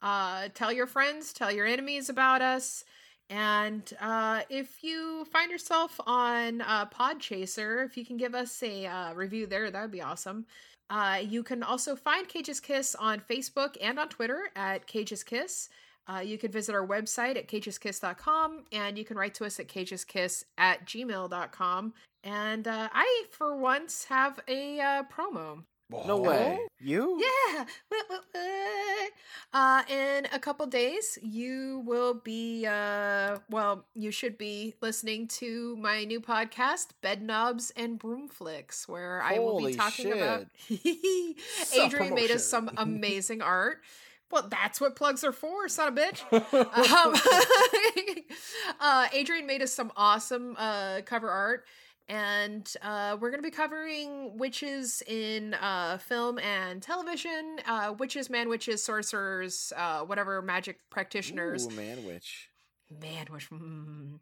Uh, 0.00 0.48
tell 0.54 0.72
your 0.72 0.86
friends, 0.86 1.32
tell 1.32 1.50
your 1.52 1.66
enemies 1.66 2.08
about 2.08 2.42
us. 2.42 2.84
And 3.30 3.82
uh, 4.00 4.42
if 4.50 4.82
you 4.84 5.24
find 5.32 5.50
yourself 5.50 5.98
on 6.06 6.60
uh, 6.60 6.86
Podchaser, 6.86 7.84
if 7.86 7.96
you 7.96 8.04
can 8.04 8.16
give 8.16 8.34
us 8.34 8.62
a 8.62 8.86
uh, 8.86 9.14
review 9.14 9.46
there, 9.46 9.70
that 9.70 9.80
would 9.80 9.90
be 9.90 10.02
awesome. 10.02 10.46
Uh, 10.90 11.20
you 11.26 11.42
can 11.42 11.62
also 11.62 11.96
find 11.96 12.28
Cage's 12.28 12.60
Kiss 12.60 12.94
on 12.94 13.20
Facebook 13.20 13.76
and 13.80 13.98
on 13.98 14.08
Twitter 14.10 14.50
at 14.54 14.86
Cage's 14.86 15.24
Kiss. 15.24 15.70
Uh, 16.08 16.18
you 16.18 16.38
can 16.38 16.50
visit 16.50 16.74
our 16.74 16.86
website 16.86 17.36
at 17.36 17.48
cageskiss.com 17.48 18.64
and 18.72 18.98
you 18.98 19.04
can 19.04 19.16
write 19.16 19.34
to 19.34 19.44
us 19.44 19.60
at 19.60 19.68
cageskiss 19.68 20.44
at 20.58 20.86
gmail.com. 20.86 21.94
And 22.24 22.68
uh, 22.68 22.88
I, 22.92 23.24
for 23.30 23.56
once, 23.56 24.04
have 24.04 24.40
a 24.48 24.80
uh, 24.80 25.02
promo. 25.04 25.64
No 26.06 26.16
way. 26.16 26.58
You? 26.80 27.20
Yeah. 27.20 27.64
Uh, 29.54 29.82
in 29.90 30.26
a 30.32 30.38
couple 30.38 30.66
days, 30.66 31.18
you 31.22 31.82
will 31.84 32.14
be, 32.14 32.64
uh, 32.66 33.36
well, 33.50 33.84
you 33.94 34.10
should 34.10 34.38
be 34.38 34.74
listening 34.80 35.28
to 35.28 35.76
my 35.76 36.04
new 36.04 36.22
podcast, 36.22 36.86
Bed 37.02 37.20
Knobs 37.20 37.70
and 37.76 37.98
Broom 37.98 38.28
Flicks, 38.28 38.88
where 38.88 39.20
I 39.22 39.38
will 39.40 39.62
be 39.62 39.74
talking 39.74 40.12
about. 40.12 40.46
Adrian 41.76 42.14
made 42.14 42.30
us 42.30 42.46
some 42.46 42.70
amazing 42.78 43.42
art. 43.42 43.82
Well, 44.32 44.48
that's 44.48 44.80
what 44.80 44.96
plugs 44.96 45.22
are 45.24 45.32
for, 45.32 45.68
son 45.68 45.88
of 45.88 45.98
a 45.98 46.00
bitch. 46.00 46.22
Um, 46.72 48.24
uh, 48.80 49.08
Adrian 49.12 49.46
made 49.46 49.60
us 49.60 49.72
some 49.72 49.92
awesome 49.94 50.56
uh, 50.58 51.02
cover 51.04 51.28
art, 51.28 51.66
and 52.08 52.66
uh, 52.80 53.18
we're 53.20 53.30
going 53.30 53.42
to 53.42 53.46
be 53.46 53.54
covering 53.54 54.38
witches 54.38 55.02
in 55.06 55.52
uh, 55.54 55.98
film 55.98 56.38
and 56.38 56.82
television, 56.82 57.58
uh, 57.66 57.92
witches, 57.98 58.30
man 58.30 58.48
witches, 58.48 58.82
sorcerers, 58.82 59.72
uh, 59.76 60.00
whatever 60.00 60.40
magic 60.40 60.78
practitioners. 60.88 61.66
Ooh, 61.66 61.70
man, 61.76 62.04
witch. 62.06 62.48
Man 63.00 63.26
witch. 63.30 63.50
Mm. 63.50 64.18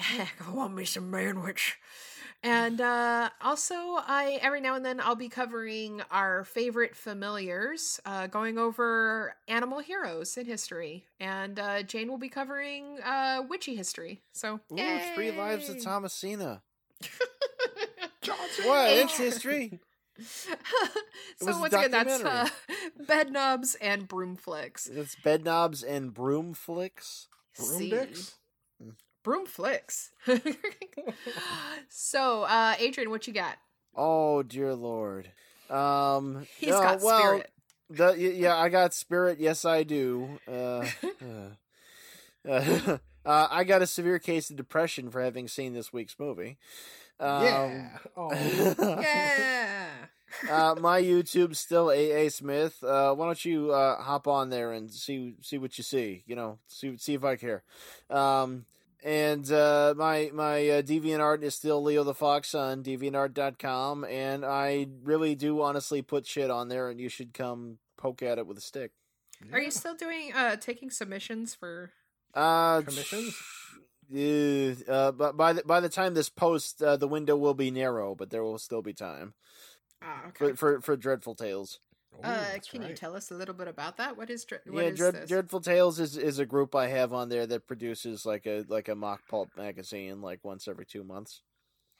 I 0.00 0.50
want 0.50 0.74
me 0.74 0.84
some 0.84 1.10
man 1.12 1.42
witch. 1.42 1.78
And 2.44 2.78
uh, 2.80 3.30
also, 3.40 3.74
I 3.74 4.38
every 4.42 4.60
now 4.60 4.74
and 4.74 4.84
then 4.84 5.00
I'll 5.00 5.16
be 5.16 5.30
covering 5.30 6.02
our 6.10 6.44
favorite 6.44 6.94
familiars, 6.94 8.00
uh, 8.04 8.26
going 8.26 8.58
over 8.58 9.34
animal 9.48 9.78
heroes 9.78 10.36
in 10.36 10.44
history, 10.44 11.06
and 11.18 11.58
uh, 11.58 11.82
Jane 11.84 12.08
will 12.10 12.18
be 12.18 12.28
covering 12.28 12.98
uh, 13.02 13.42
witchy 13.48 13.74
history. 13.74 14.20
So, 14.34 14.60
Ooh, 14.72 14.98
Three 15.14 15.32
Lives 15.32 15.70
of! 15.70 15.82
Thomasina. 15.82 16.62
What? 18.62 18.88
Hey. 18.88 19.02
It's 19.02 19.16
history. 19.16 19.80
so 20.18 20.56
was 21.40 21.56
a 21.56 21.60
once 21.60 21.74
again, 21.74 21.90
that's 21.90 22.22
uh, 22.22 22.48
bed 23.06 23.32
knobs 23.32 23.74
and 23.76 24.06
broom 24.06 24.36
flicks. 24.36 24.86
It's 24.86 25.16
bed 25.16 25.44
knobs 25.44 25.82
and 25.82 26.14
broom 26.14 26.54
flicks. 26.54 27.28
Broom 27.56 27.78
See? 27.78 27.90
dicks? 27.90 28.36
Broom 29.24 29.46
flicks. 29.46 30.12
so, 31.88 32.42
uh, 32.42 32.74
Adrian, 32.78 33.10
what 33.10 33.26
you 33.26 33.32
got? 33.32 33.56
Oh 33.96 34.42
dear 34.42 34.74
lord. 34.74 35.30
Um, 35.70 36.46
He's 36.58 36.70
no, 36.70 36.80
got 36.80 37.00
well, 37.00 37.18
spirit. 37.18 37.50
The, 37.90 38.12
yeah, 38.16 38.56
I 38.56 38.68
got 38.68 38.92
spirit. 38.92 39.40
Yes, 39.40 39.64
I 39.64 39.82
do. 39.82 40.38
Uh, 40.46 40.52
uh, 42.46 42.48
uh, 42.48 42.98
uh, 43.24 43.48
I 43.50 43.64
got 43.64 43.82
a 43.82 43.86
severe 43.86 44.18
case 44.18 44.50
of 44.50 44.56
depression 44.56 45.10
for 45.10 45.22
having 45.22 45.48
seen 45.48 45.72
this 45.72 45.92
week's 45.92 46.16
movie. 46.18 46.58
Um, 47.18 47.44
yeah. 47.44 47.88
Oh. 48.16 48.30
yeah. 48.30 49.86
uh, 50.50 50.74
my 50.78 51.00
YouTube's 51.00 51.58
still 51.58 51.88
AA 51.88 52.28
Smith. 52.28 52.82
Uh, 52.84 53.14
why 53.14 53.26
don't 53.26 53.44
you 53.44 53.72
uh, 53.72 54.02
hop 54.02 54.28
on 54.28 54.50
there 54.50 54.72
and 54.72 54.90
see 54.90 55.34
see 55.40 55.56
what 55.56 55.78
you 55.78 55.84
see? 55.84 56.24
You 56.26 56.36
know, 56.36 56.58
see 56.68 56.96
see 56.98 57.14
if 57.14 57.24
I 57.24 57.36
care. 57.36 57.62
Um, 58.10 58.66
and 59.04 59.50
uh, 59.52 59.94
my 59.96 60.30
my 60.32 60.68
uh, 60.68 60.82
DeviantArt 60.82 61.42
is 61.42 61.54
still 61.54 61.82
Leo 61.82 62.02
the 62.02 62.14
Fox 62.14 62.54
on 62.54 62.82
DeviantArt.com, 62.82 64.04
and 64.04 64.44
I 64.44 64.86
really 65.02 65.34
do 65.34 65.60
honestly 65.62 66.02
put 66.02 66.26
shit 66.26 66.50
on 66.50 66.68
there, 66.68 66.88
and 66.88 66.98
you 66.98 67.08
should 67.10 67.34
come 67.34 67.78
poke 67.98 68.22
at 68.22 68.38
it 68.38 68.46
with 68.46 68.58
a 68.58 68.62
stick. 68.62 68.92
Are 69.52 69.60
you 69.60 69.70
still 69.70 69.94
doing 69.94 70.32
uh 70.34 70.56
taking 70.56 70.90
submissions 70.90 71.54
for 71.54 71.92
Uh, 72.32 72.80
Commissions? 72.80 73.36
Uh, 74.12 74.74
uh, 74.90 75.12
but 75.12 75.36
by 75.36 75.52
the 75.52 75.62
by 75.64 75.80
the 75.80 75.88
time 75.88 76.14
this 76.14 76.28
post, 76.30 76.82
uh, 76.82 76.96
the 76.96 77.08
window 77.08 77.36
will 77.36 77.54
be 77.54 77.70
narrow, 77.70 78.14
but 78.14 78.30
there 78.30 78.42
will 78.42 78.58
still 78.58 78.82
be 78.82 78.92
time 78.92 79.34
Ah, 80.02 80.28
okay. 80.28 80.52
for 80.52 80.56
for, 80.56 80.80
for 80.80 80.96
Dreadful 80.96 81.34
Tales. 81.34 81.80
Ooh, 82.18 82.22
uh 82.22 82.44
that's 82.52 82.68
can 82.68 82.82
you 82.82 82.94
tell 82.94 83.14
us 83.16 83.30
a 83.30 83.34
little 83.34 83.54
bit 83.54 83.68
about 83.68 83.96
that? 83.98 84.16
What 84.16 84.30
is 84.30 84.46
what 84.66 84.82
yeah, 84.84 84.90
is 84.90 84.98
Dread, 84.98 85.14
this? 85.14 85.28
Dreadful 85.28 85.60
Tales 85.60 85.98
is, 86.00 86.16
is 86.16 86.38
a 86.38 86.46
group 86.46 86.74
I 86.74 86.88
have 86.88 87.12
on 87.12 87.28
there 87.28 87.46
that 87.46 87.66
produces 87.66 88.24
like 88.24 88.46
a 88.46 88.64
like 88.68 88.88
a 88.88 88.94
mock 88.94 89.22
pulp 89.28 89.50
magazine 89.56 90.20
like 90.22 90.40
once 90.44 90.68
every 90.68 90.86
two 90.86 91.04
months. 91.04 91.42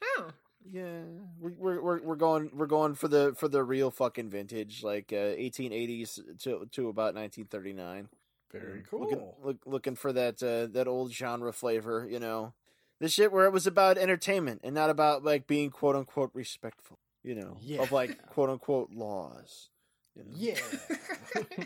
Oh. 0.03 0.31
Yeah, 0.71 1.03
we- 1.39 1.51
we're 1.53 1.83
we're 1.83 2.01
we're 2.03 2.17
going 2.17 2.51
we're 2.55 2.65
going 2.67 2.95
for 2.95 3.07
the 3.07 3.35
for 3.37 3.49
the 3.49 3.63
real 3.63 3.91
fucking 3.91 4.31
vintage, 4.31 4.83
like 4.83 5.13
uh, 5.13 5.37
1880s 5.37 6.15
to 6.43 6.67
to 6.73 6.89
about 6.89 7.15
1939. 7.15 8.09
Very 8.51 8.83
Looking 8.93 9.19
cool. 9.19 9.37
look, 9.43 9.57
looking 9.67 9.95
for 9.97 10.13
that 10.15 10.43
uh, 10.43 10.73
that 10.73 10.89
old 10.89 11.13
genre 11.13 11.53
flavor, 11.53 12.07
you 12.11 12.19
know, 12.19 12.55
the 13.01 13.09
shit 13.11 13.31
where 13.33 13.45
it 13.45 13.53
was 13.53 13.67
about 13.67 13.99
entertainment 13.99 14.61
and 14.65 14.75
not 14.75 14.89
about 14.89 15.23
like 15.23 15.47
being 15.47 15.71
quote 15.71 15.97
unquote 15.97 16.31
respectful, 16.33 16.99
you 17.23 17.35
know, 17.35 17.59
Yeah. 17.61 17.83
of 17.83 17.93
like 17.93 18.25
quote 18.31 18.49
unquote 18.49 18.91
laws. 18.91 19.69
You 20.17 20.23
know? 20.25 20.31
Yeah. 20.37 21.65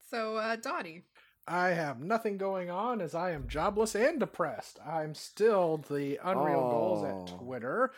so 0.09 0.37
uh 0.37 0.55
Donnie. 0.55 1.03
I 1.45 1.69
have 1.69 1.99
nothing 1.99 2.37
going 2.37 2.69
on 2.69 3.01
as 3.01 3.13
I 3.13 3.31
am 3.31 3.49
jobless 3.49 3.95
and 3.95 4.17
depressed. 4.19 4.79
I'm 4.85 5.13
still 5.13 5.83
the 5.89 6.17
Unreal 6.23 6.61
Goals 6.69 7.03
at 7.03 7.33
Oh. 7.35 7.37
Twitter. 7.37 7.91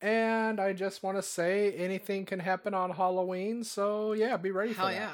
And 0.00 0.58
I 0.60 0.72
just 0.72 1.02
want 1.02 1.18
to 1.18 1.22
say 1.22 1.72
anything 1.72 2.24
can 2.24 2.38
happen 2.40 2.72
on 2.72 2.90
Halloween. 2.92 3.64
So, 3.64 4.12
yeah, 4.14 4.36
be 4.38 4.50
ready 4.50 4.72
for 4.72 4.80
Hell 4.80 4.88
that. 4.88 4.94
yeah. 4.94 5.12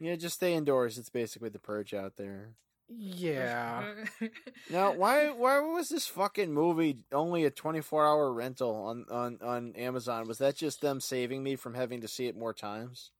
Yeah, 0.00 0.16
just 0.16 0.36
stay 0.36 0.54
indoors. 0.54 0.96
It's 0.98 1.10
basically 1.10 1.48
the 1.50 1.58
purge 1.58 1.92
out 1.94 2.16
there. 2.16 2.50
Yeah. 2.98 3.84
Now, 4.70 4.92
why 4.92 5.30
why 5.30 5.60
was 5.60 5.90
this 5.90 6.06
fucking 6.06 6.52
movie 6.52 6.98
only 7.12 7.44
a 7.44 7.50
24 7.50 8.06
hour 8.06 8.32
rental 8.32 8.74
on, 8.74 9.04
on, 9.10 9.38
on 9.42 9.74
Amazon? 9.76 10.26
Was 10.26 10.38
that 10.38 10.56
just 10.56 10.80
them 10.80 11.00
saving 11.00 11.42
me 11.42 11.56
from 11.56 11.74
having 11.74 12.00
to 12.00 12.08
see 12.08 12.26
it 12.26 12.36
more 12.36 12.54
times? 12.54 13.10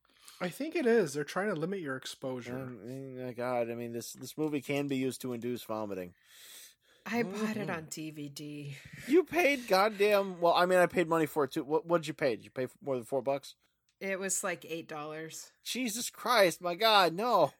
I 0.40 0.48
think 0.48 0.74
it 0.74 0.86
is. 0.86 1.12
They're 1.12 1.24
trying 1.24 1.54
to 1.54 1.60
limit 1.60 1.80
your 1.80 1.96
exposure. 1.96 2.56
Um, 2.56 3.24
my 3.24 3.32
God, 3.32 3.70
I 3.70 3.74
mean 3.74 3.92
this 3.92 4.12
this 4.14 4.38
movie 4.38 4.62
can 4.62 4.88
be 4.88 4.96
used 4.96 5.20
to 5.22 5.34
induce 5.34 5.62
vomiting. 5.62 6.14
I 7.04 7.22
bought 7.24 7.56
it 7.56 7.68
on 7.68 7.84
DVD. 7.84 8.74
You 9.08 9.24
paid 9.24 9.66
goddamn 9.68 10.40
well. 10.40 10.54
I 10.54 10.66
mean, 10.66 10.78
I 10.78 10.86
paid 10.86 11.08
money 11.08 11.26
for 11.26 11.44
it 11.44 11.52
too. 11.52 11.64
What 11.64 11.86
what 11.86 12.02
did 12.02 12.08
you 12.08 12.14
pay? 12.14 12.36
Did 12.36 12.44
you 12.44 12.50
pay 12.50 12.68
more 12.82 12.96
than 12.96 13.04
four 13.04 13.22
bucks? 13.22 13.56
It 14.02 14.18
was 14.18 14.42
like 14.42 14.66
eight 14.68 14.88
dollars. 14.88 15.52
Jesus 15.62 16.10
Christ, 16.10 16.60
my 16.60 16.74
God, 16.74 17.14
no. 17.14 17.52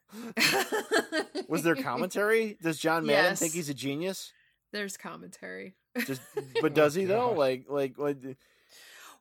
Was 1.49 1.63
there 1.63 1.77
commentary? 1.77 2.57
Does 2.61 2.79
John 2.79 3.07
Madden 3.07 3.31
Yes. 3.31 3.39
think 3.39 3.53
he's 3.53 3.69
a 3.69 3.75
genius? 3.75 4.33
There's 4.73 4.97
commentary. 4.97 5.75
Just, 6.05 6.21
but 6.61 6.75
does 6.75 6.97
he 6.97 7.05
though? 7.05 7.31
Like, 7.33 7.67
like, 7.69 7.97
like, 7.97 8.17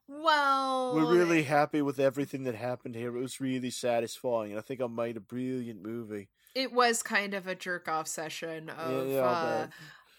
Well, 0.07 0.95
we're 0.95 1.13
really 1.13 1.43
happy 1.43 1.81
with 1.83 1.99
everything 1.99 2.43
that 2.45 2.55
happened 2.55 2.95
here. 2.95 3.15
It 3.15 3.21
was 3.21 3.39
really 3.39 3.69
satisfying, 3.69 4.51
and 4.51 4.59
I 4.59 4.63
think 4.63 4.81
I 4.81 4.87
made 4.87 5.15
a 5.15 5.21
brilliant 5.21 5.81
movie. 5.83 6.29
it 6.55 6.73
was 6.73 7.03
kind 7.03 7.33
of 7.35 7.45
a 7.47 7.53
jerk 7.55 7.87
off 7.87 8.07
session 8.07 8.69
of 8.69 9.07
yeah, 9.09 9.19
I'll 9.19 9.27
uh, 9.35 9.59
bet. 9.65 9.69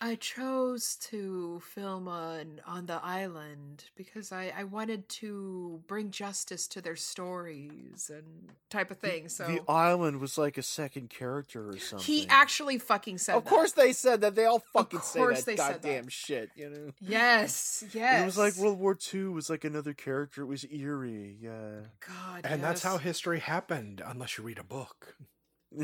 I 0.04 0.16
chose 0.16 0.96
to 1.10 1.60
film 1.64 2.08
on 2.08 2.60
on 2.66 2.86
the 2.86 3.00
island 3.04 3.84
because 3.94 4.32
I 4.32 4.52
I 4.56 4.64
wanted 4.64 5.08
to 5.20 5.80
bring 5.86 6.10
justice 6.10 6.66
to 6.68 6.80
their 6.80 6.96
stories 6.96 8.10
and 8.12 8.50
type 8.68 8.90
of 8.90 8.98
thing. 8.98 9.28
So 9.28 9.46
the 9.46 9.60
island 9.70 10.20
was 10.20 10.36
like 10.36 10.58
a 10.58 10.62
second 10.62 11.08
character 11.10 11.68
or 11.70 11.78
something. 11.78 12.04
he 12.04 12.26
actually 12.28 12.78
fucking 12.78 13.18
said 13.18 13.36
Of 13.36 13.44
that. 13.44 13.50
course, 13.50 13.72
they 13.72 13.92
said 13.92 14.22
that. 14.22 14.34
They 14.34 14.44
all 14.44 14.58
fucking 14.72 15.00
say 15.02 15.20
course 15.20 15.44
that 15.44 15.46
they 15.46 15.56
said 15.56 15.82
that. 15.82 16.10
shit. 16.12 16.50
You 16.56 16.70
know. 16.70 16.90
Yes, 17.00 17.84
yes. 17.94 18.14
And 18.14 18.22
It 18.22 18.26
was 18.26 18.38
like 18.38 18.56
World 18.56 18.80
War 18.80 18.98
II 19.14 19.26
was 19.28 19.48
like 19.48 19.62
another 19.62 19.94
character. 19.94 20.42
It 20.42 20.46
was 20.46 20.64
eerie. 20.68 21.36
Yeah. 21.40 21.82
God, 22.04 22.40
and 22.44 22.60
that's 22.60 22.82
how 22.82 22.98
history 22.98 23.38
happened, 23.38 24.02
unless 24.04 24.36
you 24.36 24.42
read 24.42 24.58
a 24.58 24.64
book. 24.64 25.14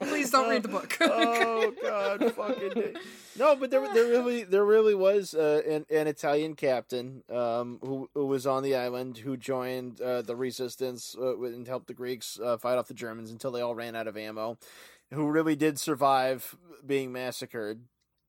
Please 0.00 0.30
don't 0.30 0.48
read 0.48 0.62
the 0.62 0.68
book. 0.68 0.96
oh 1.00 1.72
God, 1.82 2.32
fucking 2.32 2.68
day. 2.74 2.94
no! 3.36 3.56
But 3.56 3.72
there, 3.72 3.92
there 3.92 4.06
really, 4.06 4.44
there 4.44 4.64
really 4.64 4.94
was 4.94 5.34
uh, 5.34 5.62
an, 5.68 5.84
an 5.90 6.06
Italian 6.06 6.54
captain 6.54 7.24
um, 7.28 7.78
who, 7.82 8.08
who 8.14 8.26
was 8.26 8.46
on 8.46 8.62
the 8.62 8.76
island 8.76 9.18
who 9.18 9.36
joined 9.36 10.00
uh, 10.00 10.22
the 10.22 10.36
resistance 10.36 11.16
uh, 11.20 11.40
and 11.42 11.66
helped 11.66 11.88
the 11.88 11.94
Greeks 11.94 12.38
uh, 12.42 12.56
fight 12.56 12.78
off 12.78 12.86
the 12.86 12.94
Germans 12.94 13.32
until 13.32 13.50
they 13.50 13.60
all 13.60 13.74
ran 13.74 13.96
out 13.96 14.06
of 14.06 14.16
ammo. 14.16 14.56
Who 15.12 15.28
really 15.28 15.56
did 15.56 15.78
survive 15.80 16.56
being 16.86 17.12
massacred. 17.12 17.80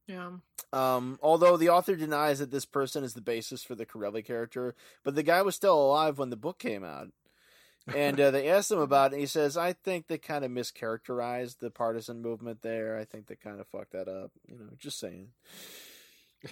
yeah. 0.08 0.32
Um, 0.74 1.20
although 1.22 1.56
the 1.58 1.70
author 1.70 1.96
denies 1.96 2.40
that 2.40 2.52
this 2.52 2.66
person 2.66 3.04
is 3.04 3.14
the 3.14 3.22
basis 3.22 3.64
for 3.64 3.76
the 3.76 3.86
Corelli 3.86 4.22
character, 4.24 4.76
but 5.04 5.16
the 5.16 5.24
guy 5.24 5.42
was 5.42 5.56
still 5.56 5.80
alive 5.80 6.18
when 6.18 6.32
the 6.32 6.36
book 6.36 6.58
came 6.60 6.84
out. 6.84 7.10
And 7.94 8.20
uh, 8.20 8.32
they 8.32 8.48
asked 8.50 8.72
him 8.72 8.80
about 8.80 9.12
it, 9.12 9.16
and 9.16 9.22
he 9.22 9.28
says, 9.28 9.58
I 9.58 9.74
think 9.74 10.08
they 10.08 10.18
kind 10.18 10.44
of 10.44 10.50
mischaracterized 10.52 11.60
the 11.60 11.70
partisan 11.70 12.22
movement 12.22 12.62
there. 12.64 12.98
I 12.98 13.06
think 13.06 13.28
they 13.28 13.36
kind 13.36 13.60
of 13.60 13.68
fucked 13.68 13.92
that 13.92 14.08
up. 14.08 14.32
You 14.48 14.58
know, 14.58 14.70
just 14.80 15.00
saying. 15.00 15.30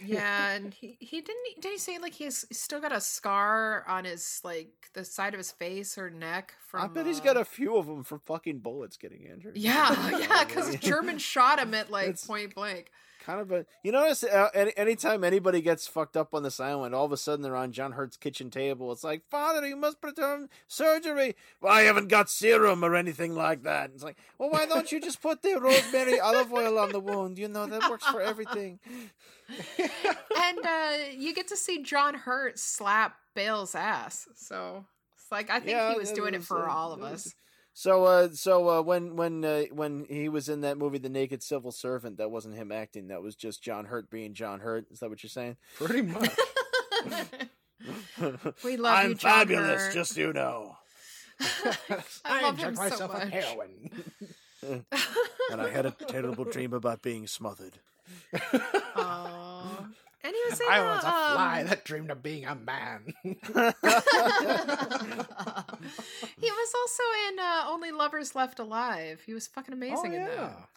Yeah, 0.05 0.49
and 0.55 0.73
he, 0.73 0.97
he 0.99 1.21
didn't 1.21 1.61
did 1.61 1.71
he 1.71 1.77
say 1.77 1.97
like 1.97 2.13
he's 2.13 2.45
still 2.51 2.79
got 2.79 2.91
a 2.91 3.01
scar 3.01 3.83
on 3.87 4.05
his 4.05 4.41
like 4.43 4.69
the 4.93 5.03
side 5.03 5.33
of 5.33 5.39
his 5.39 5.51
face 5.51 5.97
or 5.97 6.09
neck 6.09 6.53
from 6.67 6.81
I 6.83 6.87
bet 6.87 7.05
he's 7.05 7.19
got 7.19 7.37
a 7.37 7.45
few 7.45 7.77
of 7.77 7.87
them 7.87 8.03
from 8.03 8.19
fucking 8.19 8.59
bullets 8.59 8.97
getting 8.97 9.23
injured. 9.23 9.57
Yeah, 9.57 10.09
yeah, 10.19 10.43
because 10.45 10.75
German 10.77 11.17
shot 11.17 11.59
him 11.59 11.73
at 11.73 11.91
like 11.91 12.09
It's- 12.09 12.25
point 12.25 12.53
blank. 12.55 12.91
Kind 13.25 13.39
of 13.39 13.51
a 13.51 13.65
you 13.83 13.91
notice 13.91 14.23
uh, 14.23 14.49
any, 14.53 14.71
anytime 14.77 15.23
anybody 15.23 15.61
gets 15.61 15.87
fucked 15.87 16.17
up 16.17 16.33
on 16.33 16.43
this 16.43 16.59
island 16.59 16.93
all 16.93 17.05
of 17.05 17.11
a 17.11 17.17
sudden 17.17 17.41
they're 17.41 17.55
on 17.55 17.71
john 17.71 17.93
hurt's 17.93 18.17
kitchen 18.17 18.49
table. 18.49 18.91
It's 18.91 19.03
like 19.03 19.21
father 19.29 19.65
you 19.67 19.75
must 19.75 20.01
perform 20.01 20.49
surgery. 20.67 21.35
Well 21.61 21.71
i 21.73 21.81
haven't 21.81 22.09
got 22.09 22.29
serum 22.29 22.83
or 22.83 22.95
anything 22.95 23.33
like 23.35 23.63
that. 23.63 23.91
It's 23.93 24.03
like 24.03 24.17
well 24.37 24.49
why 24.49 24.65
don't 24.65 24.91
you 24.91 24.99
just 24.99 25.21
put 25.21 25.41
the 25.41 25.59
rosemary 25.59 26.19
olive 26.19 26.51
oil 26.51 26.77
on 26.77 26.91
the 26.91 26.99
wound? 26.99 27.37
You 27.39 27.47
know 27.47 27.65
that 27.65 27.89
works 27.89 28.05
for 28.07 28.21
everything. 28.21 28.79
And 29.79 30.59
uh, 30.65 30.91
you 31.17 31.33
get 31.33 31.47
to 31.49 31.57
see 31.57 31.83
John 31.83 32.13
Hurt 32.15 32.57
slap 32.59 33.15
Bale's 33.35 33.75
ass. 33.75 34.27
So 34.35 34.85
it's 35.15 35.31
like 35.31 35.49
I 35.49 35.59
think 35.59 35.71
Yeah, 35.71 35.91
he 35.93 35.99
was 35.99 36.11
doing 36.11 36.33
it 36.33 36.43
for 36.43 36.67
uh, 36.69 36.73
all 36.73 36.91
of 36.93 36.99
was- 36.99 37.27
us. 37.27 37.35
So 37.73 38.03
uh 38.05 38.29
so 38.33 38.69
uh 38.69 38.81
when 38.81 39.15
when 39.15 39.43
uh, 39.43 39.63
when 39.71 40.05
he 40.09 40.29
was 40.29 40.47
in 40.49 40.61
that 40.61 40.77
movie 40.77 40.97
the 40.99 41.09
naked 41.09 41.41
civil 41.43 41.71
servant 41.71 42.17
that 42.17 42.29
wasn't 42.31 42.53
him 42.55 42.71
acting 42.71 43.07
that 43.07 43.21
was 43.21 43.35
just 43.35 43.61
john 43.63 43.85
hurt 43.85 44.09
being 44.09 44.33
john 44.33 44.59
hurt 44.59 44.85
is 44.91 44.99
that 44.99 45.09
what 45.09 45.23
you're 45.23 45.29
saying 45.29 45.57
Pretty 45.77 46.01
much. 46.03 46.29
we 48.63 48.77
love 48.77 48.95
i'm 48.97 49.09
you, 49.09 49.15
John 49.15 49.31
fabulous 49.31 49.81
Hurt. 49.85 49.93
just 49.93 50.13
so 50.13 50.21
you 50.21 50.33
know 50.33 50.75
I 52.25 52.41
love 52.43 52.53
inject 52.59 52.61
him 52.69 52.75
so 52.75 52.81
myself 52.83 53.13
with 53.13 53.23
much. 53.23 53.33
heroin. 53.33 53.89
and 55.51 55.61
i 55.61 55.69
had 55.69 55.85
a 55.85 55.91
terrible 55.91 56.45
dream 56.45 56.73
about 56.73 57.01
being 57.01 57.27
smothered 57.27 57.79
Aw. 58.95 59.85
And 60.23 60.33
he 60.33 60.41
was 60.49 60.59
in 60.59 60.67
I 60.69 60.79
uh, 60.79 60.85
was 60.85 61.03
a 61.03 61.11
fly 61.11 61.61
um, 61.61 61.67
that 61.67 61.83
dreamed 61.83 62.09
of 62.09 62.23
being 62.23 62.45
a 62.45 62.55
man. 62.55 63.13
he 63.23 63.33
was 66.49 66.73
also 66.79 67.03
in 67.29 67.39
uh, 67.39 67.65
Only 67.67 67.91
Lovers 67.91 68.33
Left 68.33 68.59
Alive. 68.59 69.21
He 69.25 69.33
was 69.33 69.47
fucking 69.47 69.73
amazing 69.73 70.13
oh, 70.13 70.15
in 70.15 70.21
yeah. 70.21 70.27
that. 70.27 70.69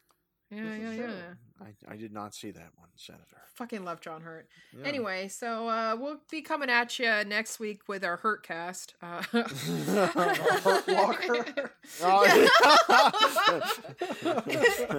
Yeah, 0.51 0.77
yeah, 0.77 0.97
sure. 0.97 1.09
yeah. 1.09 1.35
I, 1.61 1.93
I 1.93 1.97
did 1.97 2.13
not 2.13 2.35
see 2.35 2.51
that 2.53 2.71
one, 2.77 2.89
Senator. 2.97 3.25
Fucking 3.55 3.85
love 3.85 4.01
John 4.01 4.21
Hurt. 4.21 4.49
Yeah. 4.77 4.87
Anyway, 4.87 5.29
so 5.29 5.69
uh, 5.69 5.97
we'll 5.99 6.21
be 6.31 6.43
coming 6.43 6.71
at 6.71 6.99
you 6.99 7.25
next 7.25 7.59
week 7.59 7.89
with 7.89 8.05
our 8.05 8.17
Hurt 8.19 8.47
cast. 8.47 8.95
Uh, 9.03 9.23
Hurt 9.23 9.53
Walker. 10.89 11.73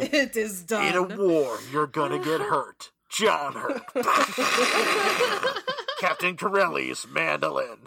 it 0.01 0.35
is 0.35 0.63
done. 0.63 0.85
In 0.87 0.95
a 0.95 1.03
war, 1.03 1.57
you're 1.71 1.87
gonna 1.87 2.19
get 2.19 2.41
hurt. 2.41 2.91
John 3.17 3.53
Hurt. 3.53 3.81
Captain 5.99 6.37
Corelli's 6.37 7.07
mandolin. 7.09 7.79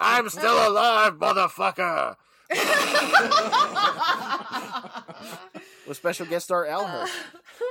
I'm 0.00 0.30
still 0.30 0.66
alive, 0.66 1.18
motherfucker. 1.18 2.16
With 5.86 5.98
special 5.98 6.24
guest 6.24 6.46
star 6.46 6.66
Al 6.66 6.86
Hurt. 6.86 7.10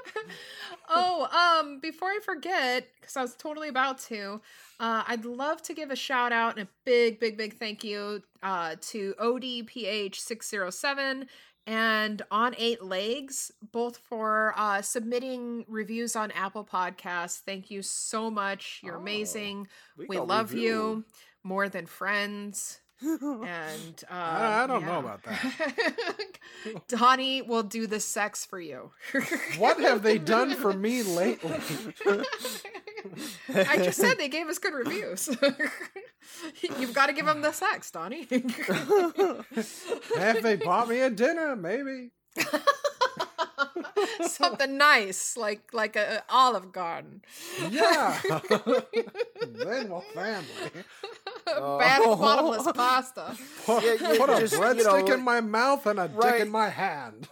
oh, 0.89 1.59
um, 1.59 1.79
before 1.79 2.09
I 2.09 2.19
forget, 2.23 2.87
because 3.01 3.17
I 3.17 3.23
was 3.23 3.33
totally 3.33 3.69
about 3.69 3.97
to, 4.01 4.39
uh, 4.79 5.01
I'd 5.07 5.25
love 5.25 5.63
to 5.63 5.73
give 5.73 5.89
a 5.89 5.95
shout 5.95 6.31
out 6.31 6.59
and 6.59 6.67
a 6.67 6.71
big, 6.85 7.19
big, 7.19 7.35
big 7.35 7.55
thank 7.55 7.83
you 7.83 8.21
uh, 8.43 8.75
to 8.79 9.15
ODPH607 9.19 11.25
and 11.67 12.21
On 12.31 12.55
Eight 12.57 12.81
Legs, 12.83 13.51
both 13.71 13.97
for 13.97 14.53
uh, 14.57 14.81
submitting 14.81 15.65
reviews 15.67 16.15
on 16.15 16.31
Apple 16.31 16.63
Podcasts. 16.65 17.39
Thank 17.41 17.69
you 17.69 17.81
so 17.81 18.31
much. 18.31 18.81
You're 18.83 18.97
Oh, 18.97 19.01
amazing. 19.01 19.67
we 19.97 20.05
We 20.07 20.17
love 20.19 20.51
review. 20.53 20.67
you 20.69 21.05
more 21.43 21.69
than 21.69 21.85
friends. 21.85 22.79
And 23.01 24.03
uh, 24.09 24.13
I 24.13 24.65
don't 24.67 24.85
know 24.85 24.99
about 24.99 25.23
that. 25.23 26.27
Donnie 26.87 27.41
will 27.41 27.63
do 27.63 27.87
the 27.87 27.99
sex 27.99 28.45
for 28.45 28.59
you. 28.59 28.91
What 29.57 29.79
have 29.79 30.03
they 30.03 30.17
done 30.17 30.55
for 30.55 30.73
me 30.73 31.03
lately? 31.03 31.57
I 33.53 33.77
just 33.77 33.99
said 33.99 34.17
they 34.17 34.29
gave 34.29 34.47
us 34.47 34.57
good 34.57 34.73
reviews. 34.73 35.29
You've 36.61 36.93
got 36.93 37.07
to 37.07 37.13
give 37.13 37.25
them 37.25 37.41
the 37.41 37.51
sex, 37.51 37.91
Donnie. 37.91 38.27
have 40.15 40.43
they 40.43 40.55
bought 40.55 40.87
me 40.87 41.01
a 41.01 41.09
dinner? 41.09 41.55
Maybe. 41.55 42.11
Something 44.21 44.77
nice, 44.77 45.35
like 45.37 45.73
like 45.73 45.95
a, 45.95 46.17
a 46.17 46.23
Olive 46.33 46.71
Garden. 46.71 47.21
Yeah. 47.69 48.19
then 49.41 49.89
we'll 49.89 50.03
family. 50.13 50.45
Uh, 51.47 51.79
Bad 51.79 52.01
Oh. 52.03 52.15
bottomless 52.15 52.71
pasta. 52.73 53.35
Put, 53.65 53.83
Yeah, 53.83 53.95
yeah, 53.99 54.17
put 54.19 54.29
a 54.29 54.39
just, 54.39 54.53
you 54.53 54.59
breadstick 54.59 55.07
know, 55.07 55.13
in 55.15 55.23
my 55.23 55.41
mouth 55.41 55.87
and 55.87 55.99
a 55.99 56.07
right. 56.13 56.33
dick 56.33 56.41
in 56.41 56.49
my 56.51 56.69
hand. 56.69 57.27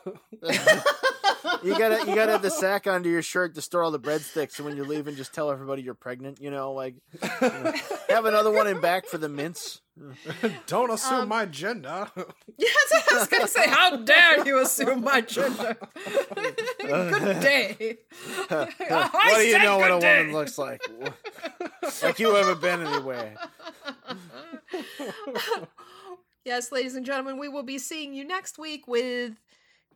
You 1.63 1.77
gotta 1.77 1.99
you 2.07 2.15
gotta 2.15 2.31
have 2.31 2.41
the 2.41 2.49
sack 2.49 2.87
under 2.87 3.09
your 3.09 3.21
shirt 3.21 3.55
to 3.55 3.61
store 3.61 3.83
all 3.83 3.91
the 3.91 3.99
breadsticks, 3.99 4.53
so 4.53 4.63
when 4.63 4.75
you're 4.75 4.87
leaving, 4.87 5.15
just 5.15 5.33
tell 5.33 5.51
everybody 5.51 5.81
you're 5.81 5.93
pregnant. 5.93 6.41
You 6.41 6.51
know, 6.51 6.73
like 6.73 6.95
you 7.21 7.29
know, 7.41 7.73
have 8.09 8.25
another 8.25 8.51
one 8.51 8.67
in 8.67 8.81
back 8.81 9.05
for 9.05 9.17
the 9.17 9.29
mints. 9.29 9.81
Don't 10.67 10.91
assume 10.91 11.21
Um, 11.21 11.29
my 11.29 11.45
gender. 11.45 12.07
Yes, 12.57 12.93
I 13.11 13.15
was 13.19 13.27
gonna 13.27 13.47
say, 13.47 13.67
how 13.67 13.97
dare 13.97 14.45
you 14.45 14.59
assume 14.59 15.01
my 15.03 15.21
gender? 15.21 15.77
good 16.79 17.39
day. 17.41 17.97
what 18.49 19.35
do 19.35 19.41
you 19.41 19.59
know 19.59 19.77
what 19.77 19.91
a 19.91 19.97
woman 19.97 20.33
looks 20.33 20.57
like? 20.57 20.81
like 22.01 22.19
you 22.19 22.33
haven't 22.33 22.61
been 22.61 22.81
anywhere. 22.81 23.35
yes, 26.45 26.71
ladies 26.71 26.95
and 26.95 27.05
gentlemen, 27.05 27.37
we 27.39 27.47
will 27.47 27.63
be 27.63 27.77
seeing 27.77 28.13
you 28.13 28.25
next 28.25 28.57
week 28.57 28.87
with 28.87 29.33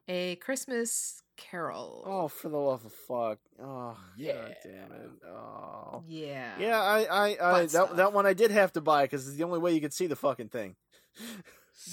a 0.08 0.36
Christmas 0.38 1.21
Carol. 1.50 2.04
Oh, 2.06 2.28
for 2.28 2.50
the 2.50 2.58
love 2.58 2.86
of 2.86 2.94
fuck! 2.94 3.40
Oh, 3.62 3.98
Yeah. 4.18 4.34
God 4.34 4.56
damn 4.64 4.92
it! 4.92 5.10
Oh, 5.28 6.04
yeah. 6.08 6.52
yeah. 6.60 6.82
I, 6.82 7.04
I, 7.04 7.28
I 7.42 7.62
that 7.62 7.70
stuff. 7.72 7.96
that 7.96 8.14
one 8.14 8.26
I 8.26 8.34
did 8.34 8.52
have 8.52 8.72
to 8.74 8.82
buy 8.82 9.04
because 9.04 9.28
it's 9.28 9.38
the 9.38 9.44
only 9.44 9.60
way 9.60 9.74
you 9.74 9.82
could 9.82 9.94
see 9.94 10.08
the 10.08 10.16
fucking 10.16 10.50
thing. 10.50 10.76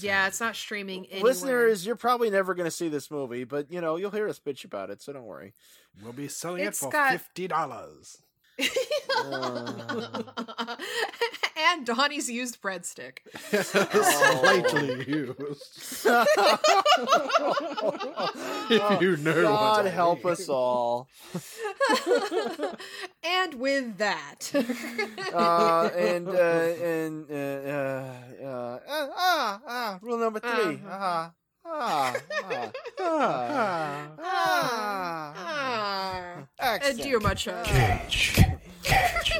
Yeah, 0.01 0.27
it's 0.27 0.41
not 0.41 0.55
streaming 0.57 1.07
anywhere. 1.07 1.31
Listeners, 1.33 1.87
you're 1.87 1.97
probably 1.97 2.29
never 2.31 2.53
going 2.55 2.67
to 2.67 2.71
see 2.71 2.89
this 2.89 3.11
movie, 3.13 3.45
but 3.45 3.73
you 3.73 3.81
know 3.81 3.97
you'll 3.97 4.11
hear 4.11 4.29
us 4.29 4.39
bitch 4.39 4.65
about 4.65 4.91
it, 4.91 5.01
so 5.01 5.13
don't 5.13 5.25
worry. 5.25 5.55
We'll 6.03 6.13
be 6.13 6.29
selling 6.29 6.65
It's 6.65 6.83
it 6.83 6.87
for 6.87 6.91
got- 6.91 7.13
fifty 7.13 7.47
dollars. 7.49 8.19
Uh. 9.17 10.23
and 11.69 11.85
Donnie's 11.87 12.29
used 12.31 12.61
breadstick. 12.63 13.19
Slightly 13.51 15.05
used. 15.19 16.07
if 18.71 19.01
you 19.03 19.17
know 19.19 19.43
God 19.43 19.77
what 19.85 19.87
I 19.87 19.91
help 19.91 20.25
mean. 20.25 20.33
us 20.33 20.49
all. 20.49 21.09
and 23.25 23.55
with 23.55 23.99
that, 23.99 24.51
Uh, 25.35 25.91
and 25.97 26.29
uh, 26.29 26.33
and 26.33 27.31
uh, 27.31 27.35
uh, 27.35 28.05
uh, 28.45 28.79
ah 28.89 29.61
ah 29.67 29.99
rule 30.03 30.19
number 30.19 30.41
3 30.41 30.51
Uh-huh. 30.51 30.85
Ah 30.91 31.31
ah 31.71 32.15
ah 32.43 32.73
Ah, 33.01 34.09
ah 34.19 35.35
ah. 35.37 36.45
ah, 36.59 36.65
Accent. 36.75 37.01
adieu, 37.01 37.21
my 37.21 37.35
child. 37.35 37.67
Cage. 37.67 38.41
Cage. 38.83 39.33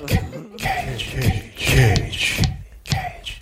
Cage. 0.59 1.58
Cage. 1.69 2.43
Cage. 2.85 3.39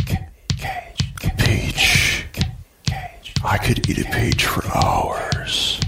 Cage. 0.59 1.15
Peach. 1.39 2.27
I 3.45 3.57
could 3.57 3.89
eat 3.89 3.99
a 3.99 4.11
peach 4.11 4.45
for 4.45 4.67
hours. 4.77 5.81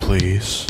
Please. 0.00 0.66